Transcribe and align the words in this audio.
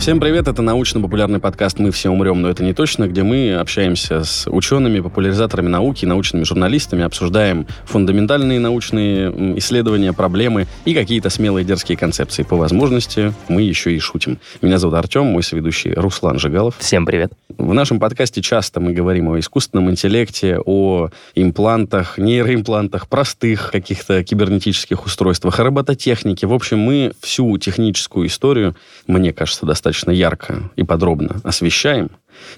Всем 0.00 0.18
привет, 0.18 0.48
это 0.48 0.62
научно-популярный 0.62 1.40
подкаст 1.40 1.78
«Мы 1.78 1.90
все 1.90 2.08
умрем, 2.08 2.40
но 2.40 2.48
это 2.48 2.64
не 2.64 2.72
точно», 2.72 3.06
где 3.06 3.22
мы 3.22 3.56
общаемся 3.56 4.24
с 4.24 4.48
учеными, 4.50 5.00
популяризаторами 5.00 5.68
науки, 5.68 6.06
научными 6.06 6.42
журналистами, 6.44 7.04
обсуждаем 7.04 7.66
фундаментальные 7.84 8.60
научные 8.60 9.58
исследования, 9.58 10.14
проблемы 10.14 10.68
и 10.86 10.94
какие-то 10.94 11.28
смелые 11.28 11.66
дерзкие 11.66 11.98
концепции. 11.98 12.44
По 12.44 12.56
возможности 12.56 13.34
мы 13.48 13.60
еще 13.60 13.94
и 13.94 13.98
шутим. 13.98 14.38
Меня 14.62 14.78
зовут 14.78 14.96
Артем, 14.96 15.26
мой 15.26 15.42
соведущий 15.42 15.92
Руслан 15.92 16.38
Жигалов. 16.38 16.76
Всем 16.78 17.04
привет. 17.04 17.32
В 17.58 17.74
нашем 17.74 18.00
подкасте 18.00 18.40
часто 18.40 18.80
мы 18.80 18.94
говорим 18.94 19.28
о 19.28 19.38
искусственном 19.38 19.90
интеллекте, 19.90 20.58
о 20.64 21.10
имплантах, 21.34 22.16
нейроимплантах, 22.16 23.06
простых 23.06 23.70
каких-то 23.70 24.24
кибернетических 24.24 25.04
устройствах, 25.04 25.60
о 25.60 25.64
робототехнике. 25.64 26.46
В 26.46 26.54
общем, 26.54 26.78
мы 26.78 27.12
всю 27.20 27.58
техническую 27.58 28.28
историю, 28.28 28.74
мне 29.06 29.34
кажется, 29.34 29.66
достаточно 29.66 29.89
достаточно 29.90 30.12
ярко 30.12 30.70
и 30.76 30.84
подробно 30.84 31.40
освещаем. 31.42 32.10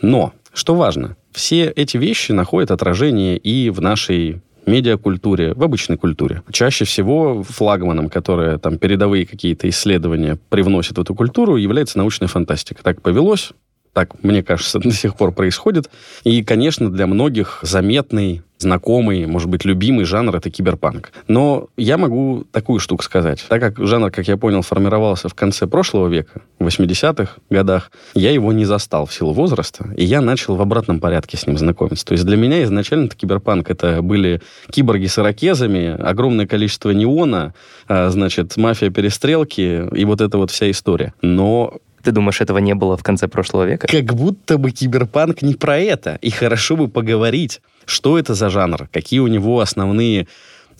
Но, 0.03 0.33
что 0.53 0.75
важно, 0.75 1.17
все 1.33 1.65
эти 1.65 1.97
вещи 1.97 2.33
находят 2.33 2.71
отражение 2.71 3.39
и 3.39 3.71
в 3.71 3.81
нашей 3.81 4.43
медиакультуре, 4.67 5.55
в 5.55 5.63
обычной 5.63 5.97
культуре. 5.97 6.43
Чаще 6.53 6.85
всего 6.85 7.43
флагманом, 7.43 8.11
которые 8.11 8.59
там 8.59 8.79
передовые 8.79 9.27
какие-то 9.27 9.69
исследования 9.69 10.39
привносят 10.51 10.99
в 10.99 11.01
эту 11.01 11.15
культуру, 11.15 11.57
является 11.57 11.99
научная 11.99 12.29
фантастика. 12.29 12.83
Так 12.83 13.01
повелось, 13.01 13.53
так, 13.93 14.23
мне 14.23 14.43
кажется, 14.43 14.79
до 14.83 14.93
сих 14.93 15.15
пор 15.17 15.33
происходит. 15.33 15.91
И, 16.25 16.43
конечно, 16.43 16.91
для 16.91 17.07
многих 17.07 17.59
заметный, 17.63 18.43
знакомый, 18.59 19.27
может 19.27 19.49
быть, 19.49 19.65
любимый 19.65 20.05
жанр— 20.05 20.37
это 20.37 20.49
киберпанк. 20.49 21.13
Но 21.27 21.69
я 21.77 21.99
могу 21.99 22.45
такую 22.53 22.79
штуку 22.79 23.03
сказать. 23.03 23.45
Так 23.49 23.61
как 23.61 23.85
жанр, 23.85 24.11
как 24.11 24.29
я 24.29 24.37
понял, 24.37 24.63
формировался 24.63 25.29
в 25.29 25.35
конце 25.35 25.67
прошлого 25.67 26.07
века, 26.07 26.43
в 26.61 26.67
80-х 26.67 27.39
годах, 27.51 27.91
я 28.15 28.31
его 28.31 28.53
не 28.53 28.65
застал 28.65 29.07
в 29.07 29.13
силу 29.13 29.33
возраста, 29.33 29.93
и 29.97 30.05
я 30.05 30.21
начал 30.21 30.55
в 30.55 30.63
обратном 30.63 31.01
порядке 31.01 31.37
с 31.37 31.47
ним 31.47 31.59
знакомиться. 31.59 32.07
То 32.07 32.13
есть 32.13 32.25
для 32.25 32.37
меня 32.37 32.63
изначально 32.63 33.09
киберпанк— 33.09 33.69
это 33.71 34.01
были 34.01 34.41
киборги 34.71 35.07
с 35.07 35.19
ирокезами, 35.19 36.01
огромное 36.01 36.47
количество 36.47 36.91
неона, 36.91 37.55
а, 37.89 38.11
значит, 38.11 38.57
мафия-перестрелки 38.57 39.89
и 39.93 40.05
вот 40.05 40.21
эта 40.21 40.39
вот 40.39 40.53
вся 40.53 40.71
история. 40.71 41.15
Но 41.21 41.81
ты 42.03 42.13
думаешь, 42.13 42.41
этого 42.41 42.59
не 42.59 42.75
было 42.75 42.97
в 42.97 43.03
конце 43.03 43.29
прошлого 43.29 43.65
века? 43.65 43.87
Как 43.87 44.15
будто 44.15 44.59
бы 44.59 44.71
киберпанк 44.71 45.43
не 45.43 45.55
про 45.55 45.79
это. 45.79 46.19
И 46.23 46.31
хорошо 46.31 46.77
бы 46.77 46.89
поговорить, 46.89 47.61
что 47.85 48.19
это 48.19 48.35
за 48.35 48.51
жанр, 48.51 48.89
какие 48.93 49.21
у 49.21 49.27
него 49.27 49.61
основные 49.61 50.27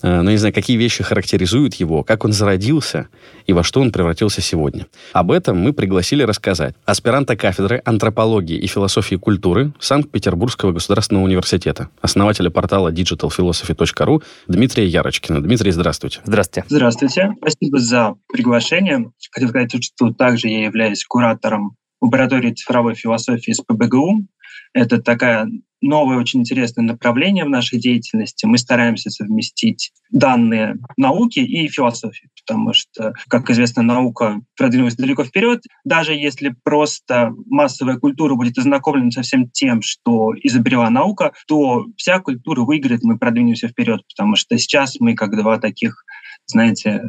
ну, 0.03 0.29
не 0.29 0.37
знаю, 0.37 0.53
какие 0.53 0.77
вещи 0.77 1.03
характеризуют 1.03 1.75
его, 1.75 2.03
как 2.03 2.25
он 2.25 2.33
зародился 2.33 3.07
и 3.47 3.53
во 3.53 3.63
что 3.63 3.81
он 3.81 3.91
превратился 3.91 4.41
сегодня. 4.41 4.87
Об 5.13 5.31
этом 5.31 5.57
мы 5.57 5.73
пригласили 5.73 6.23
рассказать 6.23 6.75
аспиранта 6.85 7.35
кафедры 7.35 7.81
антропологии 7.85 8.57
и 8.57 8.67
философии 8.67 9.15
культуры 9.15 9.73
Санкт-Петербургского 9.79 10.73
государственного 10.73 11.23
университета, 11.23 11.89
основателя 12.01 12.49
портала 12.49 12.91
digitalphilosophy.ru 12.91 14.23
Дмитрия 14.47 14.85
Ярочкина. 14.85 15.41
Дмитрий, 15.41 15.71
здравствуйте. 15.71 16.19
Здравствуйте. 16.25 16.65
Здравствуйте. 16.67 17.31
Спасибо 17.37 17.79
за 17.79 18.15
приглашение. 18.31 19.11
Хотел 19.31 19.49
сказать, 19.49 19.83
что 19.83 20.11
также 20.11 20.49
я 20.49 20.65
являюсь 20.65 21.05
куратором 21.05 21.77
лаборатории 22.01 22.51
цифровой 22.51 22.95
философии 22.95 23.53
с 23.53 23.61
ПБГУ. 23.61 24.27
Это 24.73 25.01
такая 25.01 25.47
новое 25.81 26.17
очень 26.17 26.39
интересное 26.39 26.83
направление 26.83 27.43
в 27.43 27.49
нашей 27.49 27.77
деятельности. 27.77 28.45
Мы 28.45 28.57
стараемся 28.57 29.09
совместить 29.09 29.91
данные 30.11 30.77
науки 30.97 31.39
и 31.39 31.67
философии, 31.67 32.29
потому 32.41 32.73
что, 32.73 33.13
как 33.27 33.49
известно, 33.49 33.83
наука 33.83 34.39
продвинулась 34.57 34.95
далеко 34.95 35.25
вперед. 35.25 35.61
Даже 35.83 36.13
если 36.13 36.55
просто 36.63 37.33
массовая 37.47 37.97
культура 37.97 38.35
будет 38.35 38.57
ознакомлена 38.57 39.11
со 39.11 39.21
всем 39.23 39.49
тем, 39.49 39.81
что 39.81 40.31
изобрела 40.41 40.89
наука, 40.89 41.33
то 41.47 41.85
вся 41.97 42.19
культура 42.19 42.61
выиграет, 42.61 43.03
мы 43.03 43.17
продвинемся 43.17 43.67
вперед, 43.67 44.01
потому 44.07 44.35
что 44.37 44.57
сейчас 44.57 44.99
мы 44.99 45.15
как 45.15 45.35
два 45.35 45.59
таких 45.59 46.05
знаете, 46.45 47.03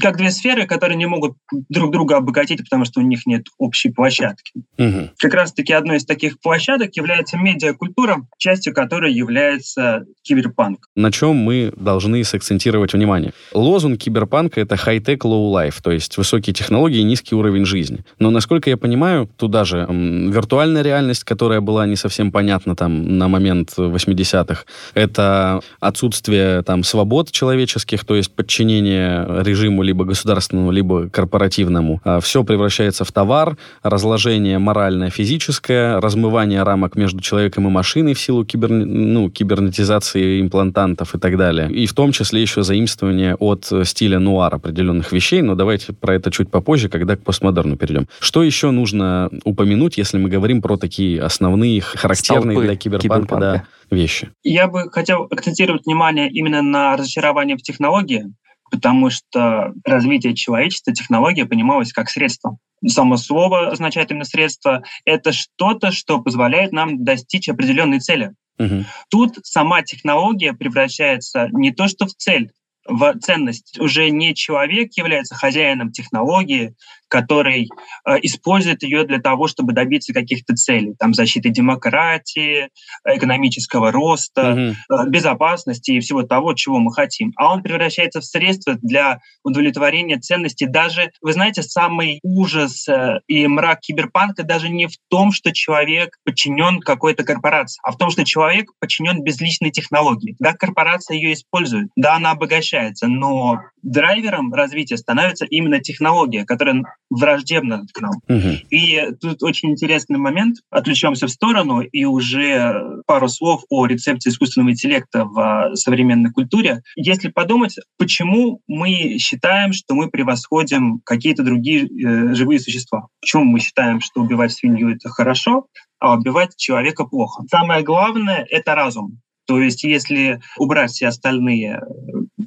как 0.00 0.18
две 0.18 0.30
сферы, 0.30 0.66
которые 0.66 0.96
не 0.96 1.06
могут 1.06 1.36
друг 1.70 1.90
друга 1.90 2.18
обогатить, 2.18 2.62
потому 2.62 2.84
что 2.84 3.00
у 3.00 3.02
них 3.02 3.24
нет 3.26 3.46
общей 3.58 3.90
площадки. 3.90 4.52
Угу. 4.78 5.10
Как 5.18 5.32
раз-таки 5.32 5.72
одной 5.72 5.96
из 5.96 6.04
таких 6.04 6.38
площадок 6.40 6.94
является 6.96 7.38
медиакультура, 7.38 8.26
частью 8.36 8.74
которой 8.74 9.12
является 9.12 10.04
киберпанк. 10.22 10.88
На 10.94 11.10
чем 11.10 11.36
мы 11.36 11.72
должны 11.76 12.22
сакцентировать 12.24 12.92
внимание? 12.92 13.32
Лозунг 13.54 14.00
киберпанка— 14.00 14.60
это 14.62 14.74
high-tech, 14.74 15.18
low-life, 15.18 15.76
то 15.82 15.90
есть 15.90 16.18
высокие 16.18 16.52
технологии 16.52 16.98
и 16.98 17.04
низкий 17.04 17.34
уровень 17.34 17.64
жизни. 17.64 18.04
Но, 18.18 18.30
насколько 18.30 18.68
я 18.68 18.76
понимаю, 18.76 19.28
туда 19.36 19.64
же 19.64 19.78
м, 19.78 20.30
виртуальная 20.30 20.82
реальность, 20.82 21.24
которая 21.24 21.62
была 21.62 21.86
не 21.86 21.96
совсем 21.96 22.32
понятна 22.32 22.76
там 22.76 23.16
на 23.16 23.28
момент 23.28 23.72
80-х, 23.78 24.64
это 24.92 25.60
отсутствие 25.80 26.62
там 26.62 26.84
свобод 26.84 27.30
человеческих, 27.30 28.04
то 28.04 28.14
есть 28.14 28.34
подчинение 28.34 29.24
режиму 29.54 29.82
либо 29.82 30.04
государственному, 30.04 30.72
либо 30.72 31.08
корпоративному. 31.08 32.00
А 32.04 32.18
Все 32.20 32.42
превращается 32.42 33.04
в 33.04 33.12
товар, 33.12 33.56
разложение 33.82 34.58
моральное, 34.58 35.10
физическое, 35.10 36.00
размывание 36.00 36.62
рамок 36.62 36.96
между 36.96 37.20
человеком 37.20 37.68
и 37.68 37.70
машиной 37.70 38.14
в 38.14 38.20
силу 38.20 38.44
кибер, 38.44 38.70
ну, 38.70 39.30
кибернетизации 39.30 40.40
имплантантов 40.40 41.14
и 41.14 41.18
так 41.18 41.36
далее. 41.36 41.70
И 41.70 41.86
в 41.86 41.92
том 41.92 42.12
числе 42.12 42.42
еще 42.42 42.62
заимствование 42.62 43.36
от 43.36 43.70
стиля 43.84 44.18
нуар 44.18 44.54
определенных 44.54 45.12
вещей, 45.12 45.42
но 45.42 45.54
давайте 45.54 45.92
про 45.92 46.14
это 46.14 46.30
чуть 46.30 46.50
попозже, 46.50 46.88
когда 46.88 47.16
к 47.16 47.22
постмодерну 47.22 47.76
перейдем. 47.76 48.08
Что 48.18 48.42
еще 48.42 48.70
нужно 48.70 49.30
упомянуть, 49.44 49.98
если 49.98 50.18
мы 50.18 50.28
говорим 50.28 50.62
про 50.62 50.76
такие 50.76 51.22
основные, 51.22 51.80
характерные 51.80 52.54
Столпы 52.54 52.66
для 52.66 52.76
киберпанка, 52.76 53.26
киберпанка. 53.26 53.40
Да, 53.40 53.64
вещи? 53.94 54.30
Я 54.42 54.66
бы 54.66 54.90
хотел 54.90 55.28
акцентировать 55.30 55.86
внимание 55.86 56.28
именно 56.30 56.62
на 56.62 56.96
разочарование 56.96 57.56
в 57.56 57.62
технологии, 57.62 58.24
потому 58.70 59.10
что 59.10 59.72
развитие 59.84 60.34
человечества, 60.34 60.92
технология 60.92 61.46
понималась 61.46 61.92
как 61.92 62.10
средство. 62.10 62.58
Само 62.86 63.16
слово 63.16 63.70
означает 63.70 64.10
именно 64.10 64.24
средство. 64.24 64.82
Это 65.04 65.32
что-то, 65.32 65.90
что 65.90 66.20
позволяет 66.20 66.72
нам 66.72 67.04
достичь 67.04 67.48
определенной 67.48 68.00
цели. 68.00 68.32
Угу. 68.58 68.84
Тут 69.10 69.38
сама 69.42 69.82
технология 69.82 70.52
превращается 70.52 71.48
не 71.52 71.72
то 71.72 71.88
что 71.88 72.06
в 72.06 72.14
цель, 72.14 72.52
в 72.86 73.14
ценность. 73.20 73.78
Уже 73.78 74.10
не 74.10 74.34
человек 74.34 74.92
является 74.96 75.34
хозяином 75.34 75.92
технологии, 75.92 76.74
который 77.08 77.68
э, 78.06 78.16
использует 78.22 78.82
ее 78.82 79.04
для 79.04 79.20
того, 79.20 79.46
чтобы 79.46 79.72
добиться 79.72 80.12
каких-то 80.12 80.54
целей, 80.54 80.94
там 80.98 81.14
защиты 81.14 81.50
демократии, 81.50 82.70
экономического 83.04 83.92
роста, 83.92 84.74
mm-hmm. 84.90 85.08
безопасности 85.10 85.92
и 85.92 86.00
всего 86.00 86.24
того, 86.24 86.54
чего 86.54 86.78
мы 86.78 86.92
хотим. 86.92 87.32
А 87.36 87.52
он 87.52 87.62
превращается 87.62 88.20
в 88.20 88.24
средство 88.24 88.74
для 88.82 89.20
удовлетворения 89.44 90.18
ценностей. 90.18 90.66
Даже, 90.66 91.12
вы 91.20 91.32
знаете, 91.32 91.62
самый 91.62 92.18
ужас 92.24 92.88
э, 92.88 93.20
и 93.28 93.46
мрак 93.46 93.80
киберпанка 93.80 94.42
даже 94.42 94.68
не 94.68 94.86
в 94.86 94.94
том, 95.08 95.30
что 95.30 95.52
человек 95.52 96.18
подчинен 96.24 96.80
какой-то 96.80 97.22
корпорации, 97.22 97.80
а 97.84 97.92
в 97.92 97.96
том, 97.96 98.10
что 98.10 98.24
человек 98.24 98.70
подчинен 98.80 99.22
безличной 99.22 99.70
технологии. 99.70 100.34
Да, 100.40 100.52
корпорация 100.52 101.16
ее 101.16 101.34
использует, 101.34 101.88
да, 101.94 102.16
она 102.16 102.34
обогащается, 102.74 103.06
но 103.06 103.60
драйвером 103.82 104.52
развития 104.52 104.96
становится 104.96 105.44
именно 105.44 105.78
технология, 105.78 106.44
которая 106.44 106.82
враждебна 107.10 107.84
к 107.92 108.00
нам. 108.00 108.12
Угу. 108.28 108.48
И 108.70 109.10
тут 109.20 109.42
очень 109.42 109.70
интересный 109.70 110.18
момент. 110.18 110.56
Отвлечемся 110.70 111.26
в 111.26 111.30
сторону 111.30 111.80
и 111.80 112.04
уже 112.04 113.02
пару 113.06 113.28
слов 113.28 113.64
о 113.68 113.86
рецепте 113.86 114.30
искусственного 114.30 114.70
интеллекта 114.70 115.24
в 115.24 115.72
современной 115.74 116.30
культуре. 116.30 116.82
Если 116.96 117.28
подумать, 117.28 117.76
почему 117.98 118.60
мы 118.66 119.18
считаем, 119.18 119.72
что 119.72 119.94
мы 119.94 120.08
превосходим 120.08 121.00
какие-то 121.04 121.42
другие 121.42 121.84
э, 121.84 122.34
живые 122.34 122.60
существа? 122.60 123.08
Почему 123.20 123.44
мы 123.44 123.60
считаем, 123.60 124.00
что 124.00 124.22
убивать 124.22 124.52
свинью 124.52 124.94
это 124.94 125.08
хорошо, 125.10 125.66
а 125.98 126.16
убивать 126.16 126.56
человека 126.56 127.04
плохо? 127.04 127.44
Самое 127.50 127.82
главное— 127.82 128.46
это 128.50 128.74
разум. 128.74 129.20
То 129.46 129.60
есть 129.60 129.84
если 129.84 130.40
убрать 130.58 130.90
все 130.90 131.08
остальные 131.08 131.80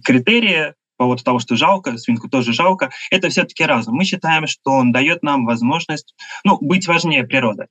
критерии, 0.07 0.73
по 0.97 1.03
поводу 1.05 1.23
того, 1.23 1.39
что 1.39 1.55
жалко, 1.55 1.97
свинку 1.97 2.27
тоже 2.29 2.53
жалко, 2.53 2.89
это 3.11 3.29
все-таки 3.29 3.63
разум. 3.63 3.95
Мы 3.95 4.05
считаем, 4.05 4.47
что 4.47 4.71
он 4.71 4.91
дает 4.91 5.21
нам 5.21 5.45
возможность 5.45 6.15
ну, 6.43 6.57
быть 6.59 6.87
важнее 6.87 7.23
природы 7.23 7.67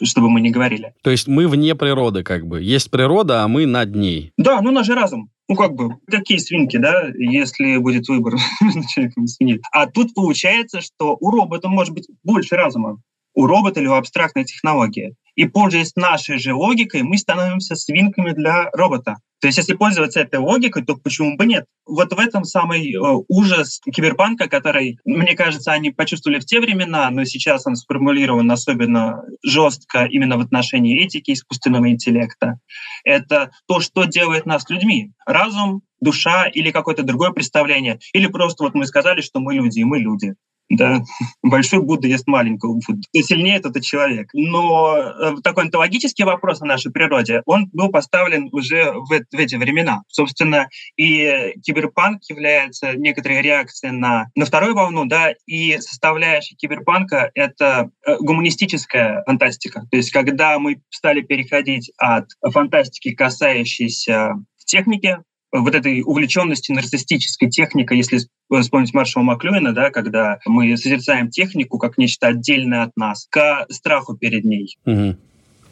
чтобы 0.00 0.30
мы 0.30 0.40
не 0.40 0.52
говорили. 0.52 0.94
То 1.02 1.10
есть 1.10 1.26
мы 1.26 1.48
вне 1.48 1.74
природы 1.74 2.22
как 2.22 2.46
бы. 2.46 2.62
Есть 2.62 2.88
природа, 2.88 3.42
а 3.42 3.48
мы 3.48 3.66
над 3.66 3.96
ней. 3.96 4.32
Да, 4.36 4.60
ну 4.60 4.70
наш 4.70 4.86
же 4.86 4.94
разум. 4.94 5.28
Ну, 5.48 5.56
как 5.56 5.74
бы, 5.74 5.96
какие 6.06 6.38
свинки, 6.38 6.76
да, 6.76 7.08
если 7.16 7.78
будет 7.78 8.06
выбор 8.06 8.34
между 8.60 8.82
человеком 8.88 9.24
и 9.24 9.26
свиньей. 9.26 9.60
А 9.72 9.86
тут 9.86 10.14
получается, 10.14 10.80
что 10.80 11.16
у 11.18 11.30
робота 11.32 11.68
может 11.68 11.94
быть 11.94 12.06
больше 12.22 12.54
разума 12.54 13.00
у 13.38 13.46
робота 13.46 13.78
или 13.78 13.86
у 13.86 13.94
абстрактной 13.94 14.44
технологии. 14.44 15.14
И 15.36 15.46
пользуясь 15.46 15.94
нашей 15.94 16.38
же 16.38 16.54
логикой, 16.54 17.04
мы 17.04 17.16
становимся 17.16 17.76
свинками 17.76 18.32
для 18.32 18.68
робота. 18.72 19.18
То 19.40 19.46
есть 19.46 19.58
если 19.58 19.74
пользоваться 19.74 20.18
этой 20.18 20.40
логикой, 20.40 20.84
то 20.84 20.96
почему 20.96 21.36
бы 21.36 21.46
нет? 21.46 21.64
Вот 21.86 22.12
в 22.12 22.18
этом 22.18 22.42
самый 22.42 22.92
э, 22.92 22.98
ужас 23.28 23.80
киберпанка, 23.84 24.48
который, 24.48 24.98
мне 25.04 25.36
кажется, 25.36 25.70
они 25.70 25.92
почувствовали 25.92 26.40
в 26.40 26.46
те 26.46 26.58
времена, 26.58 27.08
но 27.10 27.24
сейчас 27.24 27.64
он 27.64 27.76
сформулирован 27.76 28.50
особенно 28.50 29.22
жестко 29.44 30.06
именно 30.06 30.36
в 30.36 30.40
отношении 30.40 31.00
этики 31.00 31.30
искусственного 31.30 31.90
интеллекта. 31.90 32.58
Это 33.04 33.52
то, 33.68 33.78
что 33.78 34.02
делает 34.02 34.46
нас 34.46 34.68
людьми. 34.68 35.12
Разум, 35.24 35.82
душа 36.00 36.48
или 36.48 36.72
какое-то 36.72 37.04
другое 37.04 37.30
представление. 37.30 38.00
Или 38.12 38.26
просто 38.26 38.64
вот 38.64 38.74
мы 38.74 38.84
сказали, 38.84 39.20
что 39.20 39.38
мы 39.38 39.54
люди, 39.54 39.78
и 39.78 39.84
мы 39.84 40.00
люди. 40.00 40.34
Да, 40.70 41.02
большой 41.42 41.82
Будда 41.82 42.08
ест 42.08 42.26
маленького 42.26 42.74
Будду. 42.74 43.02
Кто 43.08 43.22
сильнее, 43.22 43.60
тот 43.60 43.76
и 43.76 43.82
человек. 43.82 44.28
Но 44.34 44.96
э, 44.96 45.36
такой 45.42 45.64
онтологический 45.64 46.24
вопрос 46.24 46.60
о 46.60 46.66
нашей 46.66 46.92
природе, 46.92 47.42
он 47.46 47.70
был 47.72 47.88
поставлен 47.88 48.48
уже 48.52 48.92
в, 48.92 49.08
в 49.08 49.34
эти 49.38 49.54
времена. 49.56 50.02
Собственно, 50.08 50.68
и 50.96 51.54
киберпанк 51.62 52.20
является 52.28 52.92
некоторой 52.94 53.40
реакцией 53.40 53.92
на, 53.92 54.26
на 54.34 54.44
вторую 54.44 54.74
волну, 54.74 55.06
да, 55.06 55.32
и 55.46 55.78
составляющая 55.78 56.56
киберпанка— 56.56 57.30
это 57.34 57.90
э, 58.06 58.16
гуманистическая 58.20 59.22
фантастика. 59.24 59.86
То 59.90 59.96
есть 59.96 60.10
когда 60.10 60.58
мы 60.58 60.82
стали 60.90 61.22
переходить 61.22 61.90
от 61.96 62.26
фантастики, 62.52 63.14
касающейся 63.14 64.34
техники, 64.66 65.18
вот 65.52 65.74
этой 65.74 66.02
увлеченности 66.02 66.72
нарциссической 66.72 67.48
техникой, 67.48 67.96
если 67.96 68.20
вспомнить 68.60 68.94
Маршала 68.94 69.22
Маклюина, 69.24 69.72
да, 69.72 69.90
когда 69.90 70.38
мы 70.46 70.76
созерцаем 70.76 71.30
технику 71.30 71.78
как 71.78 71.98
нечто 71.98 72.28
отдельное 72.28 72.82
от 72.82 72.96
нас, 72.96 73.26
к 73.30 73.66
страху 73.70 74.16
перед 74.16 74.44
ней. 74.44 74.76
Угу. 74.84 75.16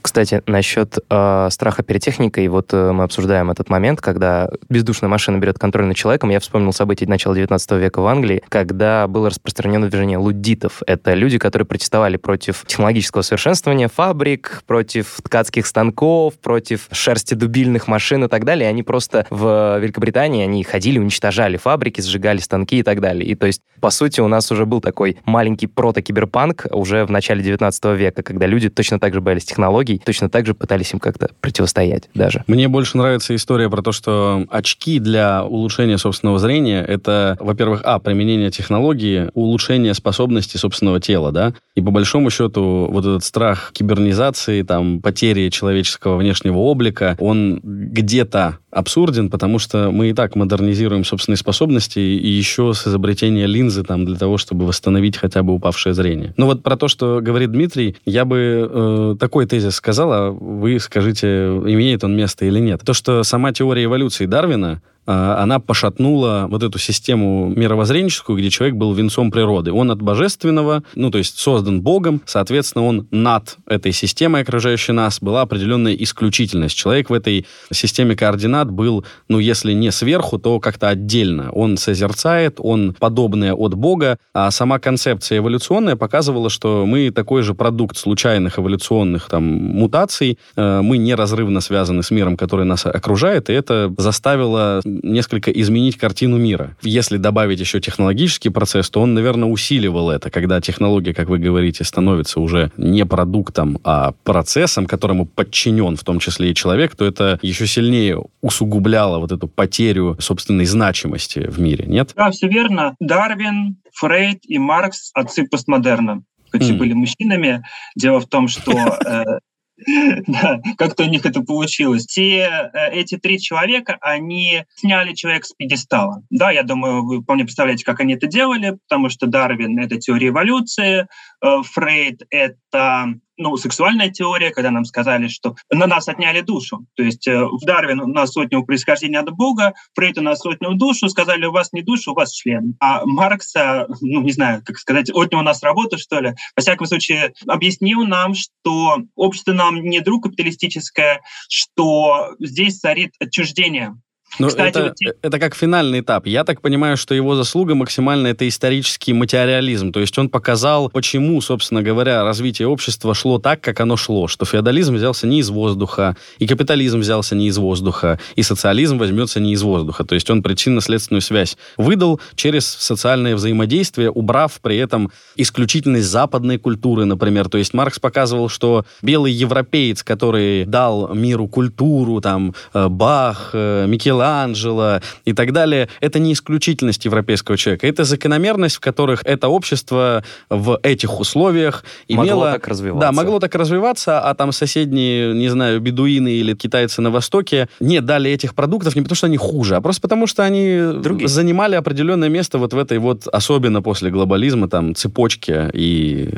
Кстати, 0.07 0.41
насчет 0.47 1.01
э, 1.11 1.49
страха 1.51 1.83
перед 1.83 2.01
техникой, 2.01 2.47
вот 2.47 2.73
э, 2.73 2.93
мы 2.93 3.03
обсуждаем 3.03 3.51
этот 3.51 3.69
момент, 3.69 4.01
когда 4.01 4.49
бездушная 4.69 5.11
машина 5.11 5.39
берет 5.39 5.59
контроль 5.59 5.87
над 5.87 5.97
человеком. 5.97 6.31
Я 6.31 6.39
вспомнил 6.39 6.73
события 6.73 7.07
начала 7.07 7.35
19 7.35 7.73
века 7.73 8.01
в 8.01 8.07
Англии, 8.07 8.41
когда 8.49 9.09
было 9.09 9.31
распространено 9.31 9.91
движение 9.91 10.17
луддитов. 10.17 10.85
Это 10.87 11.15
люди, 11.15 11.39
которые 11.39 11.67
протестовали 11.67 12.19
против 12.19 12.65
технологического 12.69 13.23
совершенствования 13.23 13.89
фабрик, 13.89 14.63
против 14.65 15.19
ткацких 15.25 15.67
станков, 15.67 16.35
против 16.35 16.87
шерсти 16.93 17.35
дубильных 17.35 17.89
машин 17.89 18.23
и 18.23 18.29
так 18.29 18.45
далее. 18.45 18.69
Они 18.69 18.85
просто 18.85 19.27
в 19.31 19.81
Великобритании, 19.81 20.45
они 20.45 20.63
ходили, 20.63 21.01
уничтожали 21.01 21.57
фабрики, 21.57 22.01
сжигали 22.01 22.39
станки 22.39 22.79
и 22.79 22.85
так 22.85 23.01
далее. 23.01 23.29
И 23.29 23.35
то 23.35 23.49
есть, 23.49 23.61
по 23.81 23.91
сути, 23.91 24.21
у 24.21 24.29
нас 24.29 24.53
уже 24.53 24.67
был 24.67 24.81
такой 24.81 25.17
маленький 25.25 25.67
прото-киберпанк 25.67 26.69
уже 26.71 27.05
в 27.05 27.11
начале 27.11 27.43
19 27.43 27.85
века, 27.97 28.23
когда 28.23 28.47
люди 28.47 28.69
точно 28.69 29.01
так 29.01 29.13
же 29.13 29.21
боялись 29.21 29.45
технологий, 29.45 29.96
точно 30.05 30.29
так 30.29 30.47
же 30.47 30.55
пытались 30.55 30.93
им 30.93 30.99
как-то 30.99 31.31
противостоять 31.41 32.09
даже. 32.15 32.45
Мне 32.47 32.69
больше 32.69 32.97
нравится 32.97 33.35
история 33.35 33.69
про 33.71 33.83
то, 33.83 33.93
что 33.93 34.45
очки 34.51 34.99
для 34.99 35.45
улучшения 35.45 35.99
собственного 35.99 36.39
зрения— 36.39 36.83
это, 36.89 37.37
во-первых, 37.41 37.83
а, 37.85 37.99
применение 37.99 38.51
технологии, 38.51 39.31
улучшение 39.35 39.95
способности 39.95 40.57
собственного 40.57 41.01
тела, 41.01 41.33
да, 41.33 41.55
и 41.75 41.81
по 41.81 41.91
большому 41.91 42.31
счету 42.31 42.89
вот 42.91 43.05
этот 43.05 43.25
страх 43.25 43.71
кибернизации, 43.73 44.63
там, 44.63 45.01
потери 45.01 45.51
человеческого 45.51 46.17
внешнего 46.17 46.59
облика, 46.59 47.17
он 47.19 47.61
где-то 47.63 48.59
абсурден, 48.77 49.31
потому 49.31 49.59
что 49.59 49.91
мы 49.91 50.11
и 50.11 50.13
так 50.13 50.37
модернизируем 50.37 51.05
собственные 51.05 51.39
способности 51.39 51.99
и 51.99 52.29
еще 52.29 52.75
с 52.75 52.87
изобретения 52.87 53.47
линзы 53.47 53.83
там 53.83 54.05
для 54.05 54.17
того, 54.17 54.37
чтобы 54.37 54.67
восстановить 54.67 55.17
хотя 55.17 55.43
бы 55.43 55.55
упавшее 55.55 55.95
зрение. 55.95 56.35
Но 56.37 56.47
вот 56.47 56.63
про 56.63 56.77
то, 56.77 56.89
что 56.89 57.21
говорит 57.23 57.53
Дмитрий, 57.53 57.97
я 58.05 58.25
бы 58.25 58.69
э, 58.71 59.17
такой 59.19 59.47
тезис 59.47 59.75
сказал, 59.77 60.13
а 60.13 60.31
вы 60.31 60.79
скажите, 60.79 61.27
имеет 61.27 62.05
он 62.05 62.15
место 62.15 62.45
или 62.45 62.59
нет. 62.59 62.83
То, 62.85 62.93
что 62.93 63.23
сама 63.23 63.53
теория 63.53 63.85
эволюции 63.85 64.27
Дарвина 64.27 64.83
она 65.07 65.61
пошатнула 65.61 66.47
вот 66.49 66.63
эту 66.63 66.79
систему 66.79 67.53
мировоззренческую, 67.55 68.39
где 68.39 68.51
человек 68.51 68.77
был 68.77 68.93
венцом 68.93 69.31
природы. 69.31 69.73
Он 69.73 69.91
от 69.91 70.03
божественного, 70.03 70.83
ну, 70.95 71.11
то 71.11 71.19
есть 71.19 71.39
создан 71.39 71.81
Богом, 71.81 72.21
соответственно, 72.25 72.85
он 72.87 73.07
над 73.11 73.57
этой 73.67 73.93
системой, 73.93 74.43
окружающей 74.43 74.93
нас, 74.93 75.21
была 75.21 75.43
определенная 75.43 75.95
исключительность. 75.95 76.77
Человек 76.77 77.11
в 77.11 77.13
этой 77.13 77.47
системе 77.73 78.17
координат 78.17 78.71
был, 78.71 79.05
ну, 79.29 79.39
если 79.39 79.73
не 79.73 79.93
сверху, 79.93 80.39
то 80.39 80.61
как-то 80.61 80.89
отдельно. 80.89 81.51
Он 81.53 81.77
созерцает, 81.77 82.57
он 82.59 82.95
подобное 82.99 83.55
от 83.55 83.75
Бога, 83.75 84.19
а 84.35 84.51
сама 84.51 84.79
концепция 84.79 85.39
эволюционная 85.39 85.97
показывала, 85.97 86.51
что 86.51 86.85
мы 86.87 87.11
такой 87.11 87.43
же 87.43 87.55
продукт 87.55 87.97
случайных 87.97 88.59
эволюционных 88.59 89.29
там 89.29 89.45
мутаций, 89.45 90.39
э, 90.57 90.81
мы 90.83 90.99
неразрывно 90.99 91.61
связаны 91.61 92.03
с 92.03 92.11
миром, 92.11 92.37
который 92.37 92.65
нас 92.65 92.87
окружает, 92.87 93.51
и 93.51 93.53
это 93.53 93.93
заставило 93.99 94.81
несколько 95.03 95.51
изменить 95.51 95.97
картину 95.97 96.39
мира. 96.39 96.77
Если 96.83 97.17
добавить 97.17 97.61
еще 97.61 97.81
технологический 97.81 98.51
процесс, 98.51 98.91
то 98.91 99.01
он, 99.01 99.15
наверное, 99.15 99.49
усиливал 99.49 100.11
это, 100.11 100.31
когда 100.31 100.61
технология, 100.61 101.15
как 101.15 101.29
вы 101.29 101.39
говорите, 101.39 101.85
становится 101.85 102.41
уже 102.41 102.71
не 102.77 103.05
продуктом, 103.05 103.79
а 103.85 104.13
процессом, 104.25 104.87
которому 104.87 105.27
подчинен 105.27 105.97
в 105.97 106.05
том 106.05 106.19
числе 106.19 106.51
и 106.51 106.55
человек, 106.55 106.97
то 106.97 107.05
это 107.05 107.39
еще 107.43 107.67
сильнее 107.67 108.23
усугубляло 108.41 109.19
вот 109.19 109.33
эту 109.33 109.49
потерю 109.49 110.17
собственной 110.21 110.65
значимости 110.65 111.41
в 111.41 111.61
мире, 111.61 111.85
нет? 111.87 112.13
Да, 112.17 112.31
все 112.31 112.49
верно. 112.49 112.95
Дарвин, 113.01 113.77
Фрейд 113.95 114.41
и 114.45 114.59
Маркс— 114.59 115.11
отцы 115.15 115.47
постмодерна 115.47 116.23
хоть 116.59 116.69
и 116.69 116.73
были 116.73 116.93
мужчинами. 116.93 117.65
Дело 117.97 118.21
в 118.21 118.27
том, 118.27 118.49
что 118.49 118.73
э, 119.07 119.39
Да, 120.27 120.61
как-то 120.79 121.05
у 121.05 121.07
них 121.07 121.27
это 121.27 121.41
получилось. 121.43 122.07
Те, 122.07 122.71
э, 122.73 122.91
эти 122.93 123.17
три 123.17 123.39
человека, 123.39 123.97
они 124.01 124.65
сняли 124.75 125.15
человека 125.15 125.47
с 125.47 125.53
пьедестала. 125.53 126.23
Да, 126.31 126.51
я 126.51 126.63
думаю, 126.63 127.05
вы 127.05 127.23
вполне 127.23 127.45
представляете, 127.45 127.85
как 127.85 128.01
они 128.01 128.15
это 128.15 128.27
делали, 128.27 128.79
потому 128.89 129.09
что 129.09 129.27
Дарвин— 129.27 129.79
это 129.81 129.99
теория 129.99 130.29
эволюции, 130.29 131.07
э, 131.43 131.63
Фрейд— 131.63 132.23
это 132.31 133.15
ну, 133.37 133.57
сексуальная 133.57 134.11
теория, 134.11 134.51
когда 134.51 134.71
нам 134.71 134.85
сказали, 134.85 135.29
что 135.29 135.57
на 135.71 135.87
нас 135.87 136.09
отняли 136.09 136.41
душу. 136.41 136.87
То 136.95 137.03
есть 137.03 137.27
э, 137.29 137.45
в 137.45 137.61
Дарвин 137.65 138.01
у 138.01 138.07
нас 138.07 138.37
отнял 138.37 138.65
происхождение 138.65 139.21
от 139.21 139.31
Бога, 139.31 139.75
Фрейд 139.95 140.19
у 140.19 140.23
нас 140.23 140.45
отнял 140.45 140.75
душу, 140.75 141.09
сказали, 141.09 141.47
у 141.47 141.53
вас 141.53 141.73
не 141.73 141.83
душа, 141.83 142.13
у 142.13 142.15
вас 142.15 142.33
член. 142.33 142.77
А 142.81 143.05
Маркса, 143.05 143.87
ну, 144.01 144.23
не 144.23 144.33
знаю, 144.33 144.63
как 144.65 144.79
сказать, 144.79 145.11
отнял 145.11 145.41
у 145.41 145.45
нас 145.45 145.63
работу, 145.63 145.99
что 145.99 146.21
ли. 146.21 146.35
Во 146.57 146.63
всяком 146.63 146.87
случае, 146.87 147.33
объяснил 147.47 148.05
нам, 148.05 148.35
что 148.35 148.99
общество 149.15 149.53
нам 149.53 149.83
не 149.83 150.01
друг 150.01 150.25
капиталистическое, 150.25 151.21
что 151.49 152.35
здесь 152.41 152.79
царит 152.79 153.13
отчуждение 153.21 153.95
ну, 154.39 154.49
Кстати, 154.49 154.69
это, 154.69 154.83
вот... 154.83 155.17
это 155.23 155.39
как 155.39 155.55
финальный 155.55 156.01
этап. 156.01 156.27
Я 156.27 156.45
так 156.45 156.61
понимаю, 156.61 156.97
что 156.99 157.15
его 157.15 157.35
заслуга 157.37 157.75
максимально 157.75 158.29
это 158.29 158.47
исторический 158.47 159.15
материализм. 159.15 159.93
То 159.93 160.01
есть 160.01 160.19
он 160.19 160.29
показал, 160.29 160.91
почему, 160.91 161.41
собственно 161.41 161.83
говоря, 161.83 162.23
развитие 162.23 162.69
общества 162.69 163.15
шло 163.15 163.39
так, 163.39 163.63
как 163.63 163.81
оно 163.81 163.97
шло. 163.97 164.29
Что 164.29 164.45
феодализм 164.45 164.95
взялся 164.95 165.27
не 165.27 165.41
из 165.41 165.49
воздуха, 165.49 166.17
и 166.39 166.47
капитализм 166.47 166.99
взялся 166.99 167.35
не 167.35 167.49
из 167.49 167.57
воздуха, 167.57 168.21
и 168.35 168.43
социализм 168.43 168.99
возьмется 168.99 169.41
не 169.41 169.53
из 169.53 169.63
воздуха. 169.63 170.05
То 170.05 170.15
есть 170.15 170.29
он 170.29 170.43
причинно-следственную 170.43 171.23
связь 171.23 171.57
выдал 171.79 172.21
через 172.35 172.67
социальное 172.67 173.37
взаимодействие, 173.37 174.11
убрав 174.11 174.61
при 174.61 174.77
этом 174.77 175.11
исключительность 175.37 176.09
западной 176.09 176.59
культуры, 176.59 177.07
например. 177.07 177.49
То 177.49 177.57
есть 177.57 177.73
Маркс 177.73 177.99
показывал, 177.99 178.51
что 178.51 178.85
белый 179.01 179.33
европеец, 179.33 180.03
который 180.03 180.67
дал 180.67 181.15
миру 181.15 181.49
культуру, 181.49 182.21
там, 182.21 182.55
э, 182.75 182.89
Бах, 182.89 183.51
э, 183.55 183.87
Микеланджело, 183.89 184.16
Микеланджело 184.17 185.01
и 185.25 185.33
так 185.33 185.53
далее, 185.53 185.89
это 186.01 186.19
не 186.19 186.33
исключительность 186.33 187.05
европейского 187.05 187.57
человека, 187.57 187.87
это 187.87 188.05
закономерность, 188.05 188.77
в 188.77 188.81
которых 188.81 189.23
это 189.25 189.49
общество 189.49 190.25
в 190.51 190.79
этих 190.83 191.21
условиях 191.21 191.85
имело... 192.09 192.27
Могло 192.27 192.53
так 192.53 192.69
развиваться. 192.69 193.07
Да, 193.07 193.13
могло 193.13 193.39
так 193.41 193.55
развиваться, 193.55 194.21
а 194.21 194.35
там 194.35 194.53
соседние, 194.53 195.35
не 195.35 195.49
знаю, 195.49 195.81
бедуины 195.81 196.29
или 196.29 196.55
китайцы 196.55 197.03
на 197.03 197.11
Востоке 197.11 197.69
не 197.81 198.01
дали 198.01 198.31
этих 198.31 198.55
продуктов 198.55 198.97
не 198.97 199.03
потому, 199.03 199.17
что 199.17 199.27
они 199.27 199.37
хуже, 199.37 199.77
а 199.77 199.81
просто 199.81 200.01
потому, 200.01 200.27
что 200.27 200.45
они 200.45 200.79
Другие. 201.03 201.29
занимали 201.29 201.75
определенное 201.75 202.29
место 202.29 202.59
вот 202.59 202.73
в 202.73 202.79
этой 202.79 202.99
вот, 202.99 203.27
особенно 203.27 203.83
после 203.83 204.11
глобализма, 204.11 204.69
там, 204.69 204.95
цепочке. 204.95 205.71
И 205.75 206.31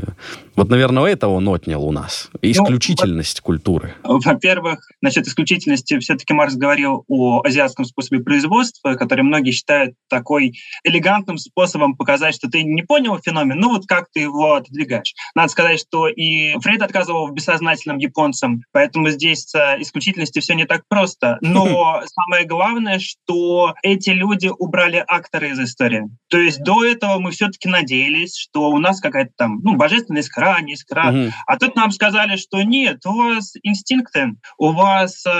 вот, 0.57 0.69
наверное, 0.69 1.05
это 1.05 1.29
он 1.29 1.49
отнял 1.49 1.85
у 1.85 1.93
нас. 1.93 2.31
Ну, 2.33 2.51
исключительность 2.51 3.41
ну, 3.43 3.47
культуры. 3.47 3.95
Во-первых, 4.03 4.81
насчет 5.01 5.27
исключительности, 5.27 5.99
все-таки 5.99 6.33
Маркс 6.35 6.57
говорил 6.57 7.05
о 7.09 7.43
азиатском 7.45 7.68
азиатском 7.69 7.85
способе 7.85 8.23
производства, 8.23 8.95
который 8.95 9.23
многие 9.23 9.51
считают 9.51 9.95
такой 10.09 10.55
элегантным 10.85 11.39
способом 11.39 11.97
показать, 11.97 12.35
что 12.35 12.49
ты 12.49 12.63
не 12.63 12.83
понял 12.83 13.19
феномен, 13.19 13.59
ну 13.59 13.71
вот 13.71 13.87
как 13.87 14.07
ты 14.13 14.21
его 14.21 14.55
отодвигаешь. 14.55 15.15
Надо 15.35 15.49
сказать, 15.49 15.81
что 15.81 16.09
и 16.09 16.59
Фрейд 16.61 16.83
отказывал 16.83 17.29
в 17.29 17.35
бессознательном 17.35 17.99
японцам, 17.99 18.63
поэтому 18.73 19.11
здесь 19.11 19.45
с 19.45 19.77
исключительностью 19.81 20.43
все 20.43 20.55
не 20.55 20.65
так 20.65 20.83
просто. 20.89 21.39
Но 21.41 22.03
самое 22.27 22.47
главное, 22.47 22.99
что 22.99 23.75
эти 23.83 24.11
люди 24.11 24.49
убрали 24.49 25.05
акторы 25.07 25.51
из 25.51 25.61
истории. 25.61 26.05
То 26.29 26.39
есть 26.39 26.63
до 26.63 26.85
этого 26.85 27.19
мы 27.19 27.31
все-таки 27.31 27.69
надеялись, 27.69 28.37
что 28.37 28.71
у 28.71 28.79
нас 28.79 29.01
какая-то 29.01 29.33
там 29.37 29.61
ну, 29.63 29.77
божественная 29.77 30.23
искра 30.23 30.59
несколько 30.61 30.95
раз. 30.95 31.15
Угу. 31.15 31.33
А 31.47 31.59
тут 31.59 31.77
нам 31.77 31.91
сказали, 31.91 32.37
что 32.37 32.63
нет, 32.63 33.05
у 33.07 33.13
вас 33.13 33.55
инстинкты, 33.63 34.35
у 34.59 34.73
вас 34.73 35.25
э, 35.27 35.31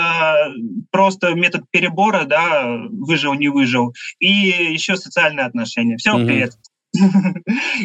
просто 0.91 1.33
метод 1.33 1.63
перебора, 1.71 2.18
да, 2.25 2.77
выжил, 2.91 3.33
не 3.33 3.49
выжил, 3.49 3.93
и 4.19 4.29
еще 4.29 4.95
социальные 4.95 5.45
отношения. 5.45 5.97
Все, 5.97 6.15
угу. 6.15 6.25
привет. 6.25 6.53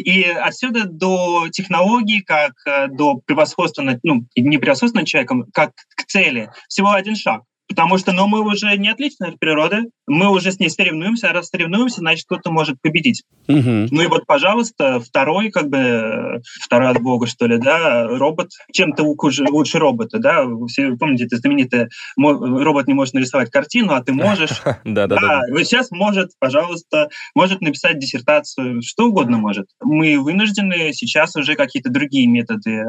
И 0.03 0.23
отсюда 0.23 0.85
до 0.85 1.47
технологий, 1.51 2.21
как 2.21 2.53
э, 2.65 2.87
до 2.87 3.17
превосходства, 3.23 3.83
ну, 4.03 4.25
не 4.35 4.57
превосходства 4.57 4.99
над 4.99 5.07
человеком, 5.07 5.45
как 5.53 5.73
к 5.95 6.05
цели, 6.05 6.49
всего 6.67 6.91
один 6.91 7.15
шаг. 7.15 7.43
Потому 7.67 7.97
что 7.97 8.11
ну, 8.11 8.27
мы 8.27 8.41
уже 8.41 8.75
не 8.77 8.89
отличны 8.89 9.25
от 9.25 9.39
природы, 9.39 9.85
мы 10.07 10.29
уже 10.29 10.51
с 10.51 10.59
ней 10.59 10.69
соревнуемся, 10.69 11.29
а 11.29 11.33
раз 11.33 11.49
соревнуемся, 11.49 11.99
значит, 11.99 12.25
кто-то 12.25 12.51
может 12.51 12.79
победить. 12.81 13.23
Угу. 13.47 13.87
Ну 13.91 14.01
и 14.01 14.07
вот, 14.07 14.25
пожалуйста, 14.25 14.99
второй, 14.99 15.49
как 15.49 15.69
бы, 15.69 16.41
второй 16.61 16.89
от 16.89 17.01
Бога, 17.01 17.27
что 17.27 17.47
ли, 17.47 17.57
да, 17.57 18.07
робот, 18.07 18.51
чем-то 18.71 19.03
лучше, 19.03 19.43
лучше 19.49 19.79
робота, 19.79 20.19
да, 20.19 20.45
все 20.67 20.95
помните, 20.95 21.25
это 21.25 21.37
знаменитое, 21.37 21.89
робот 22.17 22.87
не 22.87 22.93
может 22.93 23.13
нарисовать 23.13 23.49
картину, 23.49 23.93
а 23.93 24.03
ты 24.03 24.13
можешь. 24.13 24.61
Да-да-да. 24.83 25.41
Вот 25.51 25.63
сейчас 25.63 25.91
может, 25.91 26.31
пожалуйста, 26.39 27.09
может 27.33 27.61
написать 27.61 27.99
диссертацию, 27.99 28.81
что 28.81 29.07
угодно 29.07 29.37
может. 29.37 29.67
Мы 29.81 30.19
вынуждены 30.19 30.93
сейчас 30.93 31.35
уже 31.35 31.55
какие-то 31.55 31.89
другие 31.89 32.27
методы 32.27 32.71
э, 32.71 32.83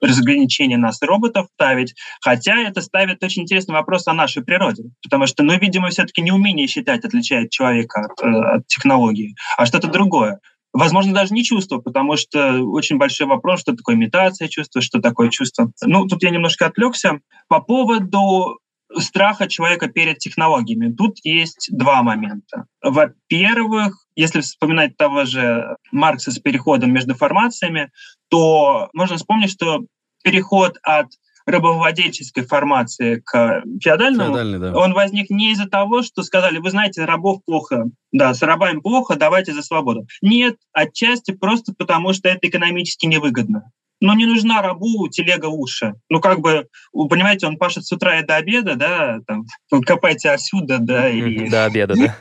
разграничения 0.00 0.76
нас 0.76 1.02
и 1.02 1.06
роботов 1.06 1.48
ставить, 1.54 1.94
хотя 2.20 2.60
это 2.60 2.80
ставит 2.80 3.22
очень 3.22 3.42
интересный 3.42 3.74
вопрос 3.74 4.06
о 4.12 4.14
нашей 4.14 4.44
природе, 4.44 4.84
потому 5.02 5.26
что, 5.26 5.42
ну, 5.42 5.58
видимо, 5.58 5.88
все-таки 5.88 6.22
не 6.22 6.32
умение 6.32 6.66
считать 6.66 7.04
отличает 7.04 7.50
человека 7.50 8.00
от, 8.00 8.24
э, 8.24 8.56
от 8.56 8.66
технологии, 8.66 9.34
а 9.56 9.66
что-то 9.66 9.88
другое. 9.88 10.38
Возможно, 10.72 11.12
даже 11.12 11.34
не 11.34 11.44
чувство, 11.44 11.78
потому 11.78 12.16
что 12.16 12.62
очень 12.62 12.96
большой 12.96 13.26
вопрос, 13.26 13.60
что 13.60 13.76
такое 13.76 13.94
имитация 13.94 14.48
чувства, 14.48 14.80
что 14.80 15.00
такое 15.00 15.28
чувство. 15.28 15.70
Ну, 15.82 16.06
тут 16.06 16.22
я 16.22 16.30
немножко 16.30 16.66
отвлекся. 16.66 17.20
По 17.48 17.60
поводу 17.60 18.58
страха 18.98 19.48
человека 19.48 19.88
перед 19.88 20.18
технологиями. 20.18 20.92
Тут 20.92 21.18
есть 21.24 21.68
два 21.70 22.02
момента. 22.02 22.66
Во-первых, 22.82 24.06
если 24.16 24.40
вспоминать 24.40 24.96
того 24.96 25.24
же 25.24 25.76
Маркса 25.90 26.30
с 26.30 26.38
переходом 26.38 26.92
между 26.92 27.14
формациями, 27.14 27.90
то 28.28 28.88
можно 28.92 29.16
вспомнить, 29.16 29.50
что 29.50 29.80
переход 30.22 30.78
от 30.82 31.08
рабовладельческой 31.46 32.44
формации 32.44 33.22
к 33.24 33.62
феодальному, 33.82 34.30
Феодальный, 34.30 34.58
да. 34.58 34.78
он 34.78 34.92
возник 34.92 35.30
не 35.30 35.52
из-за 35.52 35.66
того, 35.66 36.02
что 36.02 36.22
сказали, 36.22 36.58
вы 36.58 36.70
знаете, 36.70 37.04
рабов 37.04 37.44
плохо, 37.44 37.86
да, 38.12 38.34
с 38.34 38.42
рабами 38.42 38.80
плохо, 38.80 39.16
давайте 39.16 39.52
за 39.52 39.62
свободу. 39.62 40.06
Нет, 40.20 40.56
отчасти 40.72 41.32
просто 41.32 41.74
потому, 41.76 42.12
что 42.12 42.28
это 42.28 42.48
экономически 42.48 43.06
невыгодно. 43.06 43.70
Но 44.02 44.14
не 44.14 44.26
нужна 44.26 44.60
рабу 44.62 45.06
телега 45.06 45.46
уши. 45.46 45.94
Ну, 46.08 46.20
как 46.20 46.40
бы, 46.40 46.66
понимаете, 46.92 47.46
он 47.46 47.56
пашет 47.56 47.86
с 47.86 47.92
утра 47.92 48.18
и 48.18 48.26
до 48.26 48.34
обеда, 48.34 48.74
да, 48.74 49.20
там, 49.28 49.44
копайте 49.86 50.30
отсюда, 50.30 50.78
да, 50.80 51.08
и... 51.10 51.48
До 51.48 51.66
обеда, 51.66 51.94
да. 51.94 52.16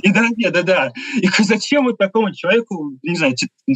И 0.00 0.12
до 0.12 0.20
обеда, 0.20 0.62
да. 0.62 0.92
И 1.16 1.28
зачем 1.38 1.86
вот 1.86 1.98
такому 1.98 2.32
человеку, 2.32 2.92
не 3.02 3.16
знаю, 3.16 3.34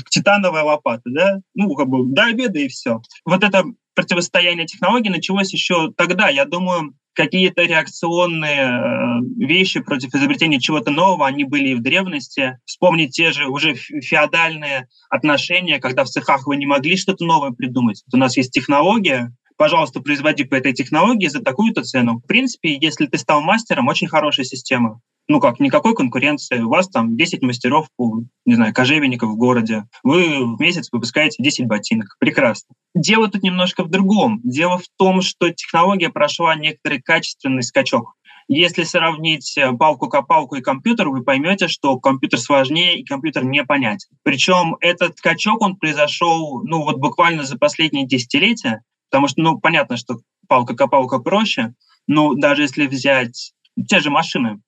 титановая 0.09 0.63
лопата, 0.63 1.03
да? 1.07 1.41
Ну, 1.55 1.75
как 1.75 1.89
бы, 1.89 2.07
до 2.15 2.27
обеда 2.27 2.61
и 2.61 2.69
все. 2.69 3.03
Вот 3.25 3.43
это 3.43 3.65
противостояние 3.95 4.67
технологий 4.67 5.11
началось 5.11 5.53
еще 5.53 5.93
тогда. 5.97 6.29
Я 6.29 6.45
думаю, 6.45 6.95
какие-то 7.15 7.63
реакционные 7.63 8.63
э, 8.63 9.45
вещи 9.45 9.81
против 9.81 10.15
изобретения 10.15 10.61
чего-то 10.61 10.91
нового, 10.91 11.27
они 11.27 11.45
были 11.45 11.71
и 11.71 11.75
в 11.75 11.83
древности. 11.83 12.59
Вспомнить 12.65 13.15
те 13.15 13.33
же 13.33 13.47
уже 13.49 13.75
феодальные 13.75 14.89
отношения, 15.11 15.79
когда 15.79 16.05
в 16.05 16.09
цехах 16.09 16.47
вы 16.47 16.57
не 16.57 16.67
могли 16.67 16.97
что-то 16.97 17.25
новое 17.25 17.51
придумать. 17.51 18.03
Вот 18.07 18.17
у 18.17 18.21
нас 18.21 18.37
есть 18.37 18.53
технология, 18.53 19.33
пожалуйста, 19.63 20.01
производи 20.01 20.43
по 20.43 20.57
этой 20.57 20.73
технологии 20.73 21.29
за 21.29 21.41
такую-то 21.41 21.83
цену. 21.85 22.19
В 22.19 22.27
принципе, 22.27 22.77
если 22.81 23.07
ты 23.07 23.17
стал 23.17 23.43
мастером, 23.43 23.87
очень 23.87 24.09
хорошая 24.09 24.45
система 24.45 25.01
ну 25.29 25.39
как, 25.39 25.61
никакой 25.61 25.95
конкуренции. 25.95 26.59
У 26.59 26.69
вас 26.69 26.89
там 26.89 27.17
10 27.17 27.43
мастеров, 27.43 27.87
не 28.45 28.55
знаю, 28.57 28.75
кожевенников 28.75 29.31
в 29.31 29.37
городе. 29.37 29.85
Вы 30.03 30.57
в 30.57 30.61
месяц 30.61 30.89
выпускаете 30.91 31.41
10 31.41 31.69
ботинок. 31.69 32.17
Прекрасно. 32.19 32.75
Дело 32.93 33.29
тут 33.29 33.45
немножко 33.45 33.85
в 33.85 33.89
другом. 33.89 34.41
Дело 34.43 34.79
в 34.79 34.87
том, 34.99 35.23
что 35.23 35.49
технология 35.51 36.11
прошла 36.11 36.57
некоторый 36.57 37.01
качественный 37.01 37.63
скачок. 37.63 38.17
Если 38.49 38.83
сравнить 38.83 39.57
э, 39.57 39.73
палку-копалку 39.73 40.57
и 40.57 40.61
компьютер, 40.61 41.09
вы 41.09 41.23
поймете, 41.23 41.69
что 41.69 41.97
компьютер 42.01 42.41
сложнее 42.41 42.99
и 42.99 43.05
компьютер 43.05 43.45
непонятен. 43.45 44.09
Причем 44.25 44.77
этот 44.81 45.17
скачок, 45.19 45.63
он 45.63 45.77
произошел 45.77 46.63
ну, 46.65 46.83
вот 46.83 46.97
буквально 46.97 47.45
за 47.45 47.57
последние 47.57 48.07
десятилетия, 48.07 48.83
потому 49.13 49.29
что, 49.29 49.43
ну, 49.43 49.61
понятно, 49.61 49.99
что 49.99 50.21
палка-копалка 50.49 51.19
проще, 51.19 51.75
но 52.07 52.33
даже 52.33 52.63
если 52.63 52.87
взять 52.87 53.53
те 53.87 54.01
же 54.01 54.09
машины, 54.09 54.63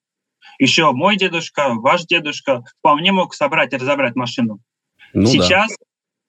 еще 0.59 0.91
мой 0.91 1.17
дедушка, 1.17 1.73
ваш 1.73 2.05
дедушка 2.05 2.63
вполне 2.77 3.11
мог 3.11 3.33
собрать 3.33 3.73
и 3.73 3.77
разобрать 3.77 4.15
машину. 4.15 4.59
Ну, 5.13 5.25
сейчас, 5.25 5.69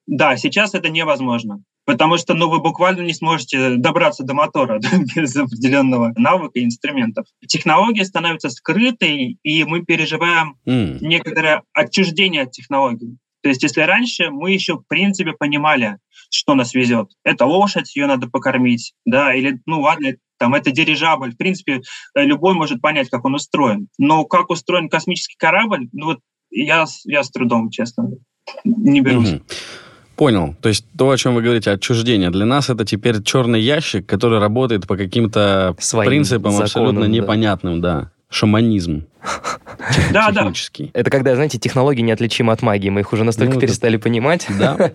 да. 0.06 0.30
да, 0.30 0.36
сейчас 0.38 0.74
это 0.74 0.88
невозможно. 0.88 1.62
Потому 1.84 2.16
что 2.16 2.32
ну, 2.32 2.48
вы 2.48 2.60
буквально 2.60 3.02
не 3.02 3.12
сможете 3.12 3.76
добраться 3.76 4.24
до 4.24 4.32
мотора 4.32 4.80
да, 4.80 4.88
без 5.14 5.36
определенного 5.36 6.14
навыка 6.16 6.58
и 6.58 6.64
инструментов. 6.64 7.26
Технология 7.46 8.04
становится 8.06 8.48
скрытой, 8.48 9.38
и 9.42 9.64
мы 9.64 9.84
переживаем 9.84 10.56
mm. 10.66 10.98
некоторое 11.00 11.62
отчуждение 11.74 12.42
от 12.42 12.52
технологий. 12.52 13.18
То 13.46 13.50
есть 13.50 13.62
если 13.62 13.82
раньше 13.82 14.30
мы 14.30 14.50
еще 14.50 14.74
в 14.74 14.82
принципе 14.88 15.30
понимали, 15.30 15.98
что 16.30 16.56
нас 16.56 16.74
везет. 16.74 17.12
Это 17.22 17.46
лошадь, 17.46 17.94
ее 17.94 18.08
надо 18.08 18.28
покормить, 18.28 18.92
да, 19.04 19.32
или, 19.32 19.60
ну 19.66 19.82
ладно, 19.82 20.16
там 20.36 20.56
это 20.56 20.72
дирижабль. 20.72 21.30
В 21.30 21.36
принципе, 21.36 21.80
э, 22.16 22.24
любой 22.24 22.54
может 22.54 22.80
понять, 22.80 23.08
как 23.08 23.24
он 23.24 23.36
устроен. 23.36 23.86
Но 23.98 24.24
как 24.24 24.50
устроен 24.50 24.88
космический 24.88 25.36
корабль, 25.38 25.88
ну 25.92 26.06
вот 26.06 26.18
я, 26.50 26.86
я 27.04 27.22
с 27.22 27.30
трудом, 27.30 27.70
честно, 27.70 28.10
не 28.64 29.00
берусь. 29.00 29.34
Угу. 29.34 29.42
Понял. 30.16 30.56
То 30.60 30.68
есть 30.68 30.84
то, 30.98 31.08
о 31.08 31.16
чем 31.16 31.36
вы 31.36 31.42
говорите, 31.42 31.70
отчуждение. 31.70 32.30
Для 32.30 32.46
нас 32.46 32.68
это 32.68 32.84
теперь 32.84 33.22
черный 33.22 33.60
ящик, 33.60 34.06
который 34.06 34.40
работает 34.40 34.88
по 34.88 34.96
каким-то 34.96 35.76
Своим 35.78 36.08
принципам 36.08 36.50
законам, 36.50 36.64
абсолютно 36.64 37.04
непонятным, 37.04 37.80
да. 37.80 38.10
Шаманизм. 38.30 39.06
Да, 40.12 40.30
да. 40.30 40.52
Это 40.94 41.10
когда, 41.10 41.34
знаете, 41.34 41.58
технологии 41.58 42.00
неотличимы 42.00 42.52
от 42.52 42.62
магии. 42.62 42.88
Мы 42.88 43.00
их 43.00 43.12
уже 43.12 43.24
настолько 43.24 43.54
ну, 43.54 43.60
перестали 43.60 43.96
понимать. 43.96 44.46
Да. 44.58 44.92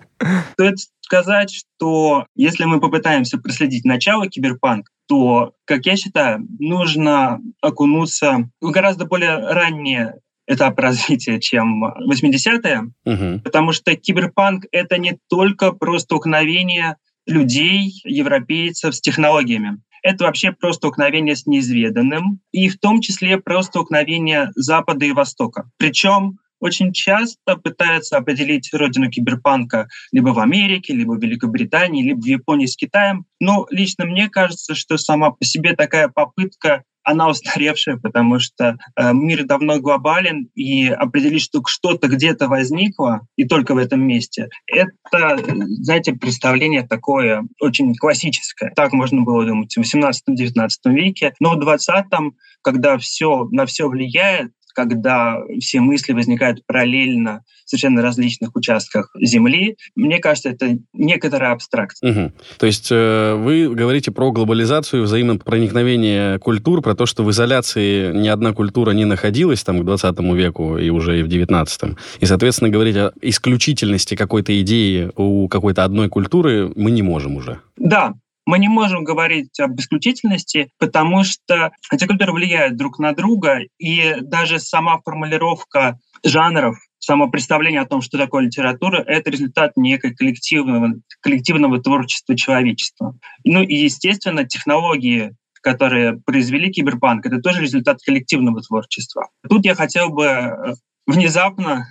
Стоит 0.54 0.78
сказать, 1.00 1.52
что 1.54 2.26
если 2.34 2.64
мы 2.64 2.80
попытаемся 2.80 3.38
проследить 3.38 3.84
начало 3.84 4.28
киберпанка, 4.28 4.90
то, 5.08 5.52
как 5.64 5.86
я 5.86 5.96
считаю, 5.96 6.46
нужно 6.58 7.40
окунуться 7.60 8.50
в 8.60 8.70
гораздо 8.70 9.04
более 9.04 9.38
ранние 9.38 10.16
этап 10.46 10.78
развития, 10.78 11.38
чем 11.40 11.84
80-е, 11.84 12.90
угу. 13.04 13.40
потому 13.42 13.72
что 13.72 13.94
киберпанк— 13.94 14.64
это 14.72 14.98
не 14.98 15.18
только 15.28 15.72
про 15.72 15.98
столкновение 15.98 16.96
людей, 17.26 18.00
европейцев 18.04 18.94
с 18.94 19.00
технологиями. 19.00 19.78
Это 20.02 20.24
вообще 20.24 20.52
про 20.52 20.72
столкновение 20.72 21.36
с 21.36 21.46
неизведанным, 21.46 22.40
и 22.50 22.68
в 22.68 22.78
том 22.78 23.00
числе 23.00 23.38
про 23.38 23.62
столкновение 23.62 24.50
Запада 24.56 25.06
и 25.06 25.12
Востока. 25.12 25.70
Причем 25.78 26.38
очень 26.62 26.92
часто 26.92 27.56
пытаются 27.56 28.16
определить 28.16 28.72
родину 28.72 29.10
киберпанка 29.10 29.88
либо 30.12 30.28
в 30.28 30.38
Америке, 30.38 30.94
либо 30.94 31.12
в 31.12 31.20
Великобритании, 31.20 32.04
либо 32.04 32.20
в 32.20 32.26
Японии 32.26 32.66
с 32.66 32.76
Китаем. 32.76 33.26
Но 33.40 33.66
лично 33.70 34.04
мне 34.04 34.28
кажется, 34.28 34.76
что 34.76 34.96
сама 34.96 35.32
по 35.32 35.44
себе 35.44 35.74
такая 35.74 36.08
попытка 36.08 36.84
она 37.04 37.28
устаревшая, 37.28 37.96
потому 37.96 38.38
что 38.38 38.76
э, 38.96 39.12
мир 39.12 39.44
давно 39.44 39.80
глобален, 39.80 40.48
и 40.54 40.88
определить, 40.88 41.42
что 41.42 41.62
что-то 41.66 42.08
где-то 42.08 42.48
возникло, 42.48 43.26
и 43.36 43.44
только 43.44 43.74
в 43.74 43.78
этом 43.78 44.02
месте, 44.06 44.48
это, 44.66 45.38
знаете, 45.80 46.12
представление 46.12 46.82
такое 46.86 47.44
очень 47.60 47.94
классическое. 47.94 48.72
Так 48.74 48.92
можно 48.92 49.22
было 49.22 49.44
думать 49.44 49.74
в 49.76 49.80
18-19 49.80 50.68
веке, 50.86 51.34
но 51.40 51.54
в 51.54 51.60
20-м, 51.60 52.36
когда 52.62 52.98
все 52.98 53.48
на 53.50 53.66
все 53.66 53.88
влияет, 53.88 54.52
когда 54.72 55.38
все 55.60 55.80
мысли 55.80 56.12
возникают 56.12 56.64
параллельно 56.66 57.42
в 57.64 57.70
совершенно 57.70 58.02
различных 58.02 58.54
участках 58.54 59.10
Земли, 59.20 59.76
мне 59.94 60.18
кажется, 60.18 60.50
это 60.50 60.78
некоторая 60.92 61.52
абстракция. 61.52 62.10
Угу. 62.10 62.32
То 62.58 62.66
есть 62.66 62.88
э, 62.90 63.34
вы 63.34 63.68
говорите 63.74 64.10
про 64.10 64.32
глобализацию, 64.32 65.04
взаимопроникновение 65.04 66.38
культур, 66.38 66.82
про 66.82 66.94
то, 66.94 67.06
что 67.06 67.24
в 67.24 67.30
изоляции 67.30 68.12
ни 68.12 68.28
одна 68.28 68.52
культура 68.52 68.92
не 68.92 69.04
находилась 69.04 69.62
там 69.62 69.80
к 69.80 69.84
20 69.84 70.18
веку 70.34 70.78
и 70.78 70.90
уже 70.90 71.20
и 71.20 71.22
в 71.22 71.28
19 71.28 71.82
И, 72.20 72.26
соответственно, 72.26 72.70
говорить 72.70 72.96
о 72.96 73.12
исключительности 73.20 74.14
какой-то 74.14 74.58
идеи 74.60 75.10
у 75.16 75.48
какой-то 75.48 75.84
одной 75.84 76.08
культуры 76.08 76.72
мы 76.76 76.90
не 76.90 77.02
можем 77.02 77.36
уже. 77.36 77.60
Да, 77.76 78.14
мы 78.46 78.58
не 78.58 78.68
можем 78.68 79.04
говорить 79.04 79.58
об 79.60 79.78
исключительности, 79.78 80.70
потому 80.78 81.24
что 81.24 81.72
эти 81.90 82.06
культуры 82.06 82.32
влияют 82.32 82.76
друг 82.76 82.98
на 82.98 83.12
друга, 83.12 83.60
и 83.78 84.16
даже 84.20 84.58
сама 84.58 84.98
формулировка 85.04 85.98
жанров 86.24 86.76
само 86.98 87.28
представление 87.28 87.80
о 87.80 87.86
том, 87.86 88.00
что 88.00 88.16
такое 88.16 88.44
литература, 88.44 88.98
это 88.98 89.30
результат 89.30 89.72
некой 89.76 90.14
коллективного, 90.14 90.94
коллективного 91.20 91.82
творчества 91.82 92.36
человечества. 92.36 93.18
Ну 93.44 93.62
и, 93.62 93.74
естественно, 93.74 94.44
технологии, 94.44 95.34
которые 95.62 96.20
произвели 96.24 96.70
киберпанк, 96.70 97.26
это 97.26 97.40
тоже 97.40 97.62
результат 97.62 97.98
коллективного 98.04 98.60
творчества. 98.62 99.28
Тут 99.48 99.64
я 99.64 99.74
хотел 99.74 100.10
бы 100.10 100.24
э, 100.24 100.74
внезапно 101.06 101.86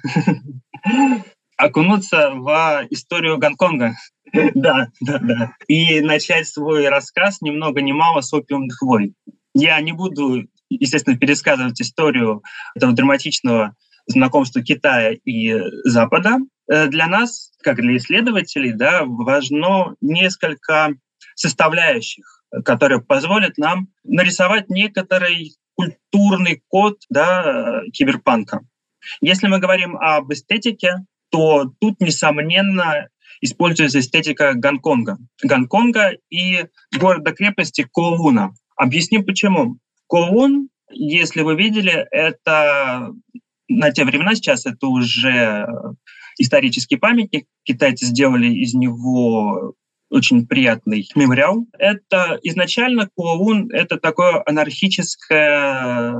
окунуться 1.58 2.32
в 2.32 2.88
историю 2.90 3.38
Гонконга. 3.38 3.96
Да, 4.56 4.88
да, 5.02 5.20
да. 5.20 5.54
И 5.68 6.02
начать 6.02 6.48
свой 6.48 6.88
рассказ 6.90 7.42
ни 7.42 7.52
много 7.52 7.82
ни 7.82 7.92
мало 7.92 8.22
с 8.22 8.34
опиумных 8.34 8.82
войн. 8.82 9.16
Я 9.54 9.80
не 9.82 9.92
буду, 9.92 10.48
естественно, 10.70 11.18
пересказывать 11.18 11.82
историю 11.82 12.42
этого 12.76 12.94
драматичного 12.94 13.76
знакомства 14.08 14.62
Китая 14.62 15.14
и 15.14 15.56
Запада. 15.84 16.38
Э, 16.70 16.88
для 16.88 17.08
нас, 17.08 17.52
как 17.62 17.78
для 17.78 17.98
исследователей, 17.98 18.74
да, 18.74 19.04
важно 19.06 19.96
несколько 20.02 20.96
составляющих, 21.36 22.44
которые 22.66 23.02
позволят 23.02 23.58
нам 23.58 23.88
нарисовать 24.04 24.70
некоторый 24.70 25.56
культурный 25.76 26.64
код 26.68 26.98
да, 27.10 27.82
киберпанка. 27.94 28.62
Если 29.22 29.48
мы 29.48 29.60
говорим 29.60 29.98
об 29.98 30.32
эстетике, 30.32 31.06
то 31.32 31.72
тут, 31.80 32.00
несомненно, 32.02 33.08
используется 33.42 34.00
эстетика 34.00 34.54
Гонконга. 34.54 35.18
Гонконга 35.44 36.12
и 36.30 36.66
города-крепости 36.98 37.88
Коуна. 37.92 38.54
Объясню 38.76 39.24
почему. 39.24 39.78
Коун, 40.08 40.70
если 40.90 41.42
вы 41.42 41.56
видели, 41.56 42.08
это 42.12 43.14
на 43.68 43.92
те 43.92 44.06
времена 44.06 44.36
сейчас 44.36 44.66
это 44.66 44.88
уже 44.88 45.68
исторический 46.38 46.98
памятник. 46.98 47.46
Китайцы 47.64 48.06
сделали 48.06 48.48
из 48.48 48.74
него 48.74 49.74
очень 50.12 50.46
приятный 50.46 51.10
мемориал. 51.16 51.66
Это 51.80 52.38
изначально 52.44 53.10
Куаун— 53.16 53.72
это 53.74 53.98
такое 53.98 54.44
анархическое, 54.46 56.14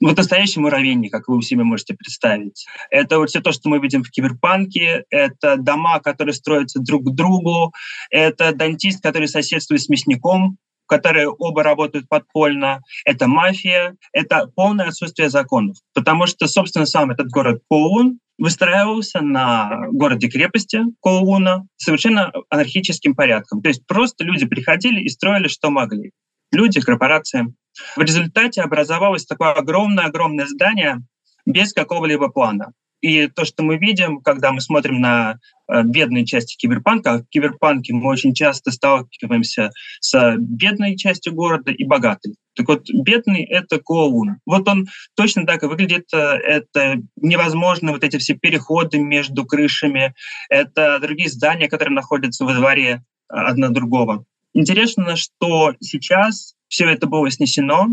вот 0.00 0.16
настоящий 0.16 0.60
муравейник, 0.60 1.12
как 1.12 1.28
вы 1.28 1.36
у 1.36 1.42
себя 1.42 1.64
можете 1.64 1.94
представить. 1.94 2.66
Это 2.90 3.18
вот 3.18 3.28
все 3.28 3.40
то, 3.40 3.52
что 3.52 3.68
мы 3.68 3.80
видим 3.80 4.02
в 4.04 4.10
киберпанке, 4.10 5.04
это 5.10 5.56
дома, 5.56 6.00
которые 6.00 6.34
строятся 6.34 6.80
друг 6.80 7.04
к 7.04 7.14
другу, 7.14 7.72
это 8.10 8.54
дантист, 8.54 9.02
который 9.02 9.28
соседствует 9.28 9.82
с 9.82 9.88
мясником, 9.88 10.56
которые 10.86 11.28
оба 11.28 11.62
работают 11.62 12.08
подпольно, 12.08 12.80
это 13.04 13.26
мафия, 13.26 13.96
это 14.12 14.50
полное 14.54 14.88
отсутствие 14.88 15.28
законов. 15.28 15.76
Потому 15.92 16.26
что, 16.26 16.46
собственно, 16.46 16.86
сам 16.86 17.10
этот 17.10 17.28
город 17.28 17.60
Коун 17.68 18.20
выстраивался 18.38 19.20
на 19.20 19.88
городе-крепости 19.90 20.84
Коуна 21.00 21.66
совершенно 21.76 22.32
анархическим 22.48 23.14
порядком. 23.14 23.60
То 23.60 23.68
есть 23.68 23.84
просто 23.86 24.24
люди 24.24 24.46
приходили 24.46 25.00
и 25.00 25.08
строили, 25.08 25.48
что 25.48 25.70
могли. 25.70 26.12
Люди, 26.52 26.80
корпорации. 26.80 27.52
В 27.96 28.00
результате 28.00 28.62
образовалось 28.62 29.26
такое 29.26 29.52
огромное-огромное 29.52 30.46
здание 30.46 31.02
без 31.44 31.72
какого-либо 31.72 32.28
плана. 32.28 32.72
И 33.00 33.28
то, 33.28 33.44
что 33.44 33.62
мы 33.62 33.78
видим, 33.78 34.20
когда 34.20 34.52
мы 34.52 34.60
смотрим 34.60 35.00
на 35.00 35.38
э, 35.68 35.82
бедные 35.82 36.26
части 36.26 36.56
киберпанка, 36.56 37.18
в 37.18 37.28
киберпанке 37.28 37.94
мы 37.94 38.08
очень 38.08 38.34
часто 38.34 38.70
сталкиваемся 38.72 39.70
с 40.00 40.36
бедной 40.38 40.96
частью 40.96 41.34
города 41.34 41.70
и 41.70 41.84
богатой. 41.84 42.34
Так 42.56 42.66
вот, 42.66 42.90
бедный— 42.90 43.44
это 43.44 43.78
Коун. 43.78 44.38
Вот 44.44 44.68
он 44.68 44.88
точно 45.14 45.46
так 45.46 45.62
и 45.62 45.66
выглядит. 45.66 46.06
Э, 46.12 46.16
это 46.16 47.00
невозможно, 47.16 47.92
вот 47.92 48.02
эти 48.02 48.18
все 48.18 48.34
переходы 48.34 48.98
между 48.98 49.46
крышами. 49.46 50.14
Это 50.48 50.98
другие 51.00 51.30
здания, 51.30 51.68
которые 51.68 51.94
находятся 51.94 52.44
во 52.44 52.54
дворе 52.54 52.90
э, 52.90 52.98
одно 53.28 53.68
другого. 53.68 54.24
Интересно, 54.54 55.14
что 55.14 55.74
сейчас 55.80 56.54
все 56.66 56.88
это 56.88 57.06
было 57.06 57.30
снесено, 57.30 57.88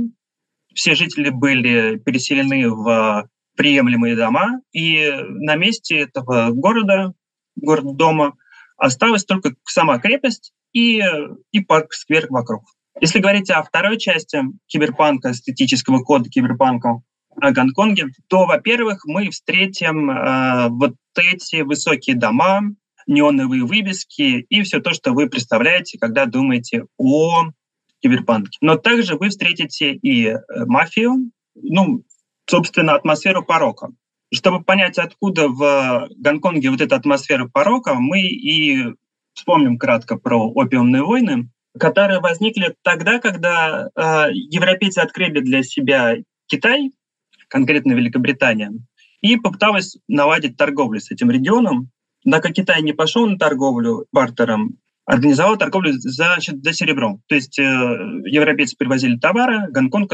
все 0.74 0.96
жители 0.96 1.30
были 1.30 1.98
переселены 1.98 2.70
в 2.70 3.30
приемлемые 3.56 4.16
дома, 4.16 4.62
и 4.72 5.12
на 5.20 5.56
месте 5.56 5.98
этого 6.00 6.52
города, 6.52 7.14
город-дома, 7.56 8.34
осталась 8.78 9.26
только 9.26 9.56
сама 9.66 10.00
крепость 10.00 10.54
и, 10.74 11.02
и 11.52 11.60
парк-сквер 11.62 12.28
вокруг. 12.30 12.64
Если 13.02 13.20
говорить 13.20 13.50
о 13.50 13.64
второй 13.64 13.98
части 13.98 14.40
киберпанка, 14.68 15.32
эстетического 15.32 16.04
кода 16.04 16.30
киберпанка 16.30 17.02
о 17.42 17.52
Гонконге, 17.52 18.08
то, 18.28 18.46
во-первых, 18.46 19.06
мы 19.06 19.30
встретим 19.30 20.10
э, 20.10 20.70
вот 20.70 20.96
эти 21.18 21.62
высокие 21.62 22.16
дома, 22.16 22.62
неоновые 23.08 23.66
вывески 23.66 24.46
и 24.50 24.62
все 24.64 24.80
то, 24.80 24.94
что 24.94 25.12
вы 25.12 25.30
представляете, 25.30 26.00
когда 26.00 26.26
думаете 26.26 26.86
о 26.98 27.52
киберпанке. 28.02 28.58
Но 28.62 28.78
также 28.78 29.16
вы 29.16 29.30
встретите 29.30 29.94
и 29.94 30.28
э, 30.28 30.40
мафию, 30.66 31.32
ну, 31.56 32.04
собственно, 32.46 32.96
атмосферу 32.96 33.44
порока. 33.44 33.90
Чтобы 34.34 34.64
понять, 34.64 34.98
откуда 34.98 35.48
в 35.48 36.10
Гонконге 36.18 36.70
вот 36.70 36.82
эта 36.82 36.96
атмосфера 36.96 37.48
порока, 37.48 37.96
мы 37.96 38.22
и 38.22 38.94
вспомним 39.34 39.78
кратко 39.78 40.18
про 40.18 40.50
опиумные 40.50 41.04
войны, 41.04 41.50
которые 41.80 42.20
возникли 42.20 42.76
тогда, 42.82 43.20
когда 43.20 43.90
э, 43.96 44.32
европейцы 44.34 45.00
открыли 45.00 45.42
для 45.42 45.62
себя 45.64 46.16
Китай, 46.48 46.92
конкретно 47.48 47.94
Великобритания, 47.94 48.72
и 49.22 49.38
попыталась 49.38 49.98
наладить 50.08 50.58
торговлю 50.58 51.00
с 51.00 51.12
этим 51.12 51.30
регионом. 51.30 51.90
Однако 52.26 52.52
Китай 52.52 52.82
не 52.82 52.94
пошел 52.94 53.28
на 53.28 53.38
торговлю 53.38 54.06
бартером, 54.12 54.78
организовал 55.06 55.58
торговлю 55.58 55.94
за, 55.94 56.38
за 56.40 56.74
серебром. 56.74 57.22
То 57.28 57.36
есть 57.36 57.60
э, 57.60 57.64
европейцы 57.64 58.76
привозили 58.78 59.18
товары, 59.18 59.68
Гонконг 59.70 60.14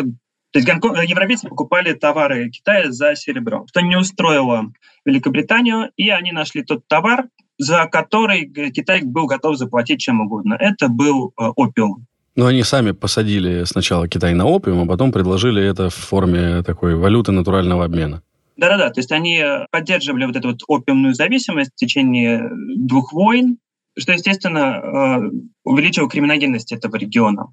то 0.52 0.60
есть 0.60 0.68
э, 0.68 1.06
европейцы 1.06 1.48
покупали 1.48 1.94
товары 1.94 2.50
Китая 2.50 2.92
за 2.92 3.16
серебро, 3.16 3.66
что 3.68 3.82
не 3.82 3.96
устроило 3.96 4.72
Великобританию, 5.06 5.92
и 5.96 6.10
они 6.10 6.32
нашли 6.32 6.64
тот 6.64 6.88
товар, 6.88 7.28
за 7.58 7.86
который 7.86 8.46
Китай 8.72 9.02
был 9.04 9.28
готов 9.28 9.58
заплатить 9.58 10.02
чем 10.02 10.22
угодно. 10.22 10.56
Это 10.60 10.90
был 10.90 11.34
э, 11.40 11.44
опиум. 11.56 12.06
Но 12.36 12.48
они 12.48 12.64
сами 12.64 12.92
посадили 12.92 13.64
сначала 13.66 14.08
Китай 14.08 14.34
на 14.34 14.46
опиум, 14.46 14.82
а 14.82 14.86
потом 14.86 15.12
предложили 15.12 15.64
это 15.64 15.90
в 15.90 15.96
форме 15.96 16.64
такой 16.64 16.96
валюты 16.96 17.32
натурального 17.32 17.86
обмена. 17.86 18.22
Да-да-да, 18.58 18.90
то 18.90 19.00
есть 19.00 19.12
они 19.12 19.44
поддерживали 19.72 20.26
вот 20.26 20.36
эту 20.36 20.50
вот 20.50 20.60
опиумную 20.68 21.14
зависимость 21.14 21.72
в 21.74 21.76
течение 21.76 22.50
двух 22.76 23.12
войн, 23.14 23.58
что, 23.98 24.14
естественно, 24.14 24.60
э, 24.60 25.32
увеличило 25.64 26.10
криминогенность 26.10 26.72
этого 26.72 26.96
региона. 26.96 27.48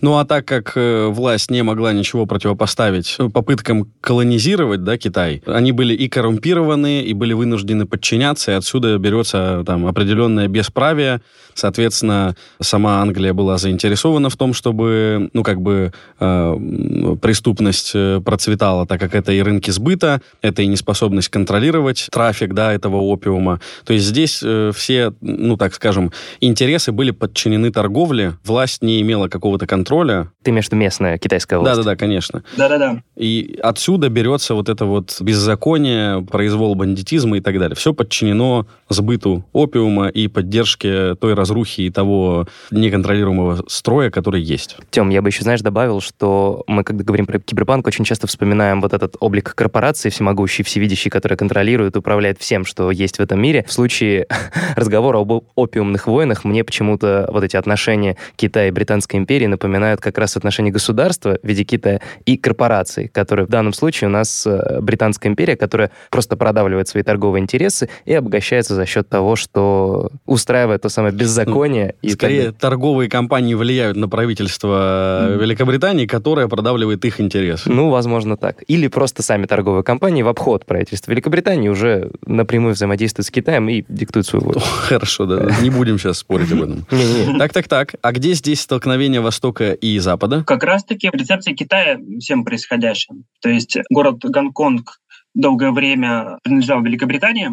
Ну 0.00 0.16
а 0.18 0.24
так 0.24 0.46
как 0.46 0.72
э, 0.76 1.08
власть 1.08 1.50
не 1.50 1.62
могла 1.62 1.92
ничего 1.92 2.24
противопоставить 2.24 3.16
попыткам 3.32 3.90
колонизировать 4.00 4.84
да, 4.84 4.96
Китай, 4.96 5.42
они 5.46 5.72
были 5.72 5.92
и 5.92 6.08
коррумпированы, 6.08 7.02
и 7.02 7.12
были 7.14 7.32
вынуждены 7.32 7.84
подчиняться, 7.84 8.52
и 8.52 8.54
отсюда 8.54 8.96
берется 8.98 9.64
там 9.66 9.86
определенное 9.86 10.46
бесправие. 10.46 11.20
Соответственно, 11.54 12.36
сама 12.60 13.02
Англия 13.02 13.34
была 13.34 13.58
заинтересована 13.58 14.30
в 14.30 14.36
том, 14.36 14.54
чтобы, 14.54 15.30
ну 15.32 15.42
как 15.42 15.60
бы, 15.60 15.92
э, 16.20 17.16
преступность 17.20 17.90
э, 17.94 18.20
процветала, 18.24 18.86
так 18.86 19.00
как 19.00 19.16
это 19.16 19.32
и 19.32 19.42
рынки 19.42 19.72
сбыта, 19.72 20.22
это 20.42 20.62
и 20.62 20.68
неспособность 20.68 21.28
контролировать 21.28 22.06
трафик, 22.12 22.54
да, 22.54 22.72
этого 22.72 22.98
опиума. 22.98 23.60
То 23.84 23.92
есть 23.92 24.06
здесь 24.06 24.40
э, 24.44 24.70
все, 24.72 25.12
ну 25.20 25.56
так 25.56 25.74
скажем, 25.74 26.12
интересы 26.40 26.92
были 26.92 27.10
подчинены 27.10 27.72
торговле, 27.72 28.34
власть 28.44 28.82
не 28.82 29.00
имела 29.00 29.26
какого-то 29.26 29.66
контроля 29.66 29.87
контроля. 29.88 30.30
Ты 30.42 30.50
виду 30.50 30.76
местная 30.76 31.18
китайская 31.18 31.58
власть? 31.58 31.76
Да-да-да, 31.76 31.96
конечно. 31.96 32.42
Да-да-да. 32.56 33.02
И 33.16 33.58
отсюда 33.62 34.08
берется 34.08 34.54
вот 34.54 34.68
это 34.68 34.84
вот 34.84 35.16
беззаконие, 35.20 36.22
произвол 36.22 36.74
бандитизма 36.74 37.38
и 37.38 37.40
так 37.40 37.58
далее. 37.58 37.74
Все 37.74 37.94
подчинено 37.94 38.66
сбыту 38.88 39.44
опиума 39.52 40.08
и 40.08 40.28
поддержке 40.28 41.14
той 41.14 41.34
разрухи 41.34 41.82
и 41.82 41.90
того 41.90 42.46
неконтролируемого 42.70 43.64
строя, 43.68 44.10
который 44.10 44.42
есть. 44.42 44.76
Тем, 44.90 45.08
я 45.08 45.22
бы 45.22 45.30
еще, 45.30 45.42
знаешь, 45.42 45.60
добавил, 45.60 46.00
что 46.00 46.64
мы, 46.66 46.84
когда 46.84 47.04
говорим 47.04 47.26
про 47.26 47.38
киберпанк, 47.38 47.86
очень 47.86 48.04
часто 48.04 48.26
вспоминаем 48.26 48.80
вот 48.80 48.92
этот 48.92 49.16
облик 49.20 49.54
корпорации 49.54 50.10
всемогущий, 50.10 50.62
всевидящий, 50.62 51.10
который 51.10 51.36
контролирует, 51.36 51.96
управляет 51.96 52.38
всем, 52.38 52.64
что 52.64 52.90
есть 52.90 53.18
в 53.18 53.20
этом 53.20 53.40
мире. 53.40 53.64
В 53.66 53.72
случае 53.72 54.26
разговора 54.76 55.18
об 55.18 55.44
опиумных 55.54 56.06
войнах 56.06 56.44
мне 56.44 56.62
почему-то 56.64 57.28
вот 57.32 57.42
эти 57.42 57.56
отношения 57.56 58.16
Китая 58.36 58.68
и 58.68 58.70
Британской 58.70 59.18
империи 59.18 59.46
напоминают 59.46 59.77
напоминают 59.78 60.00
как 60.00 60.18
раз 60.18 60.36
отношения 60.36 60.70
государства 60.70 61.38
в 61.40 61.46
виде 61.46 61.62
Китая 61.62 62.00
и 62.26 62.36
корпораций, 62.36 63.08
которые 63.08 63.46
в 63.46 63.48
данном 63.48 63.72
случае 63.72 64.08
у 64.08 64.10
нас 64.10 64.44
э, 64.46 64.80
Британская 64.80 65.28
империя, 65.28 65.56
которая 65.56 65.90
просто 66.10 66.36
продавливает 66.36 66.88
свои 66.88 67.02
торговые 67.02 67.42
интересы 67.42 67.88
и 68.04 68.12
обогащается 68.12 68.74
за 68.74 68.86
счет 68.86 69.08
того, 69.08 69.36
что 69.36 70.10
устраивает 70.26 70.82
то 70.82 70.88
самое 70.88 71.14
беззаконие. 71.14 71.94
Ну, 72.02 72.08
и 72.08 72.12
скорее, 72.12 72.52
торговые 72.52 73.08
компании 73.08 73.54
влияют 73.54 73.96
на 73.96 74.08
правительство 74.08 75.28
mm. 75.28 75.42
Великобритании, 75.42 76.06
которое 76.06 76.48
продавливает 76.48 77.04
их 77.04 77.20
интересы. 77.20 77.70
Ну, 77.70 77.90
возможно, 77.90 78.36
так. 78.36 78.64
Или 78.66 78.88
просто 78.88 79.22
сами 79.22 79.46
торговые 79.46 79.84
компании 79.84 80.22
в 80.22 80.28
обход 80.28 80.66
правительства 80.66 81.12
Великобритании 81.12 81.68
уже 81.68 82.10
напрямую 82.26 82.74
взаимодействуют 82.74 83.26
с 83.26 83.30
Китаем 83.30 83.68
и 83.68 83.84
диктуют 83.88 84.26
свою 84.26 84.44
волю. 84.44 84.60
Хорошо, 84.60 85.26
да. 85.26 85.48
Не 85.62 85.70
будем 85.70 85.98
сейчас 85.98 86.18
спорить 86.18 86.50
об 86.52 86.62
этом. 86.62 86.86
Так, 87.38 87.52
так, 87.52 87.68
так. 87.68 87.94
А 88.02 88.12
где 88.12 88.32
здесь 88.32 88.60
столкновение 88.60 89.20
Востока 89.20 89.67
и 89.72 89.98
Запада? 89.98 90.44
Как 90.44 90.62
раз-таки 90.62 91.10
рецепция 91.12 91.54
Китая 91.54 91.98
всем 92.20 92.44
происходящим. 92.44 93.24
То 93.40 93.48
есть 93.48 93.76
город 93.90 94.24
Гонконг 94.24 94.98
долгое 95.34 95.72
время 95.72 96.38
принадлежал 96.42 96.82
Великобритании, 96.82 97.50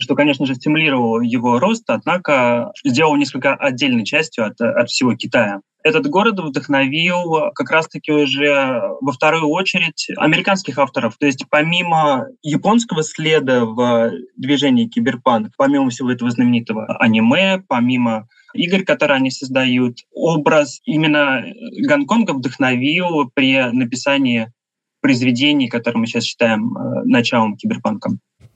что, 0.00 0.14
конечно 0.14 0.46
же, 0.46 0.54
стимулировало 0.54 1.20
его 1.22 1.58
рост, 1.58 1.84
однако 1.88 2.72
сделал 2.84 3.16
несколько 3.16 3.54
отдельной 3.54 4.04
частью 4.04 4.46
от, 4.46 4.60
от 4.60 4.88
всего 4.88 5.14
Китая. 5.14 5.60
Этот 5.84 6.08
город 6.08 6.38
вдохновил 6.40 7.52
как 7.54 7.70
раз-таки 7.70 8.10
уже 8.12 8.80
во 9.00 9.12
вторую 9.12 9.48
очередь 9.48 10.08
американских 10.16 10.78
авторов. 10.78 11.16
То 11.18 11.26
есть 11.26 11.44
помимо 11.48 12.26
японского 12.42 13.02
следа 13.02 13.64
в 13.64 14.10
движении 14.36 14.88
киберпанк, 14.88 15.52
помимо 15.56 15.90
всего 15.90 16.10
этого 16.10 16.30
знаменитого 16.30 16.86
аниме, 16.98 17.62
помимо 17.68 18.26
игр, 18.54 18.84
которые 18.84 19.16
они 19.16 19.30
создают, 19.30 19.98
образ 20.12 20.80
именно 20.84 21.44
Гонконга 21.86 22.32
вдохновил 22.32 23.30
при 23.34 23.70
написании 23.72 24.52
произведений, 25.00 25.68
которые 25.68 26.00
мы 26.00 26.06
сейчас 26.06 26.24
считаем 26.24 26.76
э, 26.76 27.04
началом 27.04 27.56
киберпанка. 27.56 28.10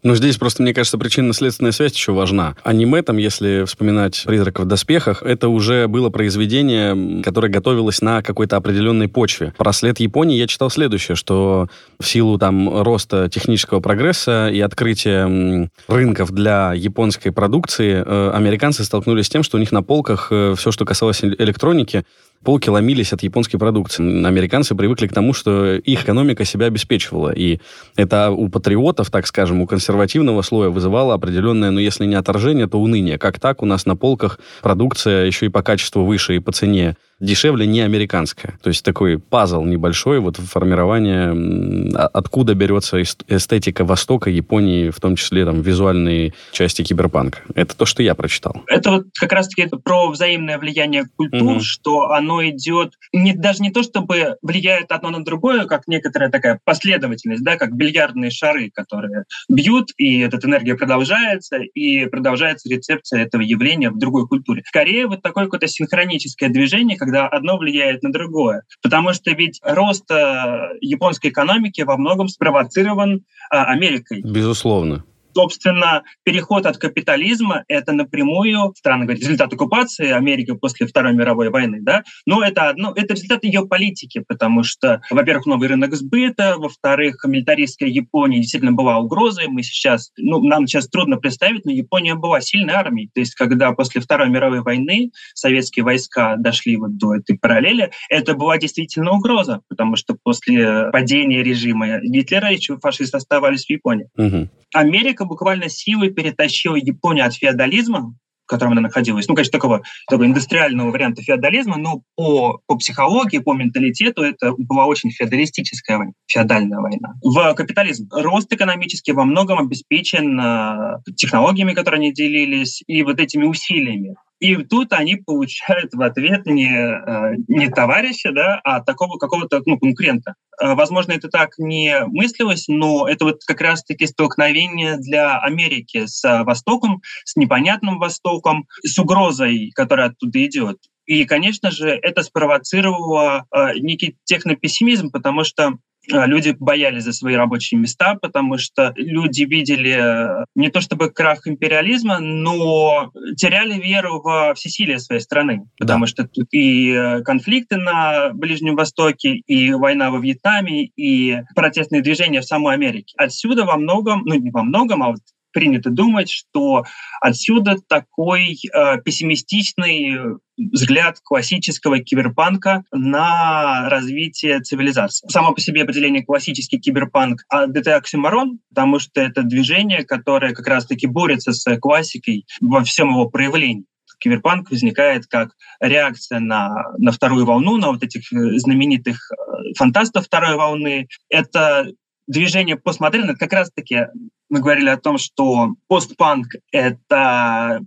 Ну, 0.05 0.17
здесь 0.17 0.37
просто, 0.37 0.63
мне 0.63 0.75
кажется, 0.75 0.99
причинно-следственная 0.99 1.71
связь 1.71 1.93
еще 1.93 2.11
важна. 2.11 2.57
Аниме, 2.65 3.03
там, 3.03 3.19
если 3.19 3.63
вспоминать 3.67 4.25
«Призраков 4.27 4.65
в 4.65 4.69
доспехах», 4.69 5.23
это 5.23 5.49
уже 5.49 5.87
было 5.87 6.11
произведение, 6.11 7.23
которое 7.23 7.49
готовилось 7.49 8.03
на 8.03 8.21
какой-то 8.21 8.57
определенной 8.57 9.07
почве. 9.07 9.55
Про 9.57 9.73
след 9.73 10.01
Японии 10.01 10.37
я 10.37 10.49
читал 10.49 10.71
следующее, 10.71 11.15
что 11.15 11.69
в 12.01 12.07
силу 12.09 12.37
там 12.37 12.83
роста 12.83 13.29
технического 13.29 13.79
прогресса 13.79 14.49
и 14.53 14.61
открытия 14.61 15.71
рынков 15.87 16.33
для 16.33 16.73
японской 16.73 17.31
продукции, 17.31 18.03
э, 18.05 18.31
американцы 18.35 18.83
столкнулись 18.83 19.27
с 19.27 19.31
тем, 19.31 19.45
что 19.45 19.57
у 19.57 19.61
них 19.61 19.71
на 19.71 19.85
полках 19.85 20.29
э, 20.33 20.55
все, 20.59 20.73
что 20.73 20.85
касалось 20.85 21.23
электроники, 21.23 22.05
полки 22.43 22.69
ломились 22.69 23.13
от 23.13 23.23
японской 23.23 23.59
продукции. 23.59 24.25
Американцы 24.25 24.75
привыкли 24.75 25.07
к 25.07 25.13
тому, 25.13 25.33
что 25.33 25.75
их 25.77 26.05
экономика 26.05 26.45
себя 26.45 26.67
обеспечивала. 26.67 27.31
И 27.31 27.61
это 27.97 28.31
у 28.31 28.49
патриотов, 28.49 29.11
так 29.11 29.27
скажем, 29.27 29.61
у 29.61 29.67
консервативного 29.67 30.43
слоя 30.43 30.71
вызывало 30.71 31.15
определенное, 31.15 31.71
ну, 31.71 31.81
если 31.81 32.07
не 32.07 32.15
отторжение, 32.15 32.67
то 32.67 32.81
уныние. 32.81 33.19
Как 33.19 33.41
так 33.41 33.63
у 33.63 33.67
нас 33.67 33.87
на 33.87 33.97
полках 33.97 34.39
продукция 34.63 35.27
еще 35.27 35.47
и 35.47 35.51
по 35.51 35.63
качеству 35.63 36.05
выше, 36.05 36.37
и 36.37 36.39
по 36.39 36.53
цене 36.53 36.97
дешевле 37.23 37.67
не 37.67 37.81
американская. 37.81 38.59
То 38.63 38.69
есть 38.69 38.85
такой 38.85 39.19
пазл 39.19 39.63
небольшой, 39.65 40.21
вот 40.21 40.37
формирование, 40.37 41.93
а, 41.97 42.09
откуда 42.09 42.55
берется 42.55 43.01
эстетика 43.03 43.85
Востока, 43.85 44.29
Японии, 44.31 44.91
в 44.91 45.01
том 45.01 45.17
числе 45.17 45.45
там 45.45 45.63
визуальные 45.63 46.35
части 46.53 46.83
киберпанка. 46.83 47.39
Это 47.55 47.77
то, 47.77 47.87
что 47.87 48.03
я 48.03 48.15
прочитал. 48.15 48.57
Это 48.67 48.91
вот 48.91 49.07
как 49.19 49.33
раз-таки 49.33 49.69
про 49.85 50.11
взаимное 50.11 50.59
влияние 50.59 51.05
культур, 51.17 51.57
угу. 51.57 51.61
что 51.61 52.11
оно 52.11 52.45
идет 52.49 52.95
не, 53.13 53.35
даже 53.35 53.63
не 53.63 53.71
то, 53.71 53.83
чтобы 53.83 54.37
влияет 54.43 54.91
одно 54.91 55.11
на 55.11 55.25
другое, 55.25 55.67
как 55.67 55.87
некоторая 55.87 56.31
такая 56.31 56.59
последовательность, 56.65 57.45
да, 57.45 57.57
как 57.57 57.75
бильярдные 57.75 58.31
шары, 58.31 58.71
которые 58.71 59.25
бьют, 59.49 59.91
и 59.97 60.21
эта 60.21 60.39
энергия 60.45 60.75
продолжается, 60.75 61.59
и 61.59 62.07
продолжается 62.07 62.69
рецепция 62.69 63.23
этого 63.23 63.43
явления 63.43 63.91
в 63.91 63.99
другой 63.99 64.27
культуре. 64.27 64.63
Скорее 64.67 65.07
вот 65.07 65.23
такое 65.23 65.45
какое-то 65.45 65.69
синхроническое 65.69 66.49
движение, 66.49 66.97
когда 66.97 67.12
когда 67.13 67.29
одно 67.29 67.59
влияет 67.59 68.03
на 68.03 68.11
другое. 68.11 68.63
Потому 68.83 69.13
что 69.13 69.31
ведь 69.33 69.61
рост 69.63 70.11
э, 70.11 70.79
японской 70.81 71.29
экономики 71.29 71.83
во 71.83 71.97
многом 71.97 72.29
спровоцирован 72.29 73.17
э, 73.17 73.21
Америкой. 73.51 74.23
Безусловно. 74.23 75.05
Собственно, 75.35 76.03
переход 76.25 76.67
от 76.67 76.79
капитализма— 76.79 77.65
это 77.69 77.93
напрямую, 77.93 78.75
странно 78.77 79.05
говорить, 79.05 79.23
результат 79.23 79.53
оккупации 79.53 80.11
Америки 80.11 80.55
после 80.55 80.87
Второй 80.87 81.15
мировой 81.15 81.51
войны, 81.51 81.79
да, 81.81 82.03
но 82.27 82.43
это, 82.43 82.69
одно, 82.69 82.93
это 82.95 83.15
результат 83.15 83.45
ее 83.45 83.67
политики, 83.67 84.25
потому 84.27 84.63
что, 84.63 85.03
во-первых, 85.11 85.47
новый 85.47 85.69
рынок 85.69 85.95
сбыта, 85.95 86.57
во-вторых, 86.59 87.25
милитаристская 87.25 87.89
Япония 87.89 88.39
действительно 88.39 88.73
была 88.73 88.99
угрозой. 88.99 89.49
Мы 89.49 89.63
сейчас, 89.63 90.13
ну, 90.17 90.43
нам 90.43 90.67
сейчас 90.67 90.89
трудно 90.89 91.17
представить, 91.17 91.65
но 91.65 91.73
Япония 91.73 92.15
была 92.15 92.41
сильной 92.41 92.75
армией. 92.75 93.11
То 93.15 93.21
есть, 93.21 93.35
когда 93.35 93.73
после 93.73 94.01
Второй 94.01 94.29
мировой 94.29 94.61
войны 94.63 95.11
советские 95.35 95.85
войска 95.85 96.37
дошли 96.37 96.77
вот 96.77 96.97
до 96.97 97.17
этой 97.17 97.39
параллели, 97.39 97.91
это 98.09 98.35
была 98.35 98.59
действительно 98.59 99.13
угроза, 99.13 99.61
потому 99.69 99.97
что 99.97 100.17
после 100.23 100.91
падения 100.91 101.43
режима 101.43 102.01
Гитлера 102.01 102.51
еще 102.51 102.79
фашисты 102.79 103.17
оставались 103.17 103.67
в 103.67 103.71
Японии. 103.71 104.09
Угу. 104.17 104.49
Америка 104.75 105.22
буквально 105.25 105.69
силой 105.69 106.11
перетащила 106.11 106.77
Японию 106.77 107.27
от 107.27 107.35
феодализма, 107.35 108.15
в 108.45 108.49
котором 108.49 108.73
она 108.73 108.83
находилась, 108.83 109.29
ну, 109.29 109.35
конечно, 109.35 109.53
такого, 109.53 109.83
такого 110.09 110.27
индустриального 110.27 110.91
варианта 110.91 111.23
феодализма, 111.23 111.77
но 111.77 112.03
по, 112.17 112.61
по 112.67 112.77
психологии, 112.77 113.39
по 113.39 113.55
менталитету 113.55 114.23
это 114.23 114.53
была 114.59 114.87
очень 114.87 115.11
феодалистическая 115.11 115.99
война, 115.99 116.13
феодальная 116.27 116.81
война. 116.81 117.15
В 117.23 117.55
капитализм 117.55 118.09
рост 118.11 118.53
экономический 118.53 119.13
во 119.13 119.25
многом 119.25 119.59
обеспечен 119.59 120.39
э, 120.41 120.99
технологиями, 121.17 121.73
которые 121.73 122.01
они 122.01 122.13
делились, 122.13 122.83
и 122.87 123.03
вот 123.03 123.21
этими 123.21 123.45
усилиями. 123.45 124.17
И 124.43 124.57
тут 124.57 124.93
они 124.93 125.15
получают 125.15 125.95
в 125.95 126.03
ответ 126.03 126.47
не, 126.47 126.75
э, 126.75 127.37
не 127.47 127.69
товарища, 127.69 128.33
да, 128.33 128.61
а 128.65 128.81
такого 128.81 129.17
какого-то 129.17 129.63
ну, 129.67 129.79
конкурента. 129.79 130.35
Э, 130.61 130.75
возможно, 130.75 131.13
это 131.13 131.29
так 131.29 131.51
не 131.59 132.05
мыслилось, 132.07 132.67
но 132.67 133.07
это 133.07 133.25
вот 133.25 133.45
как 133.47 133.61
раз-таки 133.61 134.05
столкновение 134.05 134.97
для 134.97 135.39
Америки 135.39 136.07
с 136.07 136.43
Востоком, 136.43 137.03
с 137.25 137.37
непонятным 137.37 138.01
Востоком, 138.01 138.67
с 138.83 138.99
угрозой, 138.99 139.71
которая 139.77 140.09
оттуда 140.09 140.45
идет. 140.45 140.79
И, 141.07 141.25
конечно 141.25 141.71
же, 141.71 141.91
это 141.91 142.23
спровоцировало 142.23 143.45
э, 143.55 143.75
некий 143.79 144.17
технопессимизм, 144.25 145.11
потому 145.11 145.45
что 145.45 145.79
а, 146.11 146.27
люди 146.27 146.55
боялись 146.59 147.05
за 147.05 147.13
свои 147.13 147.35
рабочие 147.35 147.79
места, 147.79 148.17
потому 148.21 148.59
что 148.59 148.93
люди 148.97 149.43
видели 149.43 150.43
э, 150.43 150.45
не 150.57 150.69
то 150.69 150.81
чтобы 150.81 151.11
крах 151.11 151.47
империализма, 151.47 152.19
но 152.19 153.13
теряли 153.37 153.75
веру 153.75 154.21
во 154.21 154.55
всесилие 154.55 154.99
своей 154.99 155.21
страны, 155.21 155.65
потому 155.79 156.05
да. 156.05 156.09
что 156.09 156.27
тут 156.27 156.49
и 156.51 156.91
э, 156.91 157.23
конфликты 157.23 157.77
на 157.77 158.31
Ближнем 158.33 158.75
Востоке, 158.75 159.35
и 159.35 159.73
война 159.73 160.11
во 160.11 160.19
Вьетнаме, 160.19 160.87
и 160.87 161.43
протестные 161.55 162.03
движения 162.03 162.41
в 162.41 162.47
самой 162.47 162.75
Америке. 162.75 163.15
Отсюда 163.17 163.65
во 163.65 163.77
многом, 163.77 164.23
ну 164.25 164.35
не 164.35 164.51
во 164.51 164.65
многом, 164.65 165.05
а 165.05 165.11
вот 165.11 165.21
принято 165.53 165.91
думать, 165.91 166.31
что 166.31 166.85
отсюда 167.21 167.77
такой 167.89 168.57
э, 168.73 169.01
пессимистичный 169.03 170.39
взгляд 170.57 171.19
классического 171.23 171.99
киберпанка 171.99 172.85
на 172.93 173.89
развитие 173.89 174.61
цивилизации. 174.61 175.27
Само 175.29 175.53
по 175.53 175.61
себе 175.61 175.83
определение 175.83 176.25
классический 176.25 176.79
киберпанк 176.79 177.45
а 177.49 177.65
это 177.65 177.97
оксюморон, 177.97 178.59
потому 178.69 178.99
что 178.99 179.21
это 179.21 179.43
движение, 179.43 180.05
которое 180.05 180.53
как 180.53 180.67
раз-таки 180.67 181.07
борется 181.07 181.53
с 181.53 181.79
классикой 181.79 182.45
во 182.61 182.85
всем 182.85 183.11
его 183.11 183.29
проявлении 183.29 183.85
киберпанк 184.23 184.71
возникает 184.71 185.27
как 185.27 185.51
реакция 185.81 186.39
на, 186.39 186.93
на 186.99 187.13
вторую 187.13 187.45
волну, 187.45 187.77
на 187.77 187.89
вот 187.89 188.03
этих 188.03 188.33
э, 188.33 188.59
знаменитых 188.59 189.31
э, 189.31 189.75
фантастов 189.77 190.27
второй 190.27 190.57
волны. 190.57 191.09
Это 191.29 191.87
движение 192.27 192.77
постмодерна, 192.77 193.35
как 193.35 193.53
раз-таки 193.53 194.07
мы 194.53 194.61
говорили 194.61 194.91
о 194.91 194.99
том, 194.99 195.17
что 195.17 195.77
постпанк— 195.89 196.49
это 196.73 197.81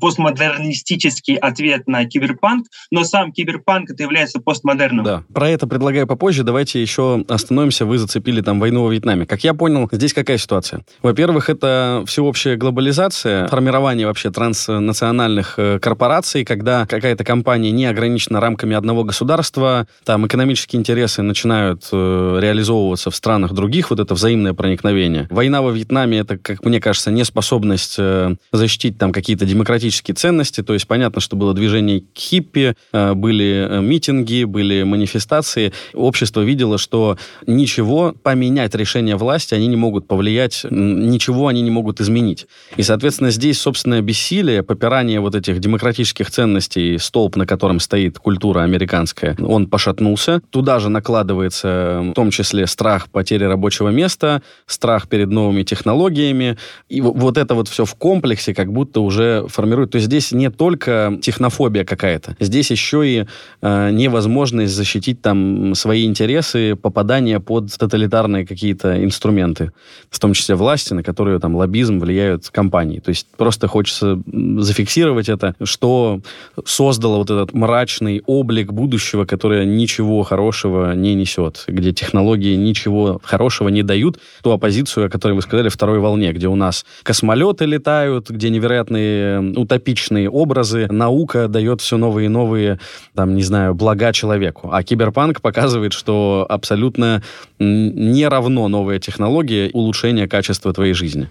постмодернистический 0.00 1.36
ответ 1.36 1.86
на 1.86 2.04
киберпанк, 2.04 2.66
но 2.90 3.04
сам 3.04 3.32
киберпанк 3.32 3.90
это 3.90 4.02
является 4.02 4.40
постмодерном. 4.40 5.04
Да, 5.04 5.22
про 5.32 5.48
это 5.50 5.66
предлагаю 5.66 6.06
попозже. 6.06 6.44
Давайте 6.44 6.80
еще 6.80 7.24
остановимся. 7.28 7.84
Вы 7.84 7.98
зацепили 7.98 8.40
там 8.40 8.60
войну 8.60 8.84
во 8.84 8.92
Вьетнаме. 8.92 9.26
Как 9.26 9.42
я 9.44 9.54
понял, 9.54 9.88
здесь 9.90 10.12
какая 10.12 10.38
ситуация? 10.38 10.84
Во-первых, 11.02 11.50
это 11.50 12.04
всеобщая 12.06 12.56
глобализация, 12.56 13.48
формирование 13.48 14.06
вообще 14.06 14.30
транснациональных 14.30 15.54
э, 15.58 15.78
корпораций, 15.80 16.44
когда 16.44 16.86
какая-то 16.86 17.24
компания 17.24 17.72
не 17.72 17.86
ограничена 17.86 18.40
рамками 18.40 18.76
одного 18.76 19.04
государства, 19.04 19.86
там 20.04 20.26
экономические 20.26 20.80
интересы 20.80 21.22
начинают 21.22 21.88
э, 21.92 22.38
реализовываться 22.40 23.10
в 23.10 23.16
странах 23.16 23.52
других, 23.52 23.90
вот 23.90 24.00
это 24.00 24.14
взаимное 24.14 24.54
проникновение. 24.54 25.26
Война 25.30 25.62
во 25.62 25.70
Вьетнаме 25.70 26.18
это, 26.18 26.38
как 26.38 26.64
мне 26.64 26.80
кажется, 26.80 27.10
неспособность 27.10 27.96
э, 27.98 28.36
защитить 28.52 28.98
там 28.98 29.12
какие-то 29.12 29.44
демократические 29.44 29.63
демократические 29.64 30.14
ценности, 30.14 30.62
то 30.62 30.74
есть 30.74 30.86
понятно, 30.86 31.22
что 31.22 31.36
было 31.36 31.54
движение 31.54 32.00
к 32.00 32.18
хиппи, 32.18 32.74
э, 32.92 33.14
были 33.14 33.66
э, 33.66 33.80
митинги, 33.80 34.44
были 34.44 34.82
манифестации. 34.82 35.72
Общество 35.94 36.42
видело, 36.42 36.76
что 36.76 37.16
ничего 37.46 38.14
поменять 38.22 38.74
решение 38.74 39.16
власти 39.16 39.54
они 39.54 39.66
не 39.68 39.76
могут 39.76 40.06
повлиять, 40.06 40.66
ничего 40.70 41.48
они 41.48 41.62
не 41.62 41.70
могут 41.70 42.00
изменить. 42.02 42.46
И, 42.76 42.82
соответственно, 42.82 43.30
здесь 43.30 43.58
собственное 43.58 44.02
бессилие, 44.02 44.62
попирание 44.62 45.20
вот 45.20 45.34
этих 45.34 45.60
демократических 45.60 46.30
ценностей, 46.30 46.98
столб, 46.98 47.36
на 47.36 47.46
котором 47.46 47.80
стоит 47.80 48.18
культура 48.18 48.60
американская, 48.60 49.34
он 49.40 49.66
пошатнулся. 49.66 50.42
Туда 50.50 50.78
же 50.78 50.90
накладывается 50.90 52.02
в 52.10 52.12
том 52.12 52.30
числе 52.30 52.66
страх 52.66 53.08
потери 53.08 53.44
рабочего 53.44 53.88
места, 53.88 54.42
страх 54.66 55.08
перед 55.08 55.30
новыми 55.30 55.62
технологиями. 55.62 56.58
И 56.90 57.00
вот 57.00 57.38
это 57.38 57.54
вот 57.54 57.68
все 57.68 57.86
в 57.86 57.94
комплексе 57.94 58.52
как 58.52 58.70
будто 58.74 59.00
уже 59.00 59.46
формирует. 59.54 59.90
То 59.90 59.96
есть 59.96 60.06
здесь 60.06 60.32
не 60.32 60.50
только 60.50 61.18
технофобия 61.22 61.84
какая-то, 61.84 62.36
здесь 62.40 62.70
еще 62.70 63.06
и 63.06 63.26
э, 63.62 63.90
невозможность 63.90 64.74
защитить 64.74 65.22
там 65.22 65.74
свои 65.74 66.04
интересы, 66.04 66.76
попадание 66.76 67.40
под 67.40 67.72
тоталитарные 67.76 68.46
какие-то 68.46 69.02
инструменты, 69.02 69.72
в 70.10 70.18
том 70.18 70.32
числе 70.34 70.54
власти, 70.54 70.92
на 70.94 71.02
которые 71.02 71.38
там 71.38 71.54
лоббизм 71.54 71.98
влияют 71.98 72.48
компании. 72.50 73.00
То 73.00 73.10
есть 73.10 73.26
просто 73.36 73.68
хочется 73.68 74.20
зафиксировать 74.26 75.28
это, 75.28 75.54
что 75.62 76.20
создало 76.64 77.18
вот 77.18 77.30
этот 77.30 77.54
мрачный 77.54 78.22
облик 78.26 78.72
будущего, 78.72 79.24
которое 79.24 79.64
ничего 79.64 80.22
хорошего 80.22 80.94
не 80.94 81.14
несет, 81.14 81.64
где 81.66 81.92
технологии 81.92 82.56
ничего 82.56 83.20
хорошего 83.22 83.68
не 83.68 83.82
дают, 83.82 84.18
ту 84.42 84.50
оппозицию, 84.50 85.06
о 85.06 85.08
которой 85.08 85.32
вы 85.32 85.42
сказали, 85.42 85.68
второй 85.68 85.98
волне, 85.98 86.32
где 86.32 86.48
у 86.48 86.56
нас 86.56 86.84
космолеты 87.02 87.64
летают, 87.66 88.30
где 88.30 88.50
невероятные 88.50 89.33
утопичные 89.40 90.30
образы, 90.30 90.86
наука 90.90 91.48
дает 91.48 91.80
все 91.80 91.96
новые 91.96 92.26
и 92.26 92.28
новые, 92.28 92.78
там, 93.14 93.34
не 93.34 93.42
знаю, 93.42 93.74
блага 93.74 94.12
человеку. 94.12 94.70
А 94.72 94.82
киберпанк 94.82 95.40
показывает, 95.40 95.92
что 95.92 96.46
абсолютно 96.48 97.22
не 97.58 98.26
равно 98.28 98.68
новая 98.68 98.98
технология 98.98 99.70
улучшение 99.72 100.28
качества 100.28 100.72
твоей 100.72 100.94
жизни. 100.94 101.30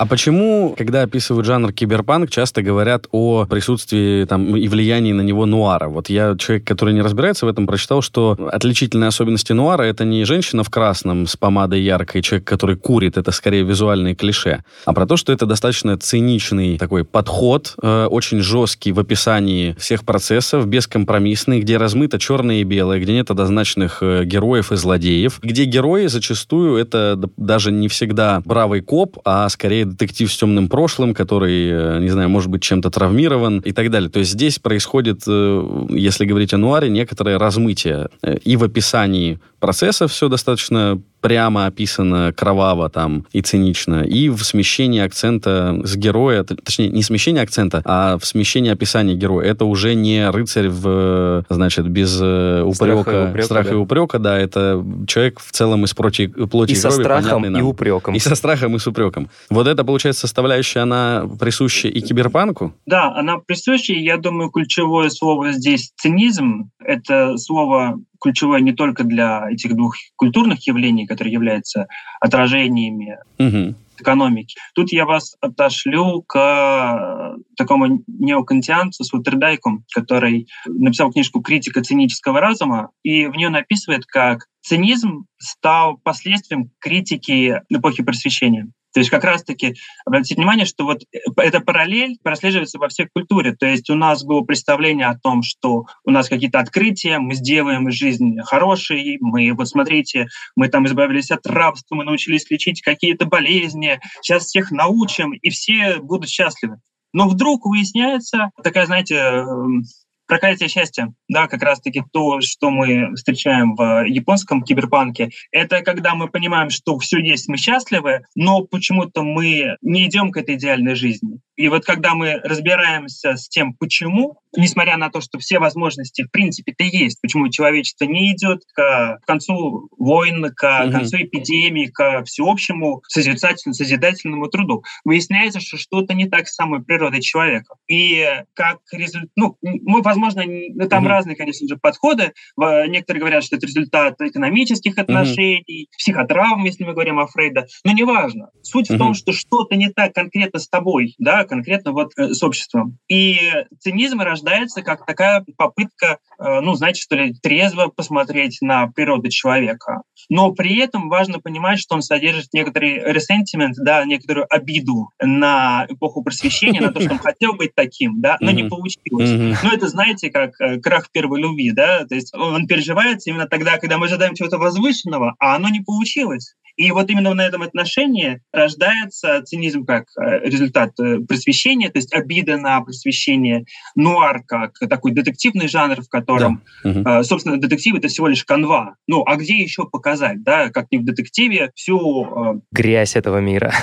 А 0.00 0.06
почему, 0.06 0.74
когда 0.78 1.02
описывают 1.02 1.46
жанр 1.46 1.74
киберпанк, 1.74 2.30
часто 2.30 2.62
говорят 2.62 3.06
о 3.12 3.44
присутствии 3.44 4.24
там, 4.24 4.56
и 4.56 4.66
влиянии 4.66 5.12
на 5.12 5.20
него 5.20 5.44
нуара? 5.44 5.88
Вот 5.88 6.08
я, 6.08 6.36
человек, 6.38 6.66
который 6.66 6.94
не 6.94 7.02
разбирается 7.02 7.44
в 7.44 7.50
этом, 7.50 7.66
прочитал, 7.66 8.00
что 8.00 8.34
отличительные 8.50 9.08
особенности 9.08 9.52
нуара— 9.52 9.82
это 9.84 10.06
не 10.06 10.24
женщина 10.24 10.64
в 10.64 10.70
красном 10.70 11.26
с 11.26 11.36
помадой 11.36 11.82
яркой, 11.82 12.22
человек, 12.22 12.48
который 12.48 12.76
курит, 12.76 13.18
это 13.18 13.30
скорее 13.30 13.62
визуальные 13.62 14.14
клише, 14.14 14.64
а 14.86 14.94
про 14.94 15.04
то, 15.04 15.18
что 15.18 15.34
это 15.34 15.44
достаточно 15.44 15.98
циничный 15.98 16.78
такой 16.78 17.04
подход, 17.04 17.74
э, 17.82 18.06
очень 18.06 18.40
жесткий 18.40 18.92
в 18.92 19.00
описании 19.00 19.74
всех 19.78 20.06
процессов, 20.06 20.66
бескомпромиссный, 20.66 21.60
где 21.60 21.76
размыто 21.76 22.18
черное 22.18 22.62
и 22.62 22.64
белое, 22.64 23.00
где 23.00 23.12
нет 23.12 23.30
однозначных 23.30 23.98
э, 24.00 24.24
героев 24.24 24.72
и 24.72 24.76
злодеев, 24.76 25.40
где 25.42 25.64
герои 25.66 26.06
зачастую 26.06 26.78
это 26.78 27.20
даже 27.36 27.70
не 27.70 27.88
всегда 27.88 28.40
бравый 28.46 28.80
коп, 28.80 29.18
а 29.26 29.46
скорее 29.50 29.89
детектив 29.90 30.32
с 30.32 30.36
темным 30.36 30.68
прошлым, 30.68 31.14
который, 31.14 31.68
э, 31.70 32.00
не 32.00 32.08
знаю, 32.08 32.28
может 32.28 32.50
быть 32.50 32.62
чем-то 32.62 32.90
травмирован 32.90 33.58
и 33.58 33.72
так 33.72 33.90
далее. 33.90 34.10
То 34.10 34.20
есть 34.20 34.32
здесь 34.32 34.58
происходит, 34.58 35.22
э, 35.26 35.86
если 35.90 36.24
говорить 36.24 36.54
о 36.54 36.58
нуаре, 36.58 36.88
некоторое 36.88 37.38
размытие 37.38 38.08
э, 38.22 38.36
и 38.38 38.56
в 38.56 38.64
описании 38.64 39.38
процесса 39.60 40.08
все 40.08 40.28
достаточно 40.28 41.00
прямо 41.20 41.66
описано 41.66 42.32
кроваво 42.32 42.88
там 42.88 43.26
и 43.32 43.42
цинично, 43.42 44.02
и 44.02 44.28
в 44.28 44.42
смещении 44.42 45.00
акцента 45.00 45.78
с 45.84 45.96
героя, 45.96 46.44
точнее, 46.44 46.88
не 46.88 47.02
смещение 47.02 47.42
акцента, 47.42 47.82
а 47.84 48.18
в 48.18 48.24
смещении 48.24 48.70
описания 48.70 49.14
героя. 49.14 49.46
Это 49.46 49.64
уже 49.66 49.94
не 49.94 50.28
рыцарь 50.30 50.68
в, 50.68 51.44
значит, 51.50 51.86
без 51.88 52.16
упрека, 52.16 52.62
э, 52.64 52.72
страха 52.72 52.94
и 52.94 53.28
упрека, 53.28 53.44
страха 53.44 53.68
да. 53.68 53.74
и 53.74 53.78
упрека 53.78 54.18
да, 54.18 54.38
это 54.38 54.84
человек 55.06 55.40
в 55.40 55.52
целом 55.52 55.84
из 55.84 55.94
прочей, 55.94 56.28
плоти 56.28 56.70
и, 56.70 56.74
и 56.74 56.76
со 56.76 56.88
крови, 56.88 57.02
страхом 57.02 57.56
и 57.56 57.62
упреком. 57.62 58.14
И 58.14 58.18
со 58.18 58.34
страхом 58.34 58.76
и 58.76 58.78
с 58.78 58.86
упреком. 58.86 59.28
Вот 59.50 59.66
это, 59.66 59.84
получается, 59.84 60.22
составляющая, 60.22 60.80
она 60.80 61.28
присуща 61.38 61.88
и 61.88 62.00
киберпанку? 62.00 62.74
Да, 62.86 63.14
она 63.14 63.38
присуща, 63.38 63.92
я 63.92 64.16
думаю, 64.16 64.50
ключевое 64.50 65.10
слово 65.10 65.52
здесь 65.52 65.92
цинизм. 65.96 66.70
Это 66.82 67.36
слово 67.36 67.98
ключевое 68.20 68.60
не 68.60 68.72
только 68.72 69.04
для 69.04 69.50
этих 69.50 69.74
двух 69.74 69.96
культурных 70.16 70.66
явлений, 70.66 71.06
которые 71.06 71.32
являются 71.32 71.86
отражениями 72.20 73.18
угу. 73.38 73.74
экономики. 73.98 74.56
Тут 74.74 74.92
я 74.92 75.06
вас 75.06 75.36
отошлю 75.40 76.22
к 76.22 76.36
э, 76.36 77.42
такому 77.56 78.02
неокантианцу 78.06 79.04
Сутердайку, 79.04 79.82
который 79.94 80.48
написал 80.66 81.12
книжку 81.12 81.40
«Критика 81.40 81.82
цинического 81.82 82.40
разума», 82.40 82.90
и 83.02 83.26
в 83.26 83.36
нее 83.36 83.48
написывает, 83.48 84.06
как 84.06 84.46
цинизм 84.60 85.24
стал 85.38 85.98
последствием 85.98 86.70
критики 86.78 87.62
эпохи 87.70 88.02
просвещения. 88.02 88.70
То 88.92 89.00
есть 89.00 89.10
как 89.10 89.24
раз-таки 89.24 89.74
обратите 90.04 90.34
внимание, 90.34 90.66
что 90.66 90.84
вот 90.84 91.02
э, 91.12 91.18
эта 91.36 91.60
параллель 91.60 92.18
прослеживается 92.22 92.78
во 92.78 92.88
всех 92.88 93.08
культуре. 93.12 93.54
То 93.54 93.66
есть 93.66 93.88
у 93.90 93.94
нас 93.94 94.24
было 94.24 94.42
представление 94.42 95.06
о 95.06 95.18
том, 95.18 95.42
что 95.42 95.86
у 96.04 96.10
нас 96.10 96.28
какие-то 96.28 96.58
открытия, 96.58 97.18
мы 97.18 97.34
сделаем 97.34 97.90
жизнь 97.90 98.38
хорошей, 98.44 99.18
мы, 99.20 99.52
вот 99.52 99.68
смотрите, 99.68 100.26
мы 100.56 100.68
там 100.68 100.86
избавились 100.86 101.30
от 101.30 101.46
рабства, 101.46 101.94
мы 101.94 102.04
научились 102.04 102.50
лечить 102.50 102.82
какие-то 102.82 103.26
болезни, 103.26 104.00
сейчас 104.22 104.46
всех 104.46 104.70
научим, 104.70 105.32
и 105.32 105.50
все 105.50 105.98
будут 106.00 106.28
счастливы. 106.28 106.78
Но 107.12 107.28
вдруг 107.28 107.66
выясняется 107.66 108.50
такая, 108.62 108.86
знаете, 108.86 109.16
эм, 109.16 109.84
Проклятие 110.30 110.68
счастья, 110.68 111.12
да, 111.28 111.48
как 111.48 111.60
раз-таки 111.60 112.04
то, 112.12 112.40
что 112.40 112.70
мы 112.70 113.16
встречаем 113.16 113.74
в 113.74 114.04
японском 114.06 114.62
киберпанке, 114.62 115.30
это 115.50 115.82
когда 115.82 116.14
мы 116.14 116.28
понимаем, 116.28 116.70
что 116.70 116.96
все 117.00 117.18
есть, 117.18 117.48
мы 117.48 117.56
счастливы, 117.56 118.20
но 118.36 118.60
почему-то 118.62 119.24
мы 119.24 119.76
не 119.82 120.06
идем 120.06 120.30
к 120.30 120.36
этой 120.36 120.54
идеальной 120.54 120.94
жизни. 120.94 121.40
И 121.56 121.68
вот 121.68 121.84
когда 121.84 122.14
мы 122.14 122.40
разбираемся 122.44 123.36
с 123.36 123.48
тем, 123.48 123.74
почему, 123.74 124.38
несмотря 124.56 124.96
на 124.96 125.10
то, 125.10 125.20
что 125.20 125.38
все 125.40 125.58
возможности 125.58 126.22
в 126.22 126.30
принципе-то 126.30 126.84
есть, 126.84 127.20
почему 127.20 127.48
человечество 127.48 128.04
не 128.04 128.32
идет 128.32 128.60
к 128.72 129.18
концу 129.26 129.88
войн, 129.98 130.54
к 130.54 130.64
mm-hmm. 130.64 130.92
концу 130.92 131.16
эпидемии, 131.18 131.86
к 131.86 132.24
всеобщему 132.24 133.02
созидательному, 133.08 133.74
созидательному 133.74 134.46
труду, 134.46 134.84
выясняется, 135.04 135.60
что 135.60 135.76
что-то 135.76 136.14
не 136.14 136.28
так 136.28 136.46
с 136.48 136.54
самой 136.54 136.82
природой 136.82 137.20
человека. 137.20 137.74
И 137.88 138.26
как 138.54 138.78
результат, 138.92 139.28
ну, 139.36 139.58
мы, 139.60 140.00
возможно, 140.00 140.19
ну, 140.20 140.88
там 140.88 141.04
mm-hmm. 141.04 141.08
разные, 141.08 141.36
конечно 141.36 141.66
же, 141.68 141.76
подходы. 141.76 142.32
Некоторые 142.56 143.20
говорят, 143.20 143.44
что 143.44 143.56
это 143.56 143.66
результат 143.66 144.20
экономических 144.20 144.98
отношений, 144.98 145.88
mm-hmm. 145.88 145.96
психотравм, 145.98 146.64
если 146.64 146.84
мы 146.84 146.92
говорим 146.92 147.18
о 147.18 147.26
Фрейда, 147.26 147.66
но 147.84 147.92
неважно. 147.92 148.50
Суть 148.62 148.90
mm-hmm. 148.90 148.94
в 148.94 148.98
том, 148.98 149.14
что 149.14 149.32
что-то 149.32 149.76
не 149.76 149.90
так 149.90 150.12
конкретно 150.14 150.58
с 150.58 150.68
тобой, 150.68 151.14
да, 151.18 151.44
конкретно 151.44 151.92
вот 151.92 152.12
э, 152.16 152.34
с 152.34 152.42
обществом. 152.42 152.98
И 153.08 153.38
цинизм 153.78 154.20
рождается 154.20 154.82
как 154.82 155.06
такая 155.06 155.44
попытка, 155.56 156.18
э, 156.38 156.60
ну, 156.60 156.74
знаете, 156.74 157.00
что 157.00 157.16
ли, 157.16 157.34
трезво 157.34 157.88
посмотреть 157.88 158.58
на 158.60 158.88
природу 158.88 159.28
человека. 159.30 160.02
Но 160.28 160.52
при 160.52 160.78
этом 160.78 161.08
важно 161.08 161.40
понимать, 161.40 161.78
что 161.78 161.94
он 161.94 162.02
содержит 162.02 162.52
некоторый 162.52 163.00
ресентимент, 163.12 163.76
да, 163.78 164.04
некоторую 164.04 164.46
обиду 164.52 165.10
на 165.20 165.86
эпоху 165.88 166.22
просвещения, 166.22 166.80
на 166.80 166.92
то, 166.92 167.00
что 167.00 167.12
он 167.12 167.18
хотел 167.30 167.54
быть 167.54 167.74
таким, 167.74 168.20
да, 168.20 168.36
но 168.40 168.50
не 168.50 168.64
получилось. 168.64 169.60
Но 169.62 169.72
это, 169.72 169.88
знаете, 169.88 170.09
как 170.30 170.60
э, 170.60 170.78
крах 170.80 171.10
первой 171.12 171.40
любви, 171.40 171.70
да, 171.72 172.04
то 172.04 172.14
есть 172.14 172.34
он 172.34 172.66
переживается 172.66 173.30
именно 173.30 173.46
тогда, 173.46 173.78
когда 173.78 173.98
мы 173.98 174.06
ожидаем 174.06 174.34
чего-то 174.34 174.58
возвышенного, 174.58 175.36
а 175.38 175.56
оно 175.56 175.68
не 175.68 175.80
получилось. 175.80 176.56
И 176.80 176.92
вот 176.92 177.10
именно 177.10 177.34
на 177.34 177.42
этом 177.42 177.60
отношении 177.60 178.40
рождается 178.52 179.42
цинизм 179.42 179.84
как 179.84 180.06
э, 180.16 180.48
результат 180.48 180.98
э, 180.98 181.18
просвещения, 181.18 181.90
то 181.90 181.98
есть 181.98 182.10
обида 182.14 182.56
на 182.56 182.80
просвещение, 182.80 183.66
нуар 183.94 184.42
как 184.46 184.78
такой 184.88 185.12
детективный 185.12 185.68
жанр, 185.68 186.00
в 186.00 186.08
котором, 186.08 186.62
да. 186.82 187.22
собственно, 187.22 187.58
детектив— 187.58 187.96
это 187.98 188.08
всего 188.08 188.28
лишь 188.28 188.46
канва. 188.46 188.94
Ну, 189.06 189.22
а 189.26 189.36
где 189.36 189.58
еще 189.58 189.84
показать, 189.90 190.42
да, 190.42 190.70
как 190.70 190.86
не 190.90 190.96
в 190.96 191.04
детективе, 191.04 191.70
всю... 191.74 192.62
Грязь 192.72 193.14
этого 193.14 193.40
мира. 193.40 193.74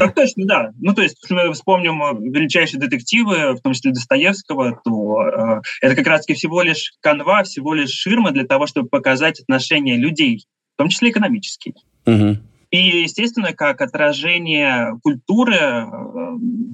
Так 0.00 0.12
точно, 0.16 0.44
да. 0.44 0.70
Ну, 0.80 0.94
то 0.94 1.02
есть, 1.02 1.18
если 1.22 1.34
мы 1.34 1.52
вспомним 1.52 2.32
величайшие 2.32 2.80
детективы, 2.80 3.52
в 3.52 3.60
том 3.60 3.74
числе 3.74 3.92
Достоевского, 3.92 4.80
то 4.84 5.22
э, 5.22 5.60
это 5.82 5.94
как 5.94 6.08
раз-таки 6.08 6.34
всего 6.36 6.62
лишь 6.62 6.94
канва, 7.00 7.44
всего 7.44 7.74
лишь 7.74 7.90
ширма 7.90 8.32
для 8.32 8.44
того, 8.44 8.66
чтобы 8.66 8.88
показать 8.88 9.38
отношения 9.38 9.96
людей, 9.96 10.46
в 10.74 10.78
том 10.78 10.88
числе 10.88 11.10
экономические. 11.10 11.74
И, 12.70 13.02
естественно, 13.02 13.54
как 13.54 13.80
отражение 13.80 14.98
культуры, 15.02 15.54
э, 15.54 15.86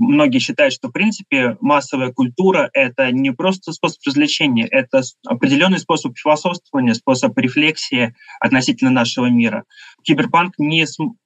многие 0.01 0.41
считают, 0.41 0.75
что, 0.75 0.89
в 0.89 0.93
принципе, 0.93 1.57
массовая 1.61 2.13
культура— 2.13 2.69
это 2.73 3.13
не 3.13 3.31
просто 3.31 3.73
способ 3.73 4.01
развлечения, 4.05 4.67
это 4.67 5.03
определенный 5.25 5.79
способ 5.79 6.17
философствования, 6.19 6.95
способ 6.95 7.39
рефлексии 7.39 8.15
относительно 8.41 8.91
нашего 8.91 9.27
мира. 9.27 9.65
киберпанк 10.03 10.55
не, 10.59 10.85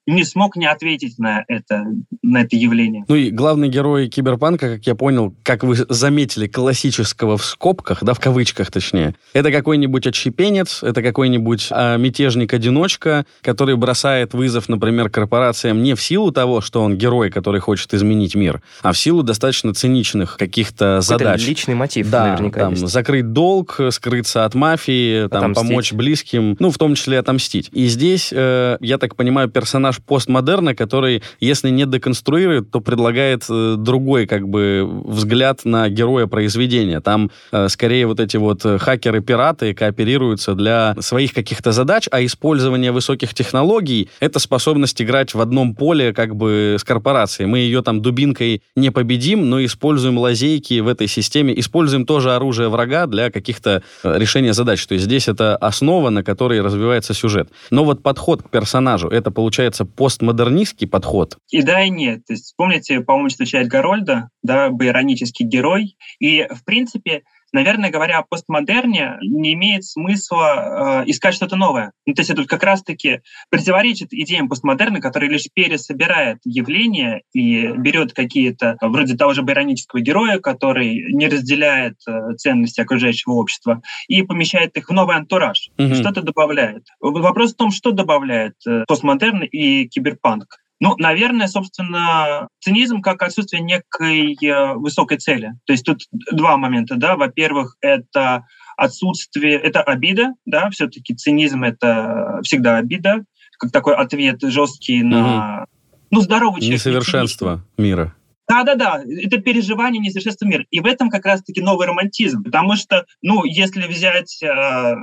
не 0.09 0.25
смог 0.25 0.57
не 0.57 0.67
ответить 0.67 1.19
на 1.19 1.45
это, 1.49 1.85
на 2.23 2.43
это 2.43 2.57
явление. 2.57 3.05
Ну 3.09 3.15
и 3.15 3.31
главный 3.31 3.69
герой 3.69 4.09
киберпанка, 4.09 4.77
как 4.77 4.87
я 4.87 4.95
понял, 4.95 5.35
как 5.43 5.63
вы 5.63 5.77
заметили, 5.89 6.47
классического 6.47 7.37
в 7.37 7.45
скобках, 7.45 8.03
да, 8.03 8.15
в 8.15 8.21
кавычках 8.21 8.71
точнее, 8.71 9.15
это 9.35 9.53
какой-нибудь 9.53 10.07
отщепенец, 10.07 10.83
это 10.83 11.03
какой-нибудь 11.03 11.69
а, 11.71 11.97
мятежник-одиночка, 11.97 13.27
который 13.43 13.77
бросает 13.77 14.33
вызов, 14.33 14.69
например, 14.69 15.11
корпорациям 15.11 15.83
не 15.83 15.95
в 15.95 16.03
силу 16.03 16.33
того, 16.33 16.61
что 16.61 16.83
он 16.83 16.97
герой, 16.97 17.31
который 17.31 17.61
хочет 17.61 17.93
изменить 17.93 18.35
мир, 18.35 18.63
а 18.83 18.93
в 18.93 18.99
силу 18.99 19.23
достаточно 19.23 19.75
циничных 19.75 20.37
каких-то 20.39 21.01
задач. 21.03 21.47
личный 21.47 21.75
мотив 21.75 22.09
да, 22.09 22.29
наверняка 22.29 22.61
там, 22.61 22.73
есть. 22.73 22.89
закрыть 22.89 23.33
долг, 23.33 23.79
скрыться 23.91 24.45
от 24.45 24.55
мафии, 24.55 25.29
там, 25.29 25.39
Отомстить. 25.39 25.69
помочь 25.69 25.93
близким, 25.93 26.57
ну, 26.59 26.71
в 26.71 26.79
том 26.79 26.95
числе 26.95 27.19
отомстить. 27.19 27.69
И 27.73 27.87
здесь, 27.87 28.31
э, 28.33 28.79
я 28.81 28.99
так 28.99 29.15
понимаю, 29.15 29.49
персонаж 29.49 29.98
постмодерна, 30.05 30.75
который, 30.75 31.23
если 31.41 31.71
не 31.71 31.87
деконструирует, 31.87 32.71
то 32.71 32.81
предлагает 32.81 33.45
э, 33.49 33.75
другой, 33.79 34.27
как 34.27 34.49
бы, 34.49 34.89
взгляд 35.05 35.65
на 35.65 35.89
героя 35.89 36.27
произведения. 36.27 37.01
Там, 37.01 37.31
э, 37.53 37.69
скорее, 37.69 38.07
вот 38.07 38.21
эти 38.21 38.37
вот 38.37 38.65
э, 38.65 38.79
хакеры-пираты 38.79 39.75
кооперируются 39.75 40.55
для 40.55 40.95
своих 41.01 41.33
каких-то 41.33 41.73
задач, 41.73 42.09
а 42.11 42.25
использование 42.25 42.93
высоких 42.93 43.35
технологий— 43.35 44.11
это 44.21 44.39
способность 44.39 45.01
играть 45.03 45.35
в 45.35 45.41
одном 45.41 45.75
поле, 45.75 46.13
как 46.13 46.37
бы, 46.37 46.77
с 46.79 46.85
корпорацией. 46.85 47.49
Мы 47.49 47.59
ее 47.59 47.83
там 47.83 48.03
дубинкой 48.03 48.63
не 48.77 48.91
победим, 48.91 49.49
но 49.49 49.65
используем 49.65 50.19
лазейки 50.19 50.81
в 50.81 50.89
этой 50.89 51.07
системе, 51.09 51.59
используем 51.59 52.07
тоже 52.07 52.35
оружие 52.35 52.69
врага 52.69 53.07
для 53.07 53.31
каких-то 53.31 53.83
э, 54.03 54.19
решения 54.19 54.53
задач. 54.53 54.87
То 54.87 54.95
есть 54.95 55.05
здесь 55.05 55.29
это 55.29 55.57
основа, 55.57 56.11
на 56.11 56.23
которой 56.23 56.61
развивается 56.61 57.15
сюжет. 57.15 57.49
Но 57.71 57.85
вот 57.85 58.03
подход 58.03 58.43
к 58.43 58.51
персонажу, 58.51 59.09
это, 59.09 59.31
получается, 59.31 59.88
постмодернистский 59.97 60.87
подход. 60.87 61.39
И 61.51 61.63
да, 61.63 61.83
и 61.83 61.91
нет. 61.91 62.25
То 62.27 62.33
есть, 62.35 62.55
помните, 62.57 63.01
по-моему, 63.01 63.29
встречает 63.29 63.69
Гарольда, 63.69 64.31
да, 64.43 64.69
иронический 64.69 65.47
герой. 65.47 65.97
И, 66.19 66.47
в 66.51 66.65
принципе, 66.65 67.23
наверное, 67.53 67.91
говоря 67.91 68.19
о 68.19 68.23
постмодерне, 68.23 69.17
не 69.23 69.55
имеет 69.55 69.85
смысла 69.85 71.03
э, 71.05 71.11
искать 71.11 71.35
что-то 71.35 71.57
новое. 71.57 71.93
Ну, 72.07 72.15
то 72.15 72.21
есть 72.21 72.31
это 72.31 72.45
как 72.45 72.63
раз-таки 72.63 73.21
противоречит 73.51 74.13
идеям 74.13 74.49
постмодерна, 74.49 75.01
который 75.01 75.29
лишь 75.29 75.47
пересобирает 75.53 76.39
явления 76.45 77.23
и 77.33 77.69
берет 77.69 78.13
какие-то, 78.13 78.77
вроде 78.81 79.17
того 79.17 79.33
же 79.35 79.43
иронического 79.43 80.01
героя, 80.01 80.39
который 80.39 81.13
не 81.13 81.29
разделяет 81.29 81.97
э, 82.07 82.35
ценности 82.37 82.81
окружающего 82.81 83.33
общества, 83.33 83.83
и 84.09 84.23
помещает 84.23 84.77
их 84.77 84.89
в 84.89 84.93
новый 84.93 85.17
антураж, 85.17 85.71
Мгм. 85.79 85.95
что-то 85.95 86.23
добавляет. 86.23 86.85
Вопрос 87.01 87.55
в 87.55 87.57
том, 87.57 87.71
что 87.71 87.91
добавляет 87.91 88.55
э, 88.67 88.85
постмодерн 88.87 89.43
и 89.43 89.87
киберпанк. 89.89 90.59
Ну, 90.81 90.95
наверное, 90.97 91.49
собственно, 91.49 92.49
цинизм 92.61 93.01
как 93.01 93.23
отсутствие 93.23 93.63
некой 93.63 94.37
э, 94.41 94.75
высокой 94.75 95.19
цели. 95.19 95.55
То 95.65 95.73
есть 95.73 95.85
тут 95.85 96.03
два 96.11 96.57
момента, 96.57 96.95
да. 96.97 97.17
Во-первых, 97.17 97.77
это 97.81 98.45
отсутствие, 98.77 99.59
это 99.59 99.83
обида, 99.83 100.35
да, 100.47 100.71
все-таки 100.71 101.15
цинизм 101.15 101.65
это 101.65 102.39
всегда 102.45 102.77
обида, 102.77 103.25
как 103.59 103.73
такой 103.73 103.97
ответ 103.97 104.41
жесткий 104.41 105.03
на, 105.03 105.67
ну, 106.13 106.21
здоровый 106.21 106.61
человек. 106.61 106.79
Несовершенство 106.79 107.65
мира. 107.77 108.15
Да-да-да, 108.49 109.03
это 109.05 109.39
переживание 109.39 110.01
несовершенства 110.01 110.47
мира. 110.47 110.65
И 110.71 110.81
в 110.81 110.87
этом 110.87 111.11
как 111.11 111.27
раз-таки 111.27 111.61
новый 111.61 111.87
романтизм. 111.87 112.43
Потому 112.43 112.77
что, 112.77 113.05
ну, 113.21 113.45
если 113.45 113.87
взять 113.87 114.43
э, 114.43 114.95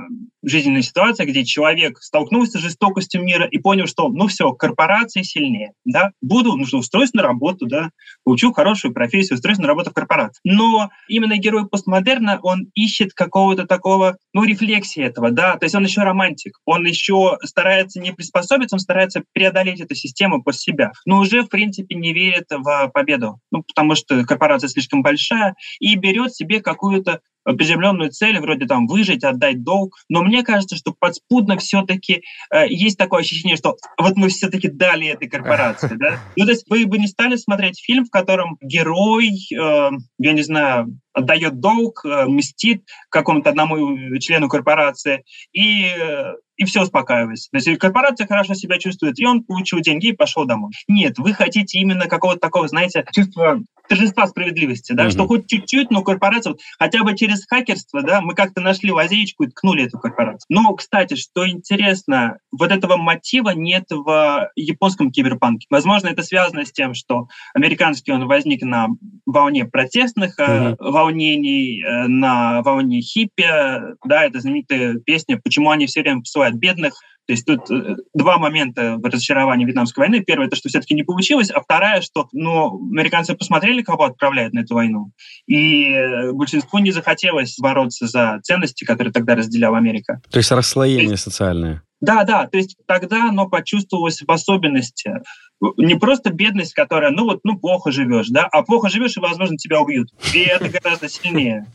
жизненную 0.46 0.82
ситуацию, 0.82 1.28
где 1.28 1.44
человек 1.44 1.98
столкнулся 2.00 2.58
с 2.58 2.62
жестокостью 2.62 3.22
мира 3.22 3.46
и 3.46 3.58
понял, 3.58 3.86
что, 3.86 4.08
ну 4.08 4.28
все, 4.28 4.52
корпорации 4.52 5.22
сильнее, 5.22 5.72
да, 5.84 6.12
буду, 6.22 6.56
ну 6.56 6.64
что, 6.64 6.78
устроюсь 6.78 7.12
на 7.12 7.22
работу, 7.22 7.66
да, 7.66 7.90
получу 8.24 8.52
хорошую 8.52 8.94
профессию, 8.94 9.36
устроюсь 9.36 9.58
на 9.58 9.66
работу 9.66 9.90
в 9.90 9.94
корпорации. 9.94 10.40
Но 10.44 10.90
именно 11.08 11.36
герой 11.36 11.68
постмодерна, 11.68 12.38
он 12.42 12.70
ищет 12.74 13.12
какого-то 13.12 13.66
такого, 13.66 14.16
ну, 14.32 14.44
рефлексии 14.44 15.02
этого, 15.02 15.30
да, 15.30 15.56
то 15.56 15.64
есть 15.64 15.74
он 15.74 15.84
еще 15.84 16.02
романтик, 16.02 16.58
он 16.64 16.86
еще 16.86 17.38
старается 17.42 18.00
не 18.00 18.12
приспособиться, 18.12 18.76
он 18.76 18.80
старается 18.80 19.22
преодолеть 19.32 19.80
эту 19.80 19.94
систему 19.94 20.42
под 20.42 20.56
себя, 20.56 20.92
но 21.04 21.18
уже, 21.18 21.42
в 21.42 21.48
принципе, 21.48 21.94
не 21.96 22.12
верит 22.12 22.46
в 22.50 22.90
победу 22.94 23.40
ну, 23.50 23.62
потому 23.62 23.94
что 23.94 24.24
корпорация 24.24 24.68
слишком 24.68 25.02
большая, 25.02 25.54
и 25.80 25.96
берет 25.96 26.34
себе 26.34 26.60
какую-то 26.60 27.20
приземленную 27.52 28.10
цель, 28.10 28.38
вроде 28.40 28.66
там 28.66 28.86
выжить, 28.86 29.24
отдать 29.24 29.62
долг. 29.62 29.96
Но 30.08 30.22
мне 30.22 30.42
кажется, 30.42 30.76
что 30.76 30.94
подспудно 30.98 31.56
все-таки 31.58 32.22
э, 32.50 32.68
есть 32.68 32.98
такое 32.98 33.20
ощущение, 33.20 33.56
что 33.56 33.76
вот 33.98 34.16
мы 34.16 34.28
все-таки 34.28 34.68
дали 34.68 35.08
этой 35.08 35.28
корпорации. 35.28 35.96
Да? 35.96 36.20
Ну, 36.36 36.44
то 36.44 36.50
есть 36.50 36.68
вы 36.68 36.86
бы 36.86 36.98
не 36.98 37.06
стали 37.06 37.36
смотреть 37.36 37.82
фильм, 37.82 38.04
в 38.04 38.10
котором 38.10 38.58
герой, 38.60 39.30
э, 39.30 39.90
я 40.18 40.32
не 40.32 40.42
знаю, 40.42 40.98
отдает 41.16 41.60
долг, 41.60 42.04
э, 42.04 42.26
мстит 42.26 42.82
какому-то 43.08 43.50
одному 43.50 44.18
члену 44.18 44.48
корпорации, 44.48 45.24
и, 45.52 45.86
э, 45.86 46.34
и 46.56 46.64
все 46.66 46.82
успокаивается. 46.82 47.48
То 47.50 47.56
есть 47.56 47.78
корпорация 47.78 48.26
хорошо 48.26 48.54
себя 48.54 48.78
чувствует, 48.78 49.18
и 49.18 49.26
он 49.26 49.42
получил 49.42 49.80
деньги 49.80 50.08
и 50.08 50.12
пошел 50.12 50.44
домой. 50.44 50.72
Нет, 50.88 51.18
вы 51.18 51.32
хотите 51.32 51.78
именно 51.78 52.06
какого-то 52.06 52.40
такого, 52.40 52.68
знаете, 52.68 53.04
чувства 53.12 53.60
торжества 53.88 54.26
справедливости, 54.26 54.92
да, 54.92 55.04
Мгм. 55.04 55.10
что 55.12 55.26
хоть 55.28 55.46
чуть-чуть, 55.46 55.90
но 55.90 56.02
корпорация, 56.02 56.52
вот 56.52 56.60
хотя 56.78 57.04
бы 57.04 57.16
через 57.16 57.46
хакерство, 57.46 58.02
да, 58.02 58.20
мы 58.20 58.34
как-то 58.34 58.60
нашли 58.60 58.90
лазеечку 58.90 59.44
и 59.44 59.48
ткнули 59.48 59.84
эту 59.84 59.98
корпорацию. 59.98 60.46
Но, 60.48 60.74
кстати, 60.74 61.14
что 61.14 61.48
интересно, 61.48 62.38
вот 62.50 62.72
этого 62.72 62.96
мотива 62.96 63.50
нет 63.50 63.84
в 63.90 64.50
японском 64.56 65.12
киберпанке. 65.12 65.66
Возможно, 65.70 66.08
это 66.08 66.22
связано 66.24 66.64
с 66.64 66.72
тем, 66.72 66.94
что 66.94 67.28
американский 67.54 68.10
он 68.12 68.26
возник 68.26 68.62
на 68.62 68.88
волне 69.24 69.64
протестных 69.64 70.34
э, 70.40 70.70
Мгм. 70.70 70.76
Волнений, 71.06 71.82
э, 71.82 72.08
на 72.08 72.62
волне 72.62 73.00
хиппи, 73.00 73.46
да, 74.04 74.24
это 74.24 74.40
знаменитая 74.40 74.94
песня 74.98 75.40
«Почему 75.42 75.70
они 75.70 75.86
все 75.86 76.02
время 76.02 76.20
посылают 76.20 76.56
бедных», 76.56 76.94
то 77.26 77.32
есть 77.32 77.44
тут 77.44 77.70
э, 77.70 77.96
два 78.14 78.38
момента 78.38 78.98
разочарования 79.02 79.66
Вьетнамской 79.66 80.02
войны. 80.02 80.22
Первое, 80.24 80.46
это 80.46 80.56
что 80.56 80.68
все-таки 80.68 80.94
не 80.94 81.02
получилось, 81.02 81.50
а 81.50 81.60
вторая, 81.60 82.00
что 82.00 82.28
ну, 82.32 82.78
американцы 82.90 83.34
посмотрели, 83.34 83.82
кого 83.82 84.04
отправляют 84.04 84.54
на 84.54 84.60
эту 84.60 84.74
войну, 84.74 85.10
и 85.46 85.90
э, 85.90 86.32
большинству 86.32 86.78
не 86.78 86.92
захотелось 86.92 87.56
бороться 87.58 88.06
за 88.06 88.40
ценности, 88.42 88.84
которые 88.84 89.12
тогда 89.12 89.34
разделяла 89.34 89.78
Америка. 89.78 90.20
То 90.30 90.38
есть 90.38 90.50
расслоение 90.52 91.16
социальное. 91.16 91.82
Да, 92.00 92.24
да, 92.24 92.46
то 92.46 92.58
есть 92.58 92.76
тогда 92.86 93.28
оно 93.28 93.48
почувствовалось 93.48 94.22
в 94.22 94.30
особенности. 94.30 95.22
Не 95.78 95.94
просто 95.94 96.30
бедность, 96.30 96.74
которая, 96.74 97.10
ну 97.10 97.24
вот, 97.24 97.40
ну 97.42 97.58
плохо 97.58 97.90
живешь, 97.90 98.28
да, 98.28 98.44
а 98.44 98.62
плохо 98.62 98.90
живешь, 98.90 99.16
и, 99.16 99.20
возможно, 99.20 99.56
тебя 99.56 99.80
убьют. 99.80 100.10
И 100.34 100.40
это 100.40 100.68
гораздо 100.68 101.08
сильнее. 101.08 101.66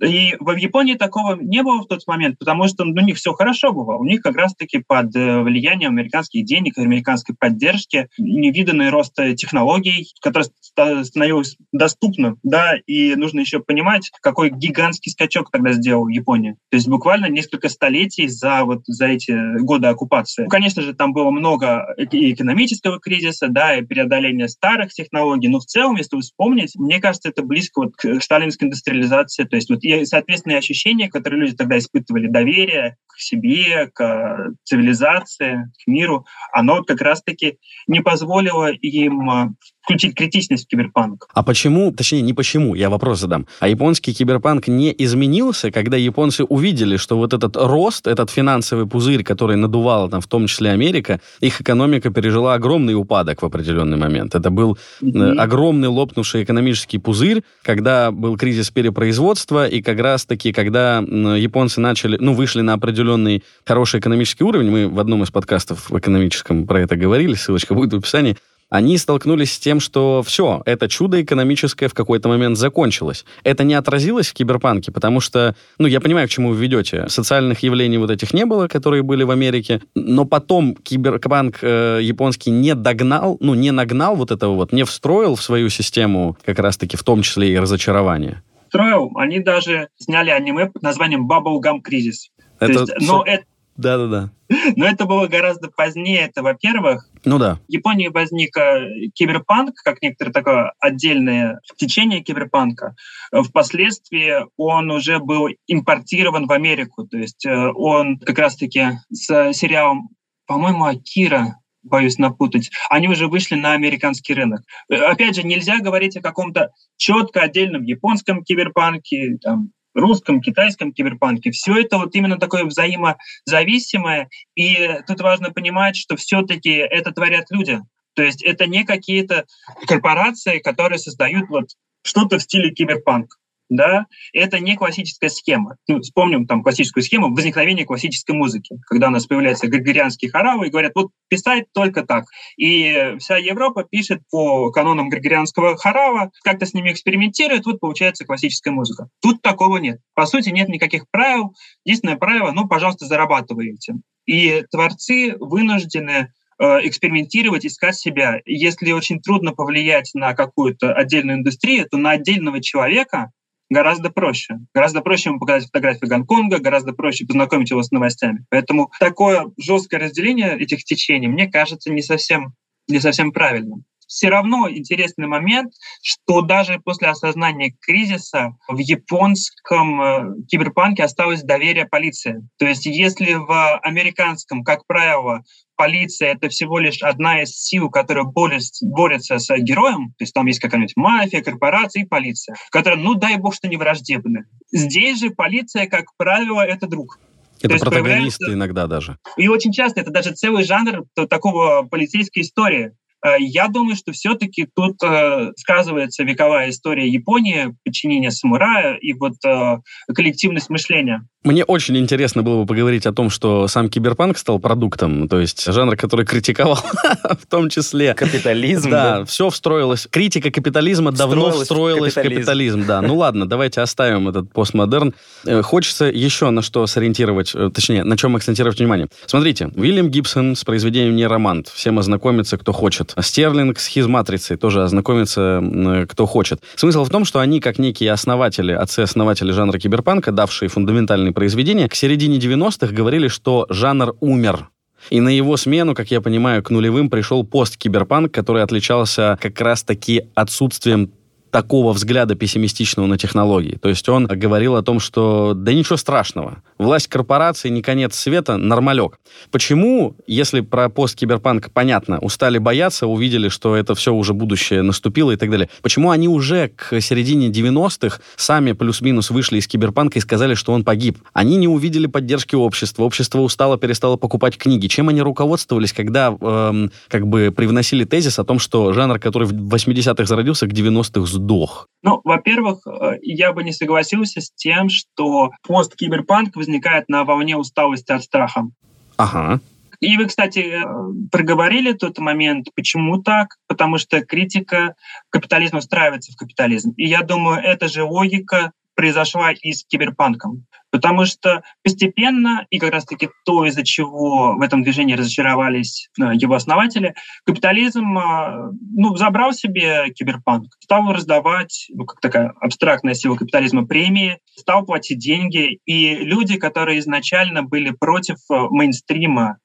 И 0.00 0.36
в 0.38 0.56
Японии 0.56 0.94
такого 0.94 1.34
не 1.34 1.62
было 1.62 1.82
в 1.82 1.86
тот 1.86 2.06
момент, 2.06 2.38
потому 2.38 2.68
что 2.68 2.84
ну, 2.84 3.00
у 3.00 3.04
них 3.04 3.16
все 3.16 3.32
хорошо 3.32 3.72
было. 3.72 3.96
У 3.96 4.04
них 4.04 4.22
как 4.22 4.36
раз-таки 4.36 4.78
под 4.78 5.14
э, 5.16 5.42
влиянием 5.42 5.90
американских 5.90 6.44
денег, 6.44 6.78
американской 6.78 7.34
поддержки, 7.38 8.08
невиданный 8.18 8.90
рост 8.90 9.18
э, 9.18 9.34
технологий, 9.34 10.08
который 10.20 10.44
ста- 10.60 11.04
становился 11.04 11.56
доступным, 11.72 12.38
да, 12.42 12.74
и 12.86 13.14
нужно 13.16 13.40
еще 13.40 13.60
понимать, 13.60 14.10
какой 14.22 14.50
гигантский 14.50 15.12
скачок 15.12 15.50
тогда 15.50 15.72
сделала 15.72 16.08
Япония. 16.08 16.56
То 16.70 16.76
есть 16.76 16.88
буквально 16.88 17.26
несколько 17.26 17.68
столетий 17.68 18.28
за 18.28 18.64
вот 18.64 18.82
за 18.86 19.06
эти 19.06 19.58
годы 19.60 19.88
оккупации. 19.88 20.44
Ну, 20.44 20.48
конечно 20.48 20.82
же, 20.82 20.94
там 20.94 21.12
было 21.12 21.30
много 21.30 21.86
экономического 21.96 23.00
кризиса, 23.00 23.48
да, 23.48 23.76
и 23.76 23.82
преодоления 23.82 24.48
старых 24.48 24.92
технологий, 24.92 25.48
но 25.48 25.58
в 25.58 25.64
целом, 25.64 25.96
если 25.96 26.16
вы 26.16 26.22
вспомнить, 26.22 26.74
мне 26.76 27.00
кажется, 27.00 27.28
это 27.28 27.42
близко 27.42 27.80
вот 27.80 27.96
к 27.96 28.20
сталинской 28.20 28.66
индустриализации, 28.66 29.44
то 29.44 29.56
есть 29.56 29.70
вот 29.70 29.84
и 29.88 30.04
соответственные 30.04 30.58
ощущения, 30.58 31.08
которые 31.08 31.40
люди 31.40 31.56
тогда 31.56 31.78
испытывали, 31.78 32.26
доверие 32.26 32.96
к 33.06 33.18
себе, 33.18 33.90
к 33.92 34.00
э, 34.02 34.50
цивилизации, 34.64 35.70
к 35.82 35.86
миру, 35.86 36.26
оно 36.52 36.84
как 36.84 37.00
раз-таки 37.00 37.58
не 37.86 38.00
позволило 38.00 38.70
им 38.70 39.30
э, 39.30 39.48
включить 39.88 40.14
критичность 40.14 40.66
в 40.66 40.68
киберпанк. 40.68 41.26
А 41.32 41.42
почему, 41.42 41.90
точнее, 41.92 42.20
не 42.20 42.34
почему, 42.34 42.74
я 42.74 42.90
вопрос 42.90 43.20
задам. 43.20 43.46
А 43.58 43.68
японский 43.68 44.12
киберпанк 44.12 44.68
не 44.68 44.94
изменился, 44.98 45.70
когда 45.70 45.96
японцы 45.96 46.44
увидели, 46.44 46.98
что 46.98 47.16
вот 47.16 47.32
этот 47.32 47.56
рост, 47.56 48.06
этот 48.06 48.28
финансовый 48.28 48.86
пузырь, 48.86 49.24
который 49.24 49.56
надувала 49.56 50.10
там 50.10 50.20
в 50.20 50.26
том 50.26 50.46
числе 50.46 50.72
Америка, 50.72 51.20
их 51.40 51.62
экономика 51.62 52.10
пережила 52.10 52.52
огромный 52.52 52.94
упадок 52.94 53.40
в 53.40 53.46
определенный 53.46 53.96
момент. 53.96 54.34
Это 54.34 54.50
был 54.50 54.76
э, 55.00 55.06
огромный 55.38 55.88
лопнувший 55.88 56.42
экономический 56.42 56.98
пузырь, 56.98 57.42
когда 57.62 58.10
был 58.10 58.36
кризис 58.36 58.70
перепроизводства, 58.70 59.66
и 59.66 59.80
как 59.80 59.98
раз-таки, 60.00 60.52
когда 60.52 60.98
японцы 60.98 61.80
начали, 61.80 62.18
ну, 62.20 62.34
вышли 62.34 62.60
на 62.60 62.74
определенный 62.74 63.42
хороший 63.64 64.00
экономический 64.00 64.44
уровень, 64.44 64.70
мы 64.70 64.88
в 64.88 65.00
одном 65.00 65.22
из 65.22 65.30
подкастов 65.30 65.88
в 65.88 65.98
экономическом 65.98 66.66
про 66.66 66.80
это 66.80 66.94
говорили, 66.94 67.32
ссылочка 67.32 67.72
будет 67.74 67.94
в 67.94 67.96
описании, 67.96 68.36
они 68.70 68.98
столкнулись 68.98 69.52
с 69.52 69.58
тем, 69.58 69.80
что 69.80 70.22
все, 70.22 70.62
это 70.66 70.88
чудо 70.88 71.22
экономическое 71.22 71.88
в 71.88 71.94
какой-то 71.94 72.28
момент 72.28 72.58
закончилось. 72.58 73.24
Это 73.42 73.64
не 73.64 73.74
отразилось 73.74 74.28
в 74.28 74.34
киберпанке, 74.34 74.92
потому 74.92 75.20
что, 75.20 75.54
ну, 75.78 75.86
я 75.86 76.00
понимаю, 76.00 76.28
к 76.28 76.30
чему 76.30 76.50
вы 76.50 76.56
ведете. 76.56 77.08
Социальных 77.08 77.62
явлений 77.62 77.98
вот 77.98 78.10
этих 78.10 78.34
не 78.34 78.44
было, 78.44 78.68
которые 78.68 79.02
были 79.02 79.22
в 79.22 79.30
Америке, 79.30 79.80
но 79.94 80.24
потом 80.24 80.74
киберпанк 80.74 81.58
э, 81.62 82.00
японский 82.02 82.50
не 82.50 82.74
догнал, 82.74 83.38
ну, 83.40 83.54
не 83.54 83.70
нагнал 83.70 84.16
вот 84.16 84.30
этого 84.30 84.54
вот, 84.54 84.72
не 84.72 84.84
встроил 84.84 85.34
в 85.34 85.42
свою 85.42 85.70
систему 85.70 86.36
как 86.44 86.58
раз-таки 86.58 86.96
в 86.96 87.02
том 87.02 87.22
числе 87.22 87.52
и 87.52 87.58
разочарование. 87.58 88.42
Встроил. 88.66 89.12
Они 89.16 89.40
даже 89.40 89.88
сняли 89.96 90.28
аниме 90.28 90.66
под 90.66 90.82
названием 90.82 91.26
«Bubblegum 91.26 91.80
Кризис». 91.80 92.30
Это... 92.60 92.80
есть, 92.80 92.92
но 93.00 93.24
это 93.24 93.44
да-да-да. 93.78 94.30
Но 94.76 94.86
это 94.86 95.04
было 95.06 95.28
гораздо 95.28 95.70
позднее, 95.70 96.22
это 96.22 96.42
во-первых. 96.42 97.08
Ну 97.24 97.38
да. 97.38 97.60
В 97.68 97.72
Японии 97.72 98.08
возник 98.08 98.56
э, 98.56 99.08
киберпанк, 99.14 99.76
как 99.84 100.02
некоторое 100.02 100.32
такое 100.32 100.72
отдельное 100.80 101.60
течение 101.76 102.20
киберпанка. 102.20 102.96
Впоследствии 103.32 104.34
он 104.56 104.90
уже 104.90 105.20
был 105.20 105.48
импортирован 105.68 106.46
в 106.46 106.52
Америку. 106.52 107.06
То 107.06 107.18
есть 107.18 107.46
э, 107.46 107.70
он 107.74 108.18
как 108.18 108.38
раз-таки 108.38 108.98
с 109.12 109.52
сериалом, 109.52 110.08
по-моему, 110.46 110.84
«Акира», 110.84 111.54
боюсь 111.82 112.18
напутать, 112.18 112.70
они 112.90 113.08
уже 113.08 113.28
вышли 113.28 113.54
на 113.54 113.72
американский 113.72 114.34
рынок. 114.34 114.62
Э, 114.90 114.96
опять 114.96 115.36
же, 115.36 115.42
нельзя 115.44 115.78
говорить 115.78 116.16
о 116.16 116.20
каком-то 116.20 116.72
четко 116.96 117.42
отдельном 117.42 117.84
японском 117.84 118.42
киберпанке, 118.42 119.38
там, 119.40 119.70
русском, 119.94 120.40
китайском 120.40 120.92
киберпанке. 120.92 121.50
Все 121.50 121.80
это 121.80 121.98
вот 121.98 122.14
именно 122.14 122.38
такое 122.38 122.64
взаимозависимое. 122.64 124.28
И 124.54 125.00
тут 125.06 125.20
важно 125.20 125.50
понимать, 125.50 125.96
что 125.96 126.16
все-таки 126.16 126.70
это 126.70 127.12
творят 127.12 127.46
люди. 127.50 127.80
То 128.14 128.22
есть 128.22 128.42
это 128.42 128.66
не 128.66 128.84
какие-то 128.84 129.46
корпорации, 129.86 130.58
которые 130.58 130.98
создают 130.98 131.48
вот 131.48 131.70
что-то 132.02 132.38
в 132.38 132.42
стиле 132.42 132.70
киберпанк 132.70 133.38
да, 133.68 134.06
это 134.32 134.60
не 134.60 134.76
классическая 134.76 135.28
схема. 135.28 135.76
Ну, 135.88 136.00
вспомним 136.00 136.46
там 136.46 136.62
классическую 136.62 137.02
схему 137.02 137.34
возникновения 137.34 137.84
классической 137.84 138.32
музыки, 138.32 138.76
когда 138.86 139.08
у 139.08 139.10
нас 139.10 139.26
появляются 139.26 139.68
григорианские 139.68 140.30
хоравы 140.30 140.66
и 140.66 140.70
говорят, 140.70 140.92
вот 140.94 141.10
писать 141.28 141.66
только 141.72 142.04
так. 142.04 142.24
И 142.56 143.14
вся 143.18 143.36
Европа 143.36 143.84
пишет 143.84 144.22
по 144.30 144.70
канонам 144.70 145.10
григорианского 145.10 145.76
хорава, 145.76 146.30
как-то 146.42 146.66
с 146.66 146.74
ними 146.74 146.92
экспериментирует, 146.92 147.66
вот 147.66 147.80
получается 147.80 148.24
классическая 148.24 148.70
музыка. 148.70 149.08
Тут 149.20 149.42
такого 149.42 149.76
нет. 149.78 150.00
По 150.14 150.26
сути, 150.26 150.50
нет 150.50 150.68
никаких 150.68 151.04
правил. 151.10 151.54
Единственное 151.84 152.16
правило, 152.16 152.52
ну, 152.52 152.66
пожалуйста, 152.66 153.06
зарабатывайте. 153.06 153.94
И 154.26 154.64
творцы 154.70 155.36
вынуждены 155.38 156.32
э, 156.58 156.64
экспериментировать, 156.86 157.64
искать 157.64 157.96
себя. 157.96 158.40
Если 158.44 158.92
очень 158.92 159.20
трудно 159.20 159.52
повлиять 159.52 160.10
на 160.14 160.34
какую-то 160.34 160.92
отдельную 160.92 161.38
индустрию, 161.38 161.88
то 161.88 161.96
на 161.96 162.10
отдельного 162.10 162.60
человека 162.62 163.30
гораздо 163.70 164.10
проще. 164.10 164.58
Гораздо 164.74 165.00
проще 165.00 165.30
ему 165.30 165.38
показать 165.38 165.66
фотографии 165.66 166.06
Гонконга, 166.06 166.58
гораздо 166.58 166.92
проще 166.92 167.26
познакомить 167.26 167.70
его 167.70 167.82
с 167.82 167.90
новостями. 167.90 168.44
Поэтому 168.50 168.90
такое 168.98 169.46
жесткое 169.58 170.00
разделение 170.00 170.58
этих 170.58 170.84
течений, 170.84 171.28
мне 171.28 171.46
кажется, 171.50 171.92
не 171.92 172.02
совсем, 172.02 172.54
не 172.88 173.00
совсем 173.00 173.32
правильным 173.32 173.84
все 174.08 174.30
равно 174.30 174.68
интересный 174.68 175.26
момент, 175.26 175.74
что 176.02 176.40
даже 176.40 176.80
после 176.80 177.08
осознания 177.08 177.76
кризиса 177.80 178.56
в 178.66 178.78
японском 178.78 180.00
э, 180.00 180.34
киберпанке 180.48 181.04
осталось 181.04 181.42
доверие 181.42 181.86
полиции. 181.86 182.42
То 182.58 182.66
есть 182.66 182.86
если 182.86 183.34
в 183.34 183.78
американском, 183.80 184.64
как 184.64 184.86
правило, 184.86 185.44
полиция— 185.78 186.32
это 186.34 186.48
всего 186.48 186.78
лишь 186.78 187.02
одна 187.02 187.42
из 187.42 187.56
сил, 187.56 187.88
которая 187.88 188.24
борется, 188.24 188.84
борется 188.84 189.38
с 189.38 189.48
героем, 189.58 190.08
то 190.18 190.24
есть 190.24 190.34
там 190.34 190.46
есть 190.46 190.58
какая-нибудь 190.58 190.96
мафия, 190.96 191.40
корпорация 191.40 192.02
и 192.02 192.06
полиция, 192.06 192.56
которая, 192.70 192.98
ну 192.98 193.14
дай 193.14 193.38
бог, 193.38 193.54
что 193.54 193.68
не 193.68 193.76
враждебны. 193.76 194.44
Здесь 194.72 195.20
же 195.20 195.30
полиция, 195.30 195.86
как 195.86 196.06
правило, 196.16 196.60
это 196.60 196.88
друг. 196.88 197.18
Это 197.62 197.78
То 197.78 197.84
протагонисты 197.84 198.52
иногда 198.52 198.86
даже. 198.86 199.18
И 199.36 199.48
очень 199.48 199.72
часто 199.72 200.00
это 200.00 200.10
даже 200.10 200.32
целый 200.32 200.64
жанр 200.64 201.04
такого 201.28 201.84
полицейской 201.84 202.42
истории. 202.42 202.92
Э, 203.24 203.36
я 203.40 203.68
думаю, 203.68 203.96
что 203.96 204.12
все-таки 204.12 204.68
тут 204.74 205.02
э, 205.02 205.52
сказывается 205.56 206.22
вековая 206.24 206.70
история 206.70 207.08
Японии, 207.08 207.74
подчинение 207.84 208.30
самурая 208.30 208.94
и 208.96 209.12
вот 209.12 209.34
э, 209.44 209.78
коллективность 210.14 210.70
мышления. 210.70 211.26
Мне 211.44 211.64
очень 211.64 211.96
интересно 211.96 212.42
было 212.42 212.62
бы 212.62 212.66
поговорить 212.66 213.06
о 213.06 213.12
том, 213.12 213.30
что 213.30 213.68
сам 213.68 213.88
киберпанк 213.88 214.36
стал 214.38 214.58
продуктом, 214.58 215.28
то 215.28 215.38
есть 215.40 215.64
жанр, 215.72 215.96
который 215.96 216.26
критиковал 216.26 216.76
в 217.22 217.46
том 217.46 217.70
числе. 217.70 218.12
Капитализм. 218.14 218.90
Да, 218.90 219.18
да, 219.18 219.24
все 219.24 219.48
встроилось. 219.48 220.08
Критика 220.10 220.50
капитализма 220.50 221.12
давно 221.12 221.52
встроилась 221.52 222.12
в 222.12 222.14
капитализм. 222.16 222.40
в 222.40 222.46
капитализм. 222.46 222.86
Да, 222.86 223.00
ну 223.02 223.16
ладно, 223.16 223.48
давайте 223.48 223.80
оставим 223.80 224.28
этот 224.28 224.52
постмодерн. 224.52 225.14
Э, 225.44 225.62
хочется 225.62 226.06
еще 226.06 226.50
на 226.50 226.60
что 226.60 226.86
сориентировать, 226.86 227.52
точнее, 227.52 228.04
на 228.04 228.16
чем 228.16 228.36
акцентировать 228.36 228.78
внимание. 228.78 229.08
Смотрите, 229.26 229.70
Уильям 229.76 230.10
Гибсон 230.10 230.56
с 230.56 230.64
произведением 230.64 231.16
«Нейромант». 231.16 231.68
Всем 231.68 231.98
ознакомиться, 231.98 232.58
кто 232.58 232.72
хочет. 232.72 233.07
Стерлинг 233.20 233.78
с 233.78 233.86
хизматрицей 233.86 234.56
тоже 234.56 234.82
ознакомиться, 234.82 235.62
э, 235.62 236.06
кто 236.08 236.26
хочет. 236.26 236.60
Смысл 236.74 237.04
в 237.04 237.10
том, 237.10 237.24
что 237.24 237.38
они, 237.38 237.60
как 237.60 237.78
некие 237.78 238.10
основатели, 238.10 238.72
отцы-основатели 238.72 239.52
жанра 239.52 239.78
киберпанка, 239.78 240.32
давшие 240.32 240.68
фундаментальный 240.68 241.28
популярные 241.28 241.32
произведения, 241.32 241.88
к 241.88 241.94
середине 241.94 242.38
90-х 242.38 242.92
говорили, 242.92 243.28
что 243.28 243.66
жанр 243.70 244.14
умер. 244.20 244.68
И 245.10 245.20
на 245.20 245.28
его 245.28 245.56
смену, 245.56 245.94
как 245.94 246.10
я 246.10 246.20
понимаю, 246.20 246.62
к 246.62 246.70
нулевым 246.70 247.08
пришел 247.08 247.44
пост-киберпанк, 247.44 248.34
который 248.34 248.62
отличался 248.62 249.38
как 249.40 249.60
раз-таки 249.60 250.24
отсутствием 250.34 251.10
такого 251.50 251.92
взгляда 251.92 252.34
пессимистичного 252.34 253.06
на 253.06 253.18
технологии. 253.18 253.78
То 253.80 253.88
есть 253.88 254.08
он 254.08 254.26
говорил 254.26 254.76
о 254.76 254.82
том, 254.82 255.00
что 255.00 255.54
да 255.54 255.72
ничего 255.72 255.96
страшного. 255.96 256.62
Власть 256.78 257.08
корпорации 257.08 257.68
не 257.68 257.82
конец 257.82 258.14
света, 258.14 258.56
нормалек. 258.56 259.18
Почему, 259.50 260.16
если 260.26 260.60
про 260.60 260.88
посткиберпанк 260.88 261.70
понятно, 261.72 262.18
устали 262.18 262.58
бояться, 262.58 263.06
увидели, 263.06 263.48
что 263.48 263.76
это 263.76 263.94
все 263.94 264.12
уже 264.12 264.34
будущее 264.34 264.82
наступило 264.82 265.30
и 265.32 265.36
так 265.36 265.50
далее, 265.50 265.68
почему 265.82 266.10
они 266.10 266.28
уже 266.28 266.68
к 266.68 267.00
середине 267.00 267.48
90-х 267.48 268.20
сами 268.36 268.72
плюс-минус 268.72 269.30
вышли 269.30 269.58
из 269.58 269.66
киберпанка 269.66 270.18
и 270.18 270.22
сказали, 270.22 270.54
что 270.54 270.72
он 270.72 270.84
погиб? 270.84 271.18
Они 271.32 271.56
не 271.56 271.68
увидели 271.68 272.06
поддержки 272.06 272.54
общества, 272.54 273.04
общество 273.04 273.40
устало, 273.40 273.78
перестало 273.78 274.16
покупать 274.16 274.56
книги. 274.58 274.86
Чем 274.86 275.08
они 275.08 275.22
руководствовались, 275.22 275.92
когда 275.92 276.36
эм, 276.40 276.90
как 277.08 277.26
бы 277.26 277.52
привносили 277.54 278.04
тезис 278.04 278.38
о 278.38 278.44
том, 278.44 278.58
что 278.58 278.92
жанр, 278.92 279.18
который 279.18 279.48
в 279.48 279.74
80-х 279.74 280.26
зародился, 280.26 280.66
к 280.66 280.72
90-х 280.72 281.37
сдох? 281.38 281.88
Ну, 282.02 282.20
во-первых, 282.24 282.86
э, 282.86 283.18
я 283.22 283.52
бы 283.52 283.64
не 283.64 283.72
согласился 283.72 284.40
с 284.40 284.50
тем, 284.52 284.88
что 284.88 285.50
посткиберпанк 285.66 286.54
возникает 286.54 287.08
на 287.08 287.24
волне 287.24 287.56
усталости 287.56 288.12
от 288.12 288.22
страха. 288.22 288.68
Ага. 289.16 289.60
И 290.00 290.16
вы, 290.16 290.26
кстати, 290.26 290.60
э, 290.60 290.84
проговорили 291.32 291.92
тот 291.92 292.18
момент, 292.18 292.68
почему 292.74 293.20
так? 293.20 293.56
Потому 293.66 293.98
что 293.98 294.20
критика 294.24 294.94
капитализма 295.30 295.80
встраивается 295.80 296.32
в 296.32 296.36
капитализм. 296.36 296.92
И 296.96 297.06
я 297.06 297.22
думаю, 297.22 297.60
эта 297.62 297.88
же 297.88 298.04
логика 298.04 298.72
произошла 298.94 299.52
и 299.52 299.72
с 299.72 299.84
киберпанком. 299.84 300.66
Потому 300.90 301.26
что 301.26 301.62
постепенно, 301.82 302.66
и 302.70 302.78
как 302.78 302.92
раз-таки 302.92 303.28
то, 303.44 303.66
из-за 303.66 303.84
чего 303.84 304.54
в 304.54 304.62
этом 304.62 304.82
движении 304.82 305.14
разочаровались 305.14 306.08
э, 306.18 306.30
его 306.34 306.54
основатели, 306.54 307.14
капитализм 307.44 308.18
э, 308.18 308.72
ну, 308.96 309.16
забрал 309.16 309.52
себе 309.52 310.10
киберпанк, 310.14 310.66
стал 310.80 311.12
раздавать, 311.12 311.88
ну, 311.90 312.06
как 312.06 312.20
такая 312.20 312.54
абстрактная 312.60 313.14
сила 313.14 313.36
капитализма, 313.36 313.86
премии, 313.86 314.38
стал 314.56 314.84
платить 314.84 315.18
деньги, 315.18 315.78
и 315.84 316.14
люди, 316.16 316.58
которые 316.58 317.00
изначально 317.00 317.62
были 317.62 317.90
против 317.90 318.36
э, 318.50 318.66
мейнстрима, 318.70 319.58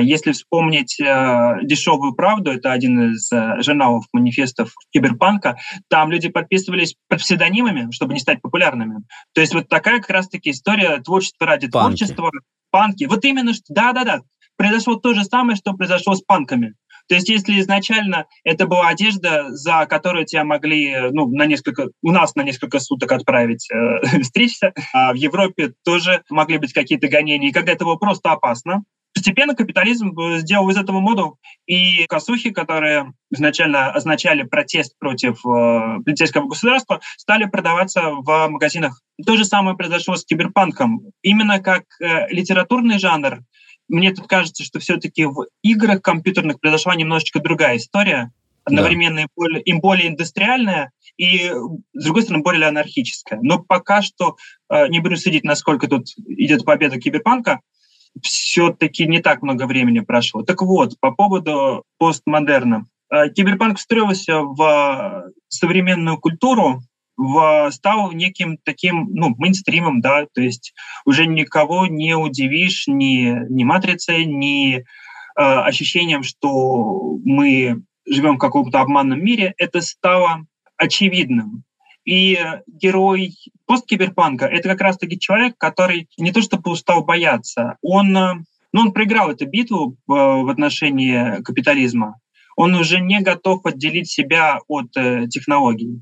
если 0.00 0.32
вспомнить 0.32 0.98
э, 1.00 1.58
«Дешевую 1.62 2.14
правду», 2.14 2.50
это 2.50 2.72
один 2.72 3.12
из 3.12 3.30
э, 3.32 3.62
журналов, 3.62 4.04
манифестов 4.12 4.72
киберпанка, 4.90 5.58
там 5.88 6.10
люди 6.10 6.28
подписывались 6.28 6.96
под 7.08 7.20
псевдонимами, 7.20 7.90
чтобы 7.90 8.14
не 8.14 8.20
стать 8.20 8.42
популярными. 8.42 9.04
То 9.34 9.40
есть 9.40 9.54
вот 9.54 9.68
такая 9.68 9.98
как 9.98 10.10
раз-таки 10.10 10.50
история 10.50 10.98
творчества 10.98 11.46
ради 11.46 11.68
панки. 11.68 11.98
творчества. 11.98 12.30
Панки. 12.70 13.04
Вот 13.04 13.24
именно, 13.24 13.52
да-да-да, 13.68 14.20
произошло 14.56 14.96
то 14.96 15.14
же 15.14 15.24
самое, 15.24 15.56
что 15.56 15.72
произошло 15.72 16.14
с 16.14 16.22
панками. 16.22 16.74
То 17.08 17.14
есть 17.14 17.28
если 17.28 17.58
изначально 17.60 18.26
это 18.44 18.66
была 18.66 18.88
одежда, 18.88 19.50
за 19.50 19.86
которую 19.86 20.26
тебя 20.26 20.44
могли 20.44 21.10
ну, 21.10 21.26
на 21.28 21.46
несколько, 21.46 21.88
у 22.02 22.12
нас 22.12 22.34
на 22.34 22.42
несколько 22.42 22.80
суток 22.80 23.12
отправить 23.12 23.66
э, 23.72 24.22
стричься, 24.22 24.74
а 24.92 25.12
в 25.12 25.16
Европе 25.16 25.72
тоже 25.84 26.22
могли 26.28 26.58
быть 26.58 26.74
какие-то 26.74 27.08
гонения, 27.08 27.48
и 27.48 27.52
когда 27.52 27.72
это 27.72 27.86
было 27.86 27.96
просто 27.96 28.30
опасно, 28.30 28.82
Постепенно 29.18 29.56
капитализм 29.56 30.16
э, 30.16 30.38
сделал 30.38 30.70
из 30.70 30.76
этого 30.76 31.00
моду, 31.00 31.40
и 31.66 32.06
косухи, 32.06 32.50
которые 32.50 33.14
изначально 33.32 33.90
означали 33.90 34.44
протест 34.44 34.96
против 34.96 35.44
э, 35.44 35.98
полицейского 36.04 36.46
государства, 36.46 37.00
стали 37.16 37.46
продаваться 37.46 38.10
в 38.12 38.48
магазинах. 38.48 39.02
То 39.26 39.36
же 39.36 39.44
самое 39.44 39.76
произошло 39.76 40.14
с 40.14 40.24
киберпанком. 40.24 41.10
Именно 41.22 41.58
как 41.58 41.82
э, 42.00 42.28
литературный 42.32 43.00
жанр, 43.00 43.40
мне 43.88 44.14
тут 44.14 44.28
кажется, 44.28 44.62
что 44.62 44.78
все-таки 44.78 45.24
в 45.24 45.46
играх 45.62 46.00
компьютерных 46.00 46.60
произошла 46.60 46.94
немножечко 46.94 47.40
другая 47.40 47.78
история. 47.78 48.30
одновременно 48.62 49.16
да. 49.16 49.22
им, 49.22 49.28
более, 49.34 49.62
им 49.62 49.80
более 49.80 50.08
индустриальная 50.10 50.92
и, 51.16 51.50
с 51.92 52.04
другой 52.04 52.22
стороны, 52.22 52.44
более 52.44 52.68
анархическая. 52.68 53.40
Но 53.42 53.58
пока 53.58 54.00
что 54.00 54.36
э, 54.70 54.86
не 54.86 55.00
буду 55.00 55.16
судить, 55.16 55.42
насколько 55.42 55.88
тут 55.88 56.06
идет 56.28 56.64
победа 56.64 57.00
киберпанка, 57.00 57.62
все-таки 58.22 59.06
не 59.06 59.20
так 59.20 59.42
много 59.42 59.66
времени 59.66 60.00
прошло. 60.00 60.42
Так 60.42 60.62
вот, 60.62 60.98
по 61.00 61.12
поводу 61.12 61.84
постмодерна. 61.98 62.86
Э, 63.10 63.28
киберпанк 63.30 63.78
встроился 63.78 64.40
в 64.40 65.30
современную 65.48 66.18
культуру, 66.18 66.80
в, 67.16 67.70
стал 67.72 68.12
неким 68.12 68.58
таким, 68.62 69.08
ну, 69.12 69.34
мейнстримом, 69.36 70.00
да, 70.00 70.26
то 70.32 70.40
есть 70.40 70.72
уже 71.04 71.26
никого 71.26 71.86
не 71.86 72.14
удивишь 72.14 72.84
ни, 72.86 73.46
ни 73.52 73.64
матрицей, 73.64 74.24
ни 74.24 74.76
э, 74.76 74.82
ощущением, 75.34 76.22
что 76.22 77.18
мы 77.24 77.82
живем 78.06 78.36
в 78.36 78.38
каком-то 78.38 78.80
обманном 78.80 79.22
мире, 79.22 79.54
это 79.58 79.80
стало 79.80 80.46
очевидным. 80.76 81.64
И 82.08 82.38
герой 82.66 83.34
посткиберпанка— 83.66 84.46
это 84.46 84.70
как 84.70 84.80
раз-таки 84.80 85.18
человек, 85.18 85.58
который 85.58 86.08
не 86.16 86.32
то 86.32 86.40
чтобы 86.40 86.70
устал 86.70 87.04
бояться, 87.04 87.76
он, 87.82 88.16
э, 88.16 88.32
ну, 88.72 88.80
он 88.80 88.92
проиграл 88.92 89.30
эту 89.30 89.44
битву 89.44 89.98
в, 90.06 90.14
в 90.14 90.48
отношении 90.48 91.42
капитализма. 91.42 92.18
Он 92.56 92.74
уже 92.76 93.00
не 93.00 93.20
готов 93.20 93.66
отделить 93.66 94.08
себя 94.08 94.60
от 94.68 94.96
э, 94.96 95.26
технологий. 95.28 96.00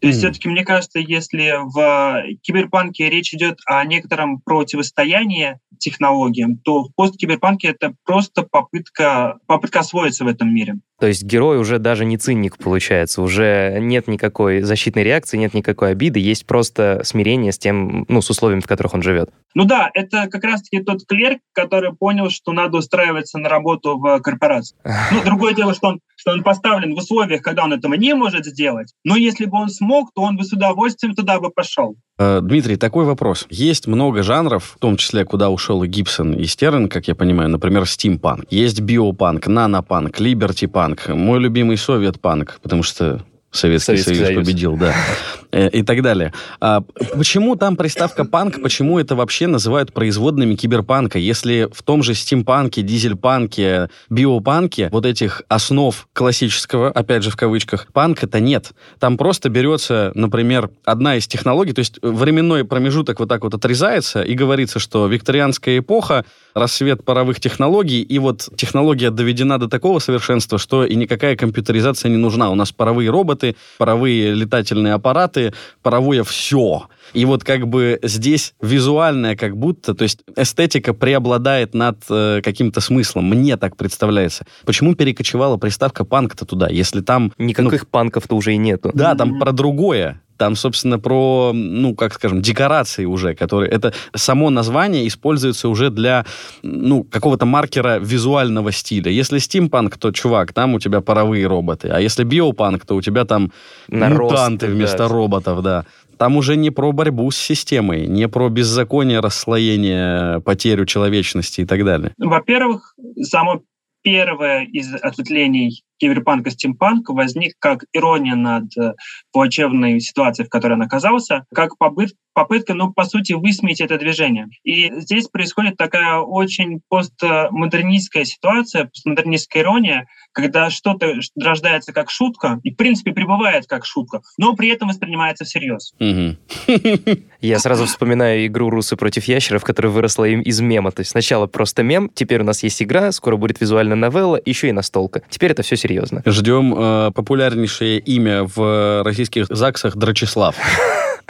То 0.00 0.06
есть 0.06 0.20
mm. 0.20 0.22
все-таки, 0.22 0.48
мне 0.48 0.64
кажется, 0.64 0.98
если 1.00 1.52
в 1.62 2.24
киберпанке 2.40 3.10
речь 3.10 3.34
идет 3.34 3.58
о 3.66 3.84
некотором 3.84 4.40
противостоянии 4.40 5.58
технологиям, 5.78 6.56
то 6.56 6.84
в 6.84 6.94
посткиберпанке 6.94 7.68
это 7.68 7.94
просто 8.04 8.42
попытка, 8.42 9.36
попытка 9.46 9.80
освоиться 9.80 10.24
в 10.24 10.28
этом 10.28 10.52
мире. 10.54 10.76
То 11.02 11.08
есть 11.08 11.24
герой 11.24 11.58
уже 11.58 11.80
даже 11.80 12.04
не 12.04 12.16
циник 12.16 12.56
получается, 12.58 13.22
уже 13.22 13.76
нет 13.80 14.06
никакой 14.06 14.60
защитной 14.60 15.02
реакции, 15.02 15.36
нет 15.36 15.52
никакой 15.52 15.90
обиды, 15.90 16.20
есть 16.20 16.46
просто 16.46 17.00
смирение 17.02 17.50
с 17.50 17.58
тем, 17.58 18.04
ну, 18.06 18.22
с 18.22 18.30
условиями, 18.30 18.60
в 18.60 18.68
которых 18.68 18.94
он 18.94 19.02
живет. 19.02 19.28
Ну 19.56 19.64
да, 19.64 19.90
это 19.94 20.28
как 20.28 20.44
раз-таки 20.44 20.80
тот 20.80 21.04
клерк, 21.04 21.40
который 21.54 21.92
понял, 21.92 22.30
что 22.30 22.52
надо 22.52 22.78
устраиваться 22.78 23.38
на 23.38 23.48
работу 23.48 23.98
в 23.98 24.20
корпорации. 24.20 24.76
Ну, 25.10 25.22
другое 25.24 25.54
дело, 25.54 25.74
что 25.74 25.88
он, 25.88 26.00
что 26.14 26.30
он 26.30 26.44
поставлен 26.44 26.94
в 26.94 26.98
условиях, 26.98 27.42
когда 27.42 27.64
он 27.64 27.72
этого 27.72 27.94
не 27.94 28.14
может 28.14 28.46
сделать, 28.46 28.92
но 29.02 29.16
если 29.16 29.46
бы 29.46 29.58
он 29.58 29.70
смог, 29.70 30.12
то 30.14 30.22
он 30.22 30.36
бы 30.36 30.44
с 30.44 30.52
удовольствием 30.52 31.16
туда 31.16 31.40
бы 31.40 31.50
пошел. 31.50 31.96
Э, 32.18 32.40
Дмитрий, 32.42 32.76
такой 32.76 33.04
вопрос. 33.04 33.46
Есть 33.50 33.86
много 33.86 34.22
жанров, 34.22 34.74
в 34.76 34.78
том 34.78 34.96
числе, 34.96 35.24
куда 35.24 35.50
ушел 35.50 35.82
и 35.82 35.88
Гибсон, 35.88 36.34
и 36.34 36.44
Стерн, 36.44 36.88
как 36.88 37.08
я 37.08 37.14
понимаю, 37.14 37.48
например, 37.48 37.86
стимпанк. 37.86 38.44
Есть 38.50 38.80
биопанк, 38.80 39.46
нанопанк, 39.46 40.20
либерти-панк, 40.20 41.08
мой 41.08 41.40
любимый 41.40 41.76
совет-панк, 41.76 42.60
потому 42.62 42.82
что 42.82 43.24
Советский, 43.52 43.98
Советский 43.98 44.14
Союз, 44.14 44.26
Союз 44.26 44.46
победил, 44.46 44.76
да. 44.76 44.94
Э, 45.54 45.68
и 45.68 45.82
так 45.82 46.00
далее. 46.00 46.32
А 46.60 46.80
почему 47.14 47.56
там 47.56 47.76
приставка 47.76 48.24
панк, 48.24 48.62
почему 48.62 48.98
это 48.98 49.14
вообще 49.14 49.46
называют 49.46 49.92
производными 49.92 50.54
киберпанка, 50.54 51.18
если 51.18 51.68
в 51.70 51.82
том 51.82 52.02
же 52.02 52.14
стимпанке, 52.14 52.80
дизельпанке, 52.80 53.90
биопанке 54.08 54.88
вот 54.90 55.04
этих 55.04 55.42
основ 55.48 56.08
классического, 56.14 56.90
опять 56.90 57.22
же 57.22 57.30
в 57.30 57.36
кавычках, 57.36 57.88
панка-то 57.92 58.40
нет. 58.40 58.70
Там 58.98 59.18
просто 59.18 59.50
берется, 59.50 60.12
например, 60.14 60.70
одна 60.86 61.16
из 61.16 61.26
технологий, 61.26 61.74
то 61.74 61.80
есть 61.80 61.98
временной 62.00 62.64
промежуток 62.64 63.20
вот 63.20 63.28
так 63.28 63.44
вот 63.44 63.52
отрезается 63.52 64.22
и 64.22 64.32
говорится, 64.32 64.78
что 64.78 65.06
викторианская 65.06 65.80
эпоха, 65.80 66.24
рассвет 66.54 67.04
паровых 67.04 67.40
технологий, 67.40 68.02
и 68.02 68.18
вот 68.18 68.48
технология 68.56 69.10
доведена 69.10 69.58
до 69.58 69.68
такого 69.68 69.98
совершенства, 69.98 70.58
что 70.58 70.84
и 70.84 70.94
никакая 70.94 71.36
компьютеризация 71.36 72.10
не 72.10 72.16
нужна. 72.16 72.50
У 72.50 72.54
нас 72.54 72.72
паровые 72.72 73.10
роботы, 73.10 73.56
паровые 73.78 74.34
летательные 74.34 74.94
аппараты, 74.94 75.52
паровое 75.82 76.24
все. 76.24 76.88
И 77.12 77.24
вот 77.24 77.44
как 77.44 77.66
бы 77.68 77.98
здесь 78.02 78.54
визуальное 78.60 79.36
как 79.36 79.56
будто, 79.56 79.94
то 79.94 80.02
есть 80.02 80.20
эстетика 80.36 80.94
преобладает 80.94 81.74
над 81.74 81.98
э, 82.08 82.40
каким-то 82.42 82.80
смыслом. 82.80 83.28
Мне 83.28 83.56
так 83.56 83.76
представляется. 83.76 84.46
Почему 84.64 84.94
перекочевала 84.94 85.56
приставка 85.56 86.04
панк-то 86.04 86.46
туда, 86.46 86.68
если 86.68 87.00
там... 87.00 87.32
Никаких 87.38 87.82
ну, 87.82 87.88
панков-то 87.90 88.34
уже 88.34 88.54
и 88.54 88.56
нету. 88.56 88.90
Да, 88.94 89.14
там 89.14 89.38
про 89.38 89.52
другое. 89.52 90.20
Там, 90.42 90.56
собственно, 90.56 90.98
про, 90.98 91.52
ну, 91.54 91.94
как 91.94 92.14
скажем, 92.14 92.42
декорации 92.42 93.04
уже, 93.04 93.32
которые... 93.36 93.70
Это 93.70 93.94
само 94.12 94.50
название 94.50 95.06
используется 95.06 95.68
уже 95.68 95.88
для, 95.90 96.24
ну, 96.64 97.04
какого-то 97.04 97.46
маркера 97.46 98.00
визуального 98.00 98.72
стиля. 98.72 99.12
Если 99.12 99.38
стимпанк, 99.38 99.96
то, 99.98 100.10
чувак, 100.10 100.52
там 100.52 100.74
у 100.74 100.80
тебя 100.80 101.00
паровые 101.00 101.46
роботы. 101.46 101.90
А 101.90 102.00
если 102.00 102.24
биопанк, 102.24 102.84
то 102.84 102.96
у 102.96 103.00
тебя 103.00 103.24
там 103.24 103.52
Нарост, 103.86 104.32
мутанты 104.32 104.66
вместо 104.66 104.98
да. 104.98 105.08
роботов, 105.08 105.62
да. 105.62 105.84
Там 106.16 106.36
уже 106.36 106.56
не 106.56 106.70
про 106.70 106.90
борьбу 106.90 107.30
с 107.30 107.36
системой, 107.36 108.08
не 108.08 108.26
про 108.26 108.48
беззаконие, 108.48 109.20
расслоение, 109.20 110.40
потерю 110.40 110.86
человечности 110.86 111.60
и 111.60 111.64
так 111.64 111.84
далее. 111.84 112.14
Во-первых, 112.18 112.96
само 113.20 113.62
первое 114.02 114.64
из 114.64 114.92
ответвлений 114.92 115.84
киберпанка 116.02 116.50
стимпанк 116.50 117.08
возник 117.10 117.54
как 117.60 117.84
ирония 117.92 118.34
над 118.34 118.76
э, 118.76 118.94
плачевной 119.30 120.00
ситуацией, 120.00 120.48
в 120.48 120.50
которой 120.50 120.72
он 120.72 120.82
оказался, 120.82 121.46
как 121.54 121.78
попытка, 121.78 122.16
попытка, 122.34 122.74
ну, 122.74 122.92
по 122.92 123.04
сути, 123.04 123.34
высмеять 123.34 123.80
это 123.80 123.98
движение. 123.98 124.48
И 124.64 124.90
здесь 125.00 125.28
происходит 125.28 125.76
такая 125.76 126.18
очень 126.18 126.80
постмодернистская 126.88 128.24
ситуация, 128.24 128.86
постмодернистская 128.86 129.62
ирония, 129.62 130.08
когда 130.32 130.70
что-то 130.70 131.14
рождается 131.40 131.92
как 131.92 132.10
шутка 132.10 132.58
и, 132.64 132.72
в 132.72 132.76
принципе, 132.76 133.12
пребывает 133.12 133.66
как 133.66 133.84
шутка, 133.84 134.22
но 134.38 134.54
при 134.54 134.70
этом 134.70 134.88
воспринимается 134.88 135.44
всерьез. 135.44 135.92
Я 137.40 137.58
сразу 137.58 137.86
вспоминаю 137.86 138.46
игру 138.46 138.70
«Русы 138.70 138.96
против 138.96 139.24
ящеров», 139.24 139.64
которая 139.64 139.92
выросла 139.92 140.24
им 140.24 140.40
из 140.40 140.60
мема. 140.60 140.90
То 140.90 141.00
есть 141.00 141.10
сначала 141.10 141.46
просто 141.46 141.82
мем, 141.82 142.10
теперь 142.12 142.40
у 142.40 142.44
нас 142.44 142.62
есть 142.62 142.82
игра, 142.82 143.12
скоро 143.12 143.36
будет 143.36 143.60
визуальная 143.60 143.96
новелла, 143.96 144.40
еще 144.44 144.68
и 144.68 144.72
настолка. 144.72 145.22
Теперь 145.28 145.52
это 145.52 145.62
все 145.62 145.76
серьезно. 145.76 145.91
Ждем 146.26 146.74
э, 146.76 147.10
популярнейшее 147.12 147.98
имя 147.98 148.44
в 148.44 149.02
российских 149.04 149.46
ЗАГСах 149.48 149.96
Драчеслав. 149.96 150.56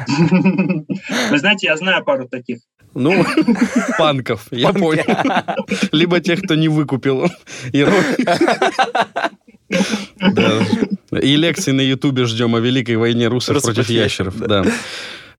Вы 0.07 1.39
знаете, 1.39 1.67
я 1.67 1.77
знаю 1.77 2.05
пару 2.05 2.29
таких. 2.29 2.59
Ну, 2.95 3.25
панков, 3.99 4.47
я 4.51 4.73
понял. 4.73 5.05
Либо 5.93 6.21
тех, 6.21 6.43
кто 6.43 6.55
не 6.55 6.69
выкупил. 6.69 7.31
И 7.73 7.87
лекции 11.37 11.73
на 11.73 11.81
Ютубе 11.81 12.27
ждем 12.27 12.55
о 12.55 12.61
Великой 12.61 12.97
войне 12.97 13.29
русов 13.29 13.63
против 13.63 13.89
ящеров. 13.89 14.39
Да. 14.39 14.65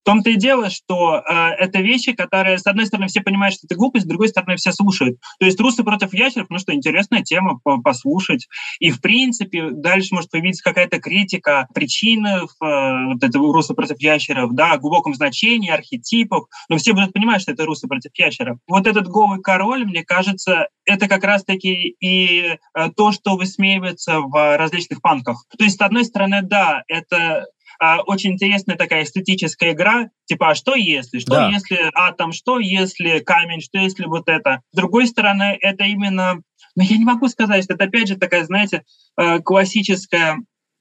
В 0.04 0.06
том-то 0.06 0.32
и 0.32 0.36
дело, 0.36 0.70
что 0.70 1.16
э, 1.16 1.34
это 1.60 1.80
вещи, 1.80 2.12
которые, 2.12 2.58
с 2.58 2.68
одной 2.68 2.88
стороны, 2.88 3.08
все 3.08 3.22
понимают, 3.22 3.56
что 3.56 3.68
это 3.68 3.76
глупость, 3.76 4.04
с 4.04 4.08
другой 4.08 4.28
стороны, 4.28 4.58
все 4.58 4.74
слушают. 4.74 5.18
То 5.40 5.46
есть 5.46 5.58
русы 5.62 5.82
против 5.82 6.14
ящеров, 6.14 6.48
ну 6.50 6.60
что, 6.60 6.74
интересная 6.74 7.22
тема 7.24 7.62
послушать. 7.82 8.50
И, 8.80 8.92
в 8.92 9.00
принципе, 9.00 9.70
дальше 9.72 10.14
может 10.14 10.30
появиться 10.30 10.62
какая-то 10.62 11.00
критика 11.00 11.70
причин 11.74 12.26
э, 12.26 12.42
вот 12.60 13.24
этого 13.24 13.54
русы 13.54 13.74
против 13.74 13.98
ящеров, 14.02 14.54
да, 14.54 14.78
глубоком 14.78 15.14
значении, 15.16 15.72
архетипов, 15.72 16.48
но 16.68 16.76
все 16.76 16.92
будут 16.92 17.14
понимать, 17.14 17.42
что 17.42 17.54
это 17.54 17.64
русы 17.64 17.88
против 17.88 18.12
ящеров. 18.16 18.58
Вот 18.68 18.88
этот 18.88 19.08
голый 19.08 19.42
король, 19.42 19.86
мне 19.86 20.04
кажется, 20.04 20.68
это 20.84 21.08
как 21.08 21.24
раз-таки 21.24 21.96
и 22.02 22.58
э, 22.74 22.90
то, 22.98 23.14
что 23.14 23.38
высмеивается 23.38 24.20
в 24.20 24.58
различных 24.58 25.02
панках. 25.02 25.46
То 25.58 25.64
есть, 25.64 25.78
с 25.78 25.82
одной 25.82 26.04
стороны, 26.04 26.42
да, 26.42 26.84
это 26.90 27.46
а, 27.86 28.02
очень 28.04 28.32
интересная 28.32 28.78
такая 28.78 29.04
эстетическая 29.04 29.74
игра, 29.74 30.10
типа, 30.24 30.52
а 30.52 30.56
что 30.56 30.74
если? 30.74 31.20
Что 31.20 31.32
да. 31.32 31.50
если 31.50 31.92
атом? 31.94 32.32
Что 32.32 32.58
если 32.58 33.20
камень? 33.20 33.60
Что 33.60 33.78
если 33.78 34.06
вот 34.06 34.30
это? 34.30 34.62
С 34.72 34.78
другой 34.78 35.06
стороны, 35.06 35.58
это 35.60 35.84
именно... 35.84 36.36
Но 36.78 36.84
я 36.84 36.98
не 36.98 37.04
могу 37.04 37.28
сказать, 37.28 37.66
что 37.66 37.74
это 37.74 37.84
опять 37.84 38.08
же 38.08 38.16
такая, 38.16 38.46
знаете, 38.46 38.84
э, 39.18 39.40
классическая 39.42 40.38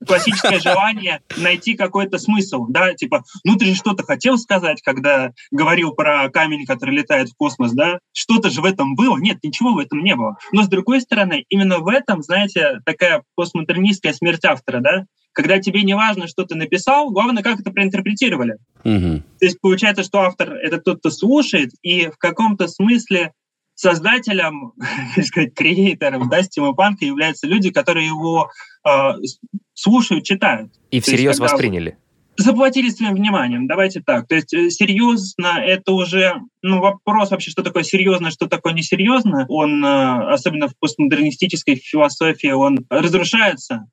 классическое 0.07 0.61
желание 0.61 1.23
найти 1.37 1.75
какой-то 1.75 2.19
смысл, 2.19 2.67
да, 2.69 2.95
типа, 2.95 3.25
ну 3.45 3.57
ты 3.57 3.67
же 3.67 3.75
что-то 3.75 4.05
хотел 4.05 4.39
сказать, 4.39 4.81
когда 4.83 5.33
говорил 5.51 5.93
про 5.93 6.29
камень, 6.29 6.67
который 6.67 6.95
летает 6.95 7.31
в 7.31 7.37
космос, 7.37 7.73
да, 7.73 7.99
что-то 8.13 8.51
же 8.51 8.61
в 8.61 8.65
этом 8.65 8.95
было, 8.95 9.17
нет, 9.19 9.39
ничего 9.43 9.75
в 9.75 9.79
этом 9.79 10.03
не 10.05 10.15
было. 10.15 10.37
Но 10.53 10.63
с 10.63 10.69
другой 10.69 11.01
стороны, 11.01 11.45
именно 11.49 11.79
в 11.79 11.89
этом, 11.89 12.23
знаете, 12.23 12.81
такая 12.85 13.23
постмодернистская 13.35 14.13
смерть 14.13 14.45
автора, 14.45 14.81
да, 14.81 15.07
когда 15.33 15.59
тебе 15.59 15.83
не 15.83 15.95
важно, 15.95 16.27
что 16.27 16.45
ты 16.45 16.55
написал, 16.55 17.11
главное, 17.11 17.43
как 17.43 17.61
это 17.61 17.71
проинтерпретировали. 17.71 18.57
Угу. 18.85 19.23
То 19.39 19.45
есть 19.45 19.61
получается, 19.61 20.03
что 20.03 20.21
автор— 20.21 20.53
это 20.63 20.79
тот, 20.79 21.01
кто 21.01 21.11
слушает, 21.11 21.71
и 21.83 22.07
в 22.07 22.19
каком-то 22.19 22.69
смысле 22.69 23.33
создателем, 23.75 24.73
сказать, 25.25 25.55
креатором 25.55 26.29
да, 26.29 26.43
стимопанка 26.43 27.05
являются 27.05 27.47
люди, 27.47 27.71
которые 27.71 28.07
его 28.07 28.51
э, 28.87 28.91
слушают, 29.75 30.25
читают. 30.25 30.71
И 30.91 31.01
всерьез 31.01 31.31
есть, 31.31 31.41
восприняли. 31.41 31.97
Заплатили 32.37 32.89
своим 32.89 33.15
вниманием, 33.15 33.67
давайте 33.67 34.01
так. 34.01 34.27
То 34.29 34.35
есть 34.35 34.53
э, 34.53 34.71
серьезно 34.71 35.59
это 35.59 35.93
уже 35.93 36.35
ну, 36.63 36.81
вопрос 36.81 37.31
вообще, 37.31 37.51
что 37.51 37.63
такое 37.63 37.83
серьезно, 37.83 38.31
что 38.31 38.47
такое 38.47 38.75
несерьезно, 38.75 39.47
он, 39.49 39.85
э, 39.85 40.33
особенно 40.33 40.69
в 40.69 40.77
постмодернистической 40.79 41.77
философии, 41.77 42.51
он 42.51 42.87
разрушается 42.91 43.87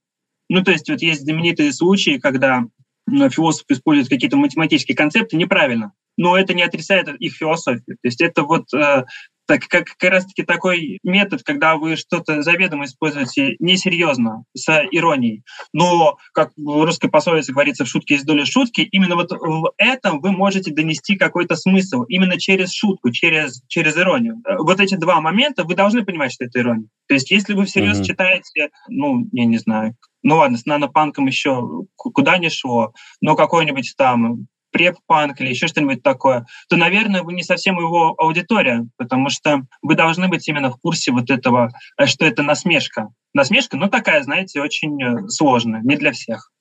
Ну, 0.49 0.63
то 0.63 0.71
есть 0.71 0.89
вот 0.89 1.01
есть 1.01 1.21
знаменитые 1.21 1.71
случаи, 1.71 2.17
когда 2.17 2.65
ну, 3.05 3.29
философ 3.29 3.65
использует 3.69 4.09
какие-то 4.09 4.37
математические 4.37 4.95
концепты 4.95 5.37
неправильно, 5.37 5.93
но 6.17 6.37
это 6.37 6.53
не 6.53 6.63
отрицает 6.63 7.07
их 7.19 7.33
философию. 7.33 7.83
То 7.85 8.07
есть 8.07 8.21
это 8.21 8.43
вот 8.43 8.73
э, 8.73 9.05
так 9.49 9.61
как, 9.67 9.85
как 9.97 10.11
раз-таки 10.11 10.43
такой 10.43 10.99
метод, 11.01 11.41
когда 11.41 11.75
вы 11.75 11.95
что-то 11.95 12.43
заведомо 12.43 12.85
используете 12.85 13.55
несерьезно, 13.57 14.43
с 14.55 14.69
иронией, 14.91 15.41
но, 15.73 16.17
как 16.33 16.51
в 16.55 16.85
русской 16.85 17.09
пословице 17.09 17.51
говорится, 17.51 17.83
в 17.83 17.87
шутке 17.87 18.13
есть 18.13 18.27
доля 18.27 18.45
шутки, 18.45 18.81
именно 18.81 19.15
вот 19.15 19.31
в 19.31 19.71
этом 19.79 20.21
вы 20.21 20.31
можете 20.31 20.71
донести 20.71 21.15
какой-то 21.15 21.55
смысл, 21.55 22.03
именно 22.03 22.39
через 22.39 22.71
шутку, 22.71 23.09
через, 23.09 23.63
через 23.67 23.97
иронию. 23.97 24.39
Вот 24.59 24.79
эти 24.79 24.93
два 24.93 25.19
момента, 25.19 25.63
вы 25.63 25.73
должны 25.73 26.05
понимать, 26.05 26.31
что 26.31 26.45
это 26.45 26.59
ирония. 26.59 26.87
То 27.07 27.15
есть 27.15 27.31
если 27.31 27.55
вы 27.55 27.65
всерьез 27.65 28.01
mm-hmm. 28.01 28.05
читаете, 28.05 28.69
ну, 28.87 29.27
я 29.31 29.45
не 29.45 29.57
знаю, 29.57 29.95
ну 30.21 30.37
ладно, 30.37 30.59
с 30.59 30.67
нанопанком 30.67 31.25
еще 31.25 31.85
куда 31.95 32.37
не 32.37 32.49
шло, 32.49 32.93
но 33.19 33.35
какой-нибудь 33.35 33.95
там 33.97 34.45
преп-панк 34.71 35.41
или 35.41 35.49
еще 35.49 35.67
что-нибудь 35.67 36.03
такое, 36.03 36.45
то, 36.67 36.75
наверное, 36.75 37.23
вы 37.23 37.33
не 37.33 37.43
совсем 37.43 37.77
его 37.77 38.15
аудитория, 38.17 38.87
потому 38.97 39.29
что 39.29 39.61
вы 39.81 39.95
должны 39.95 40.27
быть 40.27 40.47
именно 40.47 40.71
в 40.71 40.77
курсе 40.77 41.11
вот 41.11 41.29
этого, 41.29 41.71
э, 41.97 42.05
что 42.05 42.25
это 42.25 42.43
насмешка. 42.43 43.09
Насмешка, 43.33 43.77
ну, 43.77 43.89
такая, 43.89 44.23
знаете, 44.23 44.61
очень 44.61 45.01
э, 45.01 45.27
сложная, 45.29 45.81
не 45.81 45.95
для 45.95 46.11
всех. 46.11 46.51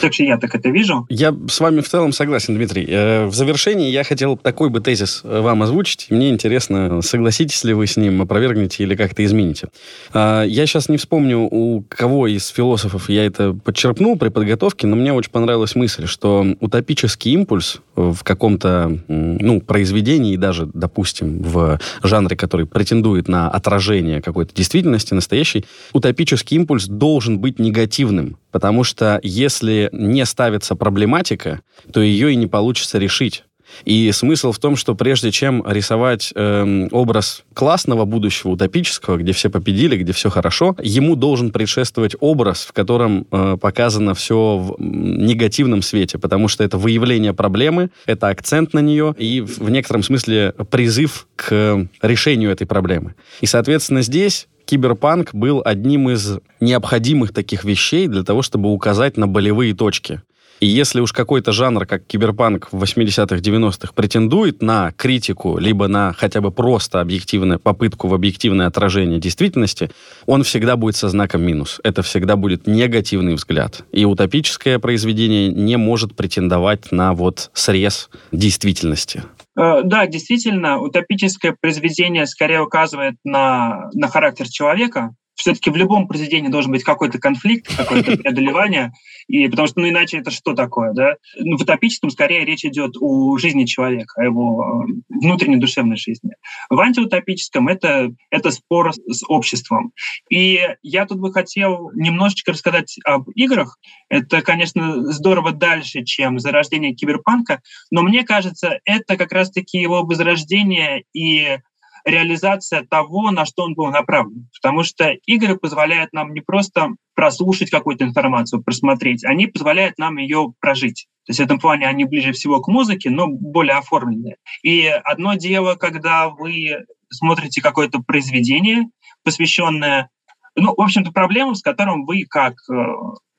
Так 0.00 0.14
что 0.14 0.24
я 0.24 0.38
так 0.38 0.54
это 0.54 0.68
вижу. 0.70 1.06
Я 1.08 1.34
с 1.48 1.60
вами 1.60 1.80
в 1.80 1.88
целом 1.88 2.12
согласен, 2.12 2.54
Дмитрий. 2.54 2.86
Э, 2.88 3.26
в 3.26 3.34
завершении 3.34 3.90
я 3.90 4.04
хотел 4.04 4.36
такой 4.36 4.70
бы 4.70 4.80
тезис 4.80 5.20
э, 5.24 5.40
вам 5.40 5.62
озвучить. 5.62 6.06
Мне 6.10 6.30
интересно, 6.30 7.02
согласитесь 7.02 7.64
ли 7.64 7.74
вы 7.74 7.86
с 7.86 7.96
ним, 7.96 8.22
опровергнете 8.22 8.82
или 8.82 8.94
как-то 8.94 9.24
измените. 9.24 9.68
А, 10.12 10.44
я 10.44 10.66
сейчас 10.66 10.88
не 10.88 10.96
вспомню, 10.96 11.40
у 11.50 11.84
кого 11.88 12.26
из 12.26 12.48
философов 12.48 13.08
я 13.08 13.24
это 13.26 13.52
подчерпнул 13.52 14.16
при 14.16 14.28
подготовке, 14.28 14.86
но 14.86 14.96
мне 14.96 15.12
очень 15.12 15.30
понравилась 15.30 15.74
мысль, 15.74 16.06
что 16.06 16.46
утопический 16.60 17.32
импульс 17.32 17.80
в 17.96 18.22
каком-то 18.22 18.98
ну, 19.08 19.60
произведении, 19.60 20.36
даже, 20.36 20.68
допустим, 20.72 21.42
в 21.42 21.80
жанре, 22.02 22.36
который 22.36 22.66
претендует 22.66 23.28
на 23.28 23.48
отражение 23.48 24.20
какой-то 24.20 24.54
действительности 24.54 25.14
настоящей, 25.14 25.64
утопический 25.92 26.56
импульс 26.56 26.86
должен 26.86 27.38
быть 27.38 27.58
негативным, 27.58 28.36
потому 28.52 28.84
что 28.84 29.18
если 29.22 29.55
не 29.62 30.24
ставится 30.24 30.74
проблематика, 30.74 31.60
то 31.92 32.00
ее 32.00 32.32
и 32.32 32.36
не 32.36 32.46
получится 32.46 32.98
решить. 32.98 33.44
И 33.84 34.10
смысл 34.12 34.52
в 34.52 34.58
том, 34.58 34.76
что 34.76 34.94
прежде 34.94 35.30
чем 35.30 35.64
рисовать 35.66 36.32
э, 36.34 36.88
образ 36.90 37.44
классного 37.54 38.04
будущего, 38.04 38.52
утопического, 38.52 39.16
где 39.16 39.32
все 39.32 39.50
победили, 39.50 39.96
где 39.96 40.12
все 40.12 40.30
хорошо, 40.30 40.76
ему 40.82 41.16
должен 41.16 41.50
предшествовать 41.50 42.16
образ, 42.20 42.64
в 42.64 42.72
котором 42.72 43.26
э, 43.30 43.56
показано 43.60 44.14
все 44.14 44.58
в 44.58 44.76
негативном 44.80 45.82
свете, 45.82 46.18
потому 46.18 46.48
что 46.48 46.64
это 46.64 46.78
выявление 46.78 47.34
проблемы, 47.34 47.90
это 48.06 48.28
акцент 48.28 48.72
на 48.72 48.80
нее 48.80 49.14
и 49.18 49.40
в 49.40 49.68
некотором 49.68 50.02
смысле 50.02 50.54
призыв 50.70 51.26
к 51.36 51.88
решению 52.02 52.50
этой 52.50 52.66
проблемы. 52.66 53.14
И, 53.40 53.46
соответственно, 53.46 54.02
здесь 54.02 54.48
киберпанк 54.66 55.34
был 55.34 55.62
одним 55.64 56.10
из 56.10 56.38
необходимых 56.60 57.32
таких 57.32 57.64
вещей 57.64 58.08
для 58.08 58.22
того, 58.22 58.42
чтобы 58.42 58.72
указать 58.72 59.16
на 59.16 59.26
болевые 59.26 59.74
точки. 59.74 60.20
И 60.60 60.66
если 60.66 61.00
уж 61.00 61.12
какой-то 61.12 61.52
жанр, 61.52 61.84
как 61.84 62.06
киберпанк 62.06 62.68
в 62.72 62.82
80-х, 62.82 63.36
90-х, 63.36 63.92
претендует 63.94 64.62
на 64.62 64.92
критику, 64.92 65.58
либо 65.58 65.86
на 65.86 66.14
хотя 66.14 66.40
бы 66.40 66.50
просто 66.50 67.00
объективную 67.00 67.60
попытку 67.60 68.08
в 68.08 68.14
объективное 68.14 68.66
отражение 68.66 69.20
действительности, 69.20 69.90
он 70.24 70.44
всегда 70.44 70.76
будет 70.76 70.96
со 70.96 71.10
знаком 71.10 71.42
минус. 71.42 71.78
Это 71.84 72.02
всегда 72.02 72.36
будет 72.36 72.66
негативный 72.66 73.34
взгляд. 73.34 73.84
И 73.92 74.06
утопическое 74.06 74.78
произведение 74.78 75.48
не 75.48 75.76
может 75.76 76.16
претендовать 76.16 76.90
на 76.90 77.12
вот 77.12 77.50
срез 77.52 78.08
действительности. 78.32 79.24
Э, 79.56 79.82
да, 79.82 80.06
действительно, 80.06 80.78
утопическое 80.80 81.56
произведение 81.58 82.26
скорее 82.26 82.62
указывает 82.62 83.14
на, 83.24 83.88
на 83.94 84.08
характер 84.08 84.48
человека, 84.48 85.14
все-таки 85.36 85.70
в 85.70 85.76
любом 85.76 86.08
произведении 86.08 86.48
должен 86.48 86.72
быть 86.72 86.82
какой-то 86.82 87.18
конфликт, 87.18 87.74
какое-то 87.76 88.16
преодолевание, 88.16 88.92
и 89.28 89.48
потому 89.48 89.68
что, 89.68 89.80
ну, 89.80 89.88
иначе 89.88 90.18
это 90.18 90.30
что 90.30 90.54
такое, 90.54 90.92
да? 90.92 91.16
Ну, 91.36 91.56
в 91.56 91.62
утопическом 91.62 92.10
скорее 92.10 92.44
речь 92.44 92.64
идет 92.64 92.96
о 93.00 93.36
жизни 93.38 93.64
человека, 93.64 94.20
о 94.20 94.24
его 94.24 94.84
э, 94.88 94.92
внутренней 95.08 95.58
душевной 95.58 95.96
жизни. 95.96 96.32
В 96.70 96.80
антиутопическом 96.80 97.68
это, 97.68 98.12
это 98.30 98.50
спор 98.50 98.92
с 98.92 99.22
обществом. 99.28 99.92
И 100.30 100.60
я 100.82 101.06
тут 101.06 101.18
бы 101.18 101.32
хотел 101.32 101.90
немножечко 101.94 102.52
рассказать 102.52 102.96
об 103.04 103.28
играх. 103.30 103.78
Это, 104.08 104.42
конечно, 104.42 105.12
здорово 105.12 105.52
дальше, 105.52 106.02
чем 106.04 106.38
зарождение 106.38 106.94
киберпанка, 106.94 107.60
но 107.90 108.02
мне 108.02 108.24
кажется, 108.24 108.80
это 108.84 109.16
как 109.16 109.32
раз-таки 109.32 109.78
его 109.78 110.02
возрождение 110.02 111.04
и 111.12 111.58
реализация 112.06 112.86
того, 112.86 113.30
на 113.32 113.44
что 113.44 113.64
он 113.64 113.74
был 113.74 113.86
направлен. 113.88 114.48
Потому 114.62 114.84
что 114.84 115.10
игры 115.26 115.56
позволяют 115.56 116.12
нам 116.12 116.32
не 116.32 116.40
просто 116.40 116.90
прослушать 117.14 117.70
какую-то 117.70 118.04
информацию, 118.04 118.62
просмотреть, 118.62 119.24
они 119.24 119.48
позволяют 119.48 119.98
нам 119.98 120.16
ее 120.16 120.52
прожить. 120.60 121.08
То 121.26 121.30
есть 121.30 121.40
в 121.40 121.42
этом 121.42 121.58
плане 121.58 121.88
они 121.88 122.04
ближе 122.04 122.32
всего 122.32 122.60
к 122.60 122.68
музыке, 122.68 123.10
но 123.10 123.26
более 123.26 123.76
оформленные. 123.76 124.36
И 124.62 124.86
одно 124.86 125.34
дело, 125.34 125.74
когда 125.74 126.28
вы 126.28 126.84
смотрите 127.10 127.60
какое-то 127.60 128.00
произведение, 128.00 128.84
посвященное 129.24 130.08
ну, 130.56 130.74
в 130.74 130.80
общем-то, 130.80 131.12
проблемам, 131.12 131.54
с 131.54 131.62
которым 131.62 132.06
вы 132.06 132.24
как 132.28 132.54
э, 132.70 132.74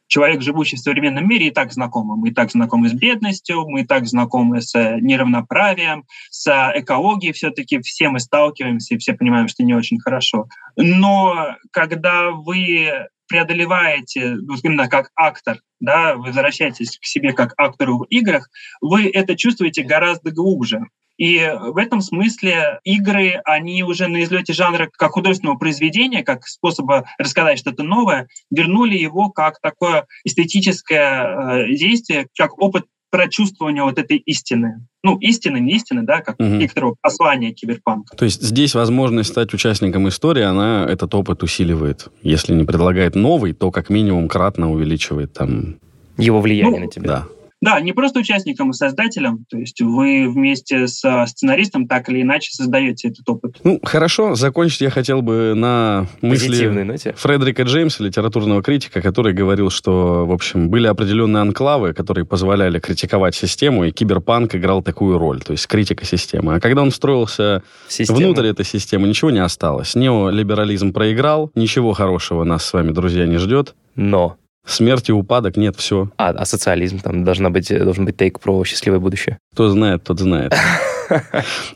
человек, 0.08 0.42
живущий 0.42 0.78
в 0.78 0.80
современном 0.80 1.28
мире, 1.28 1.48
и 1.48 1.52
так 1.52 1.72
знакомы. 1.72 2.18
Мы 2.18 2.30
и 2.30 2.34
так 2.34 2.52
знакомы 2.52 2.90
с 2.90 2.94
бедностью, 2.94 3.68
мы 3.68 3.82
и 3.82 3.86
так 3.86 4.08
знакомы 4.08 4.62
с 4.62 4.74
э, 4.76 5.00
неравноправием, 5.02 6.06
с 6.30 6.72
экологией 6.76 7.34
все-таки. 7.34 7.80
Все 7.82 8.10
мы 8.10 8.20
сталкиваемся 8.20 8.96
и 8.96 8.98
все 8.98 9.14
понимаем, 9.14 9.48
что 9.48 9.64
не 9.64 9.74
очень 9.74 10.00
хорошо. 10.00 10.48
Но 10.76 11.56
когда 11.72 12.32
вы 12.32 13.08
преодолеваете, 13.28 14.38
вот 14.48 14.60
именно 14.64 14.88
как 14.88 15.12
актор, 15.16 15.58
да, 15.80 16.16
возвращаетесь 16.16 16.98
к 16.98 17.06
себе 17.06 17.34
как 17.34 17.54
актору 17.58 18.00
в 18.00 18.04
играх, 18.06 18.50
вы 18.82 19.10
это 19.10 19.36
чувствуете 19.36 19.84
гораздо 19.84 20.32
глубже. 20.32 20.86
И 21.18 21.52
в 21.60 21.78
этом 21.78 22.02
смысле 22.02 22.80
игры, 22.84 23.42
они 23.44 23.84
уже 23.84 24.08
на 24.08 24.24
излете 24.24 24.54
жанра 24.54 24.90
как 24.92 25.12
художественного 25.12 25.58
произведения, 25.58 26.24
как 26.24 26.48
способа 26.48 27.06
рассказать 27.18 27.60
что-то 27.60 27.84
новое, 27.84 28.28
вернули 28.52 28.98
его 28.98 29.30
как 29.30 29.60
такое 29.60 30.06
эстетическое 30.24 31.66
э, 31.66 31.76
действие, 31.76 32.28
как 32.38 32.62
опыт 32.62 32.86
прочувствования 33.10 33.84
вот 33.84 33.98
этой 33.98 34.18
истины. 34.18 34.86
Ну, 35.04 35.18
истины, 35.18 35.60
не 35.60 35.76
истины, 35.76 36.04
да, 36.04 36.22
как 36.22 36.40
угу. 36.40 36.50
некоторого 36.50 36.96
послания 37.02 37.52
киберпанка. 37.52 38.16
То 38.18 38.26
есть 38.26 38.42
здесь 38.42 38.76
возможность 38.76 39.30
стать 39.30 39.54
участником 39.54 40.08
истории, 40.10 40.44
она 40.44 40.86
этот 40.88 41.16
опыт 41.16 41.42
усиливает. 41.44 42.10
Если 42.22 42.54
не 42.54 42.66
предлагает 42.66 43.16
новый, 43.16 43.54
то 43.54 43.72
как 43.72 43.90
минимум 43.90 44.28
кратно 44.28 44.72
увеличивает 44.72 45.34
там... 45.34 45.78
Его 46.18 46.42
влияние 46.42 46.80
ну, 46.80 46.86
на 46.86 46.92
тебя. 46.92 47.08
Да. 47.08 47.28
Да, 47.62 47.80
не 47.80 47.92
просто 47.92 48.20
участником 48.20 48.70
и 48.70 48.74
создателем, 48.74 49.46
то 49.50 49.58
есть 49.58 49.82
вы 49.82 50.30
вместе 50.30 50.88
с 50.88 51.26
сценаристом 51.26 51.88
так 51.88 52.08
или 52.10 52.22
иначе 52.22 52.52
создаете 52.52 53.08
этот 53.10 53.28
опыт. 53.28 53.58
Ну, 53.64 53.80
хорошо, 53.84 54.36
закончить 54.36 54.82
я 54.82 54.90
хотел 54.92 55.24
бы 55.24 55.54
на 55.56 56.08
мысли 56.22 56.68
ноте. 56.68 57.14
Фредерика 57.18 57.64
Джеймса, 57.64 58.04
литературного 58.04 58.62
критика, 58.62 59.02
который 59.02 59.34
говорил, 59.34 59.72
что, 59.72 60.26
в 60.26 60.32
общем, 60.32 60.70
были 60.70 60.88
определенные 60.88 61.42
анклавы, 61.42 61.94
которые 61.94 62.26
позволяли 62.26 62.80
критиковать 62.80 63.34
систему, 63.34 63.86
и 63.86 63.92
киберпанк 63.92 64.56
играл 64.56 64.84
такую 64.84 65.18
роль, 65.18 65.42
то 65.42 65.52
есть 65.52 65.66
критика 65.66 66.06
системы. 66.06 66.56
А 66.56 66.60
когда 66.60 66.84
он 66.84 66.92
встроился 66.92 67.64
Система. 67.88 68.20
внутрь 68.20 68.48
этой 68.48 68.66
системы, 68.66 69.08
ничего 69.08 69.32
не 69.32 69.40
осталось. 69.40 69.96
Неолиберализм 69.96 70.94
проиграл, 70.94 71.52
ничего 71.56 71.94
хорошего 71.94 72.44
нас 72.44 72.66
с 72.66 72.74
вами, 72.74 72.92
друзья, 72.92 73.26
не 73.26 73.38
ждет. 73.38 73.76
Но 73.96 74.38
Смерть 74.68 75.10
и 75.10 75.14
упадок, 75.14 75.56
нет, 75.56 75.76
все. 75.78 76.10
А, 76.18 76.30
а 76.30 76.46
социализм, 76.46 77.00
там 77.00 77.24
должна 77.24 77.50
быть, 77.50 77.70
должен 77.70 78.06
быть 78.06 78.18
тейк 78.18 78.40
про 78.40 78.64
счастливое 78.66 79.00
будущее. 79.00 79.40
Кто 79.54 79.70
знает, 79.70 80.04
тот 80.04 80.20
знает. 80.20 80.54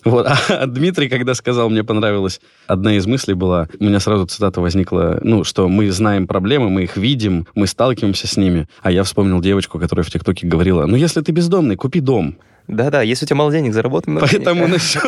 Вот. 0.04 0.28
А 0.28 0.66
Дмитрий, 0.66 1.08
когда 1.08 1.34
сказал, 1.36 1.70
мне 1.70 1.86
понравилась 1.86 2.42
одна 2.68 2.98
из 2.98 3.08
мыслей 3.08 3.34
была, 3.34 3.70
у 3.80 3.86
меня 3.86 4.02
сразу 4.02 4.26
цитата 4.26 4.60
возникла, 4.60 5.20
ну, 5.22 5.46
что 5.46 5.70
мы 5.70 5.90
знаем 5.90 6.28
проблемы, 6.28 6.70
мы 6.70 6.84
их 6.84 6.98
видим, 6.98 7.48
мы 7.56 7.66
сталкиваемся 7.68 8.28
с 8.28 8.36
ними. 8.36 8.68
А 8.82 8.92
я 8.92 9.04
вспомнил 9.04 9.40
девочку, 9.40 9.80
которая 9.80 10.04
в 10.04 10.12
ТикТоке 10.12 10.48
говорила, 10.48 10.86
ну, 10.86 10.98
если 10.98 11.22
ты 11.22 11.32
бездомный, 11.32 11.78
купи 11.78 12.02
дом. 12.02 12.36
Да-да, 12.72 13.02
если 13.02 13.26
у 13.26 13.28
тебя 13.28 13.36
мало 13.36 13.52
денег, 13.52 13.74
заработай 13.74 14.12
много 14.12 14.28
Поэтому 14.32 14.66
насчет, 14.68 15.04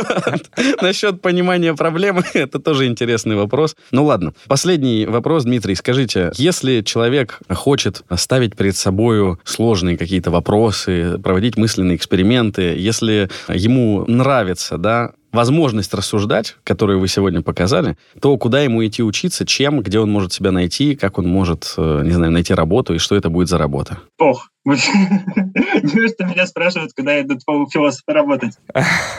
насчет 0.82 1.22
понимания 1.22 1.74
проблемы, 1.74 2.24
это 2.34 2.60
тоже 2.60 2.88
интересный 2.88 3.38
вопрос. 3.38 3.76
Ну 3.92 4.04
ладно, 4.04 4.34
последний 4.48 5.06
вопрос, 5.06 5.46
Дмитрий, 5.46 5.76
скажите, 5.76 6.32
если 6.36 6.82
человек 6.82 7.40
хочет 7.50 8.04
ставить 8.16 8.58
перед 8.58 8.76
собой 8.76 9.38
сложные 9.46 9.98
какие-то 9.98 10.30
вопросы, 10.30 11.18
проводить 11.20 11.56
мысленные 11.56 11.96
эксперименты, 11.96 12.76
если 12.78 13.30
ему 13.48 14.04
нравится, 14.08 14.78
да, 14.78 15.12
возможность 15.34 15.94
рассуждать, 15.94 16.56
которую 16.64 17.00
вы 17.00 17.08
сегодня 17.08 17.42
показали, 17.42 17.98
то 18.22 18.38
куда 18.38 18.62
ему 18.62 18.86
идти 18.86 19.04
учиться, 19.04 19.46
чем, 19.46 19.82
где 19.82 20.00
он 20.00 20.12
может 20.12 20.32
себя 20.32 20.52
найти, 20.52 20.96
как 20.96 21.18
он 21.18 21.28
может, 21.28 21.74
э, 21.78 22.02
не 22.06 22.12
знаю, 22.12 22.32
найти 22.32 22.54
работу 22.54 22.94
и 22.94 23.00
что 23.00 23.16
это 23.16 23.30
будет 23.30 23.50
за 23.50 23.58
работа? 23.58 23.98
Ох, 24.20 24.50
Неужто 24.66 26.24
меня 26.26 26.48
спрашивают, 26.48 26.94
когда 26.94 27.16
я 27.16 27.22
иду 27.24 27.38
по 27.46 27.68
философа 27.70 28.14
работать? 28.14 28.54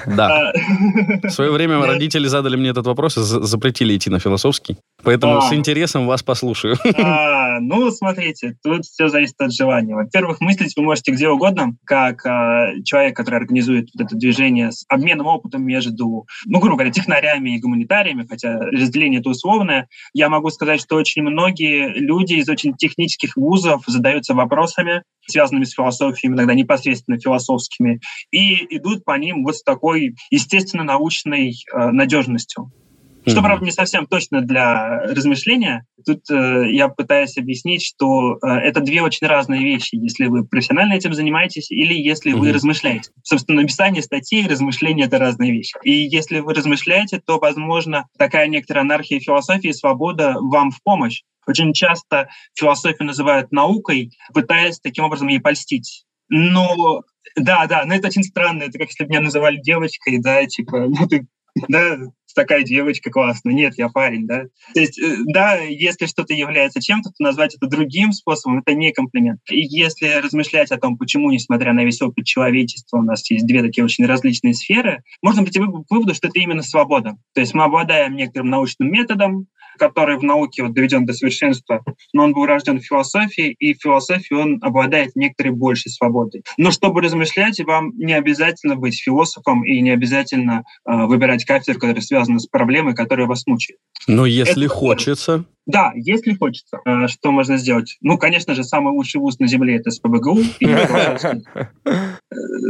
Да. 0.07 0.51
А, 0.51 0.53
В 1.23 1.31
свое 1.31 1.51
время 1.51 1.79
родители 1.87 2.27
задали 2.29 2.57
мне 2.57 2.71
этот 2.71 2.87
вопрос 2.87 3.19
и 3.19 3.21
запретили 3.21 3.95
идти 3.95 4.09
на 4.09 4.21
философский. 4.21 4.79
Поэтому 5.03 5.43
с 5.43 5.53
а. 5.53 5.55
интересом 5.55 6.07
вас 6.07 6.23
послушаю. 6.23 6.79
А, 6.97 7.61
ну, 7.61 7.91
смотрите, 7.91 8.57
тут 8.63 8.87
все 8.87 9.09
зависит 9.09 9.39
от 9.39 9.53
желания. 9.53 9.95
Во-первых, 9.95 10.41
мыслить 10.41 10.75
вы 10.77 10.83
можете 10.83 11.13
где 11.13 11.29
угодно, 11.29 11.77
как 11.85 12.23
человек, 12.85 13.15
который 13.15 13.37
организует 13.37 13.91
вот 13.95 14.07
это 14.07 14.17
движение 14.17 14.73
с 14.73 14.87
обменом 14.89 15.27
опытом 15.27 15.63
между, 15.63 16.04
ну, 16.05 16.59
грубо 16.59 16.77
говоря, 16.77 16.91
технарями 16.91 17.57
и 17.57 17.61
гуманитариями, 17.61 18.27
хотя 18.29 18.59
разделение 18.59 19.21
это 19.21 19.31
условное. 19.31 19.89
Я 20.13 20.29
могу 20.29 20.51
сказать, 20.51 20.81
что 20.81 20.97
очень 20.97 21.23
многие 21.23 21.89
люди 21.89 22.35
из 22.35 22.49
очень 22.49 22.75
технических 22.75 23.37
вузов 23.37 23.83
задаются 23.87 24.35
вопросами, 24.35 25.03
связанными 25.27 25.65
с 25.65 25.73
философией, 25.73 26.33
иногда 26.33 26.55
непосредственно 26.55 27.19
философскими, 27.19 28.01
и 28.31 28.77
идут 28.77 29.05
по 29.05 29.17
ним 29.19 29.45
вот 29.45 29.57
с 29.57 29.63
такой 29.63 30.15
естественно-научной 30.31 31.55
э, 31.73 31.91
надежностью. 31.91 32.71
Что, 33.27 33.43
правда, 33.43 33.65
не 33.65 33.71
совсем 33.71 34.07
точно 34.07 34.43
для 34.43 35.01
размышления. 35.01 35.87
Тут 36.05 36.31
э, 36.31 36.71
я 36.71 36.89
пытаюсь 36.89 37.39
объяснить, 37.39 37.83
что 37.83 38.35
э, 38.43 38.47
это 38.47 38.81
две 38.81 39.03
очень 39.03 39.27
разные 39.27 39.63
вещи, 39.63 39.95
если 39.97 40.27
вы 40.27 40.45
профессионально 40.45 40.95
этим 40.95 41.15
занимаетесь 41.15 41.71
или 41.71 41.95
если 41.95 42.33
вы 42.33 42.53
размышляете. 42.53 43.11
Собственно, 43.23 43.63
написание 43.63 44.03
статей 44.03 44.45
и 44.45 44.49
размышления— 44.49 45.05
это 45.07 45.19
разные 45.19 45.53
вещи. 45.53 45.75
И 45.83 45.93
если 45.93 46.41
вы 46.41 46.55
размышляете, 46.55 47.21
то, 47.25 47.39
возможно, 47.39 48.07
такая 48.19 48.47
некоторая 48.49 48.85
анархия 48.85 49.21
философии 49.21 49.71
и 49.71 49.73
свобода 49.75 50.35
вам 50.39 50.71
в 50.71 50.83
помощь. 50.83 51.23
Очень 51.47 51.73
часто 51.73 52.29
философию 52.55 53.07
называют 53.07 53.53
наукой, 53.53 54.13
пытаясь 54.33 54.81
таким 54.81 55.05
образом 55.05 55.29
ей 55.29 55.41
польстить. 55.41 56.05
Но 56.29 57.03
да, 57.37 57.67
да, 57.67 57.85
но 57.85 57.95
это 57.95 58.09
очень 58.09 58.23
странно. 58.23 58.65
Это 58.65 58.79
как 58.79 58.89
если 58.89 59.05
бы 59.05 59.11
меня 59.11 59.21
называли 59.21 59.61
девочкой, 59.61 60.19
да, 60.19 60.45
типа, 60.47 60.79
ну 60.89 61.07
ты, 61.09 61.27
да, 61.69 61.99
такая 62.35 62.63
девочка 62.63 63.11
классная. 63.11 63.55
Нет, 63.55 63.75
я 63.77 63.89
парень, 63.89 64.27
да. 64.27 64.45
То 64.75 64.81
есть, 64.81 65.01
э, 65.01 65.17
да, 65.27 65.57
если 65.57 66.07
что-то 66.07 66.35
является 66.35 66.81
чем-то, 66.81 67.11
то 67.11 67.23
назвать 67.23 67.55
это 67.55 67.67
другим 67.67 68.13
способом— 68.13 68.59
это 68.67 68.75
не 68.75 68.93
комплимент. 68.93 69.41
И 69.49 69.61
если 69.61 70.21
размышлять 70.21 70.71
о 70.71 70.79
том, 70.79 70.99
почему, 70.99 71.31
несмотря 71.31 71.73
на 71.73 71.85
весь 71.85 72.03
опыт 72.03 72.27
человечества, 72.27 72.99
у 72.99 73.03
нас 73.03 73.29
есть 73.31 73.47
две 73.47 73.63
такие 73.63 73.85
очень 73.85 74.05
различные 74.07 74.55
сферы, 74.55 75.03
можно 75.23 75.43
прийти 75.43 75.61
к 75.61 75.91
выводу, 75.91 76.15
что 76.15 76.29
это 76.29 76.39
именно 76.39 76.63
свобода. 76.63 77.17
То 77.35 77.41
есть 77.41 77.55
мы 77.55 77.65
обладаем 77.65 78.17
некоторым 78.17 78.51
научным 78.51 78.91
методом, 78.91 79.47
который 79.79 80.19
в 80.19 80.23
науке 80.23 80.63
вот 80.63 80.73
доведен 80.75 81.07
до 81.07 81.13
совершенства, 81.13 81.83
но 82.13 82.25
он 82.25 82.33
был 82.33 82.47
рожден 82.47 82.81
в 82.81 82.85
философии, 82.85 83.55
и 83.59 83.75
в 83.75 83.83
философии 83.83 84.35
он 84.35 84.59
обладает 84.63 85.17
некоторой 85.17 85.53
большей 85.53 85.91
свободой. 85.91 86.43
Но 86.57 86.71
чтобы 86.71 87.01
размышлять, 87.01 87.61
вам 87.61 87.93
не 87.97 88.15
обязательно 88.15 88.77
быть 88.77 89.01
философом 89.01 89.65
и 89.65 89.81
не 89.81 89.91
обязательно 89.91 90.65
э, 90.87 91.07
выбирать 91.07 91.45
кафедру, 91.45 91.81
которая 91.81 92.03
связана 92.03 92.39
с 92.39 92.47
проблемой, 92.47 92.95
которая 92.95 93.27
вас 93.27 93.47
мучает. 93.47 93.79
Но 94.07 94.27
если 94.27 94.67
Это... 94.67 94.75
хочется... 94.75 95.45
Да, 95.67 95.93
если 95.95 96.35
хочется. 96.35 96.79
Э, 96.85 97.09
что 97.09 97.33
можно 97.33 97.57
сделать? 97.57 97.97
Ну, 98.03 98.19
конечно 98.19 98.55
же, 98.55 98.65
самый 98.65 98.93
лучший 98.93 99.21
вуз 99.21 99.39
на 99.39 99.47
Земле— 99.47 99.77
это 99.79 99.91
СПБГУ. 99.91 100.41
Э, 100.61 102.01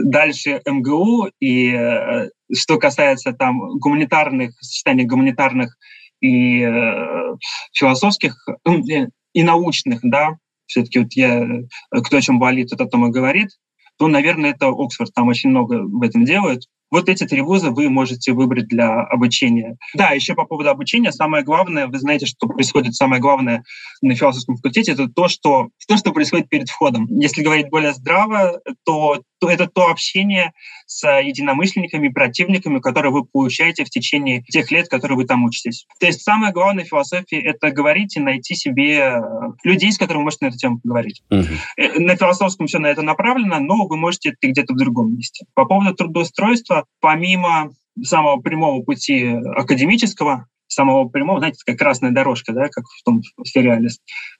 дальше 0.04 0.60
МГУ. 0.64 1.28
И 1.40 1.72
э, 1.72 2.28
что 2.54 2.78
касается 2.78 3.32
там 3.32 3.78
гуманитарных, 3.78 4.52
сочетания 4.60 5.06
гуманитарных 5.06 5.76
и 6.24 6.62
э, 6.62 7.36
философских, 7.74 8.34
и 9.34 9.42
научных, 9.42 10.00
да, 10.02 10.38
все-таки 10.66 11.00
вот 11.00 11.12
я, 11.12 11.46
кто 11.90 12.16
о 12.16 12.20
чем 12.22 12.38
болит, 12.38 12.70
тот 12.70 12.80
о 12.80 12.86
том 12.86 13.06
и 13.06 13.10
говорит, 13.10 13.50
то, 13.98 14.08
наверное, 14.08 14.50
это 14.50 14.68
Оксфорд, 14.68 15.12
там 15.14 15.28
очень 15.28 15.50
много 15.50 15.82
в 15.82 16.02
этом 16.02 16.24
делают. 16.24 16.64
Вот 16.90 17.08
эти 17.08 17.24
три 17.26 17.40
вуза 17.40 17.70
вы 17.70 17.90
можете 17.90 18.32
выбрать 18.32 18.68
для 18.68 19.02
обучения. 19.02 19.76
Да, 19.94 20.10
еще 20.10 20.34
по 20.34 20.44
поводу 20.44 20.70
обучения, 20.70 21.12
самое 21.12 21.44
главное, 21.44 21.88
вы 21.88 21.98
знаете, 21.98 22.24
что 22.26 22.46
происходит 22.46 22.94
самое 22.94 23.20
главное 23.20 23.62
на 24.00 24.14
философском 24.14 24.56
факультете, 24.56 24.92
это 24.92 25.08
то, 25.08 25.28
что, 25.28 25.68
то, 25.86 25.96
что 25.96 26.12
происходит 26.12 26.48
перед 26.48 26.68
входом. 26.68 27.06
Если 27.08 27.42
говорить 27.42 27.68
более 27.68 27.92
здраво, 27.92 28.60
то, 28.84 29.22
то 29.44 29.50
это 29.50 29.66
то 29.66 29.88
общение 29.88 30.54
с 30.86 31.06
единомышленниками, 31.20 32.08
противниками, 32.08 32.78
которые 32.78 33.12
вы 33.12 33.26
получаете 33.26 33.84
в 33.84 33.90
течение 33.90 34.42
тех 34.44 34.70
лет, 34.70 34.88
которые 34.88 35.16
вы 35.18 35.26
там 35.26 35.44
учитесь. 35.44 35.86
То 36.00 36.06
есть 36.06 36.22
самое 36.22 36.50
главное 36.50 36.84
в 36.84 36.88
философии— 36.88 37.38
это 37.44 37.70
говорить 37.70 38.16
и 38.16 38.20
найти 38.20 38.54
себе 38.54 39.00
э, 39.00 39.20
людей, 39.64 39.92
с 39.92 39.98
которыми 39.98 40.22
вы 40.22 40.24
можете 40.24 40.46
на 40.46 40.48
эту 40.48 40.56
тему 40.56 40.80
поговорить. 40.80 41.22
Uh-huh. 41.30 41.98
На 41.98 42.16
философском 42.16 42.68
все 42.68 42.78
на 42.78 42.86
это 42.86 43.02
направлено, 43.02 43.60
но 43.60 43.86
вы 43.86 43.98
можете 43.98 44.30
это 44.30 44.48
где-то 44.48 44.72
в 44.72 44.78
другом 44.78 45.14
месте. 45.14 45.44
По 45.52 45.66
поводу 45.66 45.94
трудоустройства, 45.94 46.86
помимо 47.00 47.70
самого 48.02 48.40
прямого 48.40 48.82
пути 48.82 49.26
академического, 49.56 50.48
самого 50.68 51.06
прямого, 51.06 51.40
знаете, 51.40 51.58
такая 51.58 51.76
красная 51.76 52.12
дорожка, 52.12 52.52
да, 52.52 52.68
как 52.70 52.84
в 52.86 53.02
том 53.04 53.20
сериале. 53.44 53.90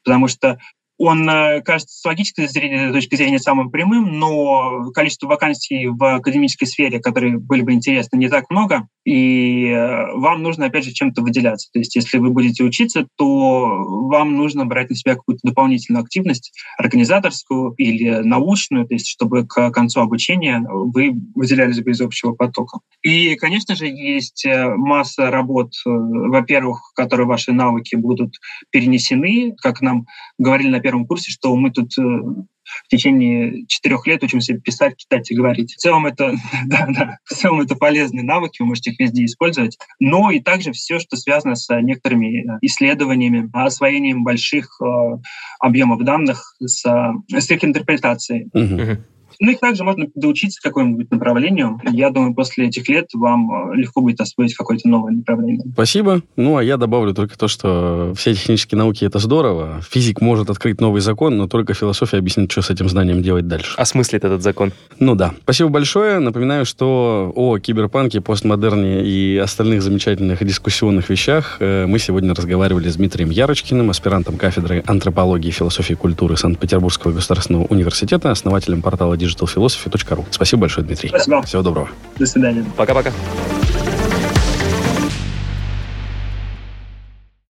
Потому 0.02 0.28
что 0.28 0.59
он 1.05 1.28
э, 1.28 1.61
кажется 1.62 1.98
с 1.98 2.05
логической 2.05 2.46
точки 2.46 3.16
зрения 3.16 3.38
самым 3.38 3.70
прямым, 3.70 4.18
но 4.18 4.90
количество 4.92 5.26
вакансий 5.26 5.86
в 5.86 6.16
академической 6.16 6.66
сфере, 6.66 6.98
которые 7.00 7.38
были 7.38 7.62
бы 7.62 7.72
интересны, 7.72 8.16
не 8.16 8.28
так 8.28 8.48
много, 8.50 8.88
и 9.05 9.66
э, 9.66 10.12
вам 10.14 10.42
нужно, 10.42 10.66
опять 10.66 10.84
же, 10.84 10.92
чем-то 10.92 11.20
выделяться. 11.22 11.68
То 11.72 11.78
есть 11.78 11.94
если 11.94 12.18
вы 12.18 12.30
будете 12.30 12.64
учиться, 12.64 13.07
то 13.16 13.84
вам 14.09 14.34
нужно 14.36 14.64
брать 14.64 14.88
на 14.88 14.96
себя 14.96 15.14
какую-то 15.14 15.40
дополнительную 15.42 16.02
активность, 16.02 16.52
организаторскую 16.78 17.74
или 17.76 18.20
научную, 18.22 18.86
то 18.86 18.94
есть 18.94 19.09
чтобы 19.09 19.46
к 19.46 19.70
концу 19.70 20.00
обучения 20.00 20.64
вы 20.66 21.12
выделялись 21.34 21.80
бы 21.80 21.90
из 21.90 22.00
общего 22.00 22.32
потока. 22.32 22.78
И, 23.02 23.34
конечно 23.36 23.76
же, 23.76 23.86
есть 23.86 24.46
э, 24.46 24.74
масса 24.74 25.30
работ, 25.30 25.72
во-первых, 25.84 26.92
которые 26.94 27.26
ваши 27.26 27.52
навыки 27.52 27.96
будут 27.96 28.36
перенесены, 28.70 29.55
как 29.61 29.82
нам 29.82 30.07
говорили 30.38 30.68
на 30.68 30.80
первом 30.80 30.93
курсе, 31.07 31.30
что 31.30 31.55
мы 31.57 31.70
тут 31.70 31.97
э, 31.99 32.03
в 32.03 32.88
течение 32.88 33.66
четырех 33.66 34.07
лет 34.07 34.22
учимся 34.22 34.59
писать, 34.59 34.97
читать 34.97 35.30
и 35.30 35.34
говорить. 35.34 35.74
В 35.74 35.76
целом 35.76 36.07
это, 36.07 36.34
да, 36.66 36.86
да, 36.88 37.18
в 37.24 37.34
целом 37.34 37.61
это 37.61 37.74
полезные 37.74 38.24
навыки, 38.24 38.62
вы 38.62 38.68
можете 38.68 38.90
их 38.90 39.01
везде 39.01 39.24
использовать. 39.24 39.78
Но 39.99 40.30
и 40.30 40.40
также 40.40 40.72
все, 40.72 40.99
что 40.99 41.16
связано 41.16 41.57
с 41.57 41.74
некоторыми 41.80 42.40
э, 42.40 42.59
исследованиями, 42.62 43.51
освоением 43.53 44.24
больших 44.24 44.80
э, 44.80 44.84
объемов 45.61 46.03
данных, 46.05 46.55
с, 46.61 46.84
с 46.84 47.51
их 47.51 47.64
интерпретацией. 47.64 48.49
Uh-huh. 48.55 49.03
Ну, 49.41 49.51
их 49.51 49.61
также 49.61 49.85
можно 49.85 50.07
доучиться 50.14 50.61
какому-нибудь 50.62 51.11
направлению. 51.11 51.80
Я 51.91 52.11
думаю, 52.11 52.35
после 52.35 52.66
этих 52.68 52.89
лет 52.89 53.09
вам 53.14 53.72
э, 53.72 53.76
легко 53.76 54.01
будет 54.01 54.20
освоить 54.20 54.55
какое-то 54.55 54.89
новое 54.89 55.12
направление. 55.12 55.64
Спасибо. 55.72 56.22
Ну, 56.37 56.57
а 56.57 56.64
я 56.64 56.76
добавлю 56.76 57.14
только 57.14 57.39
то, 57.39 57.49
что 57.49 58.12
все 58.16 58.35
технические 58.35 58.78
науки— 58.78 59.05
это 59.07 59.18
здорово. 59.18 59.80
Физик 59.91 60.20
может 60.20 60.51
открыть 60.51 60.80
новый 60.80 61.01
закон, 61.01 61.37
но 61.37 61.47
только 61.49 61.74
философия 61.74 62.18
объяснит, 62.18 62.51
что 62.51 62.62
с 62.62 62.70
этим 62.70 62.89
знанием 62.89 63.22
делать 63.22 63.49
дальше. 63.49 63.74
Осмыслит 63.76 64.24
этот 64.24 64.43
закон. 64.43 64.72
Ну 64.99 65.14
да. 65.14 65.35
Спасибо 65.43 65.70
большое. 65.70 66.18
Напоминаю, 66.18 66.64
что 66.64 67.32
о 67.35 67.59
киберпанке, 67.59 68.20
постмодерне 68.20 69.05
и 69.05 69.37
остальных 69.37 69.82
замечательных 69.82 70.45
дискуссионных 70.45 71.09
вещах 71.09 71.57
э, 71.61 71.87
мы 71.87 71.99
сегодня 71.99 72.35
разговаривали 72.35 72.89
с 72.89 72.97
Дмитрием 72.97 73.30
Ярочкиным, 73.30 73.91
аспирантом 73.91 74.37
кафедры 74.37 74.82
антропологии 74.87 75.49
и 75.49 75.53
философии 75.53 75.95
культуры 75.95 76.37
Санкт-Петербургского 76.37 77.12
государственного 77.12 77.64
университета, 77.64 78.30
основателем 78.30 78.82
портала 78.82 79.16
digitalphilosophy.ru. 79.25 80.25
Спасибо 80.31 80.62
большое, 80.62 80.87
Дмитрий. 80.87 81.09
Спасибо. 81.09 81.43
Всего 81.43 81.62
доброго. 81.62 81.89
До 82.18 82.27
свидания. 82.27 82.64
Пока-пока. 82.77 83.12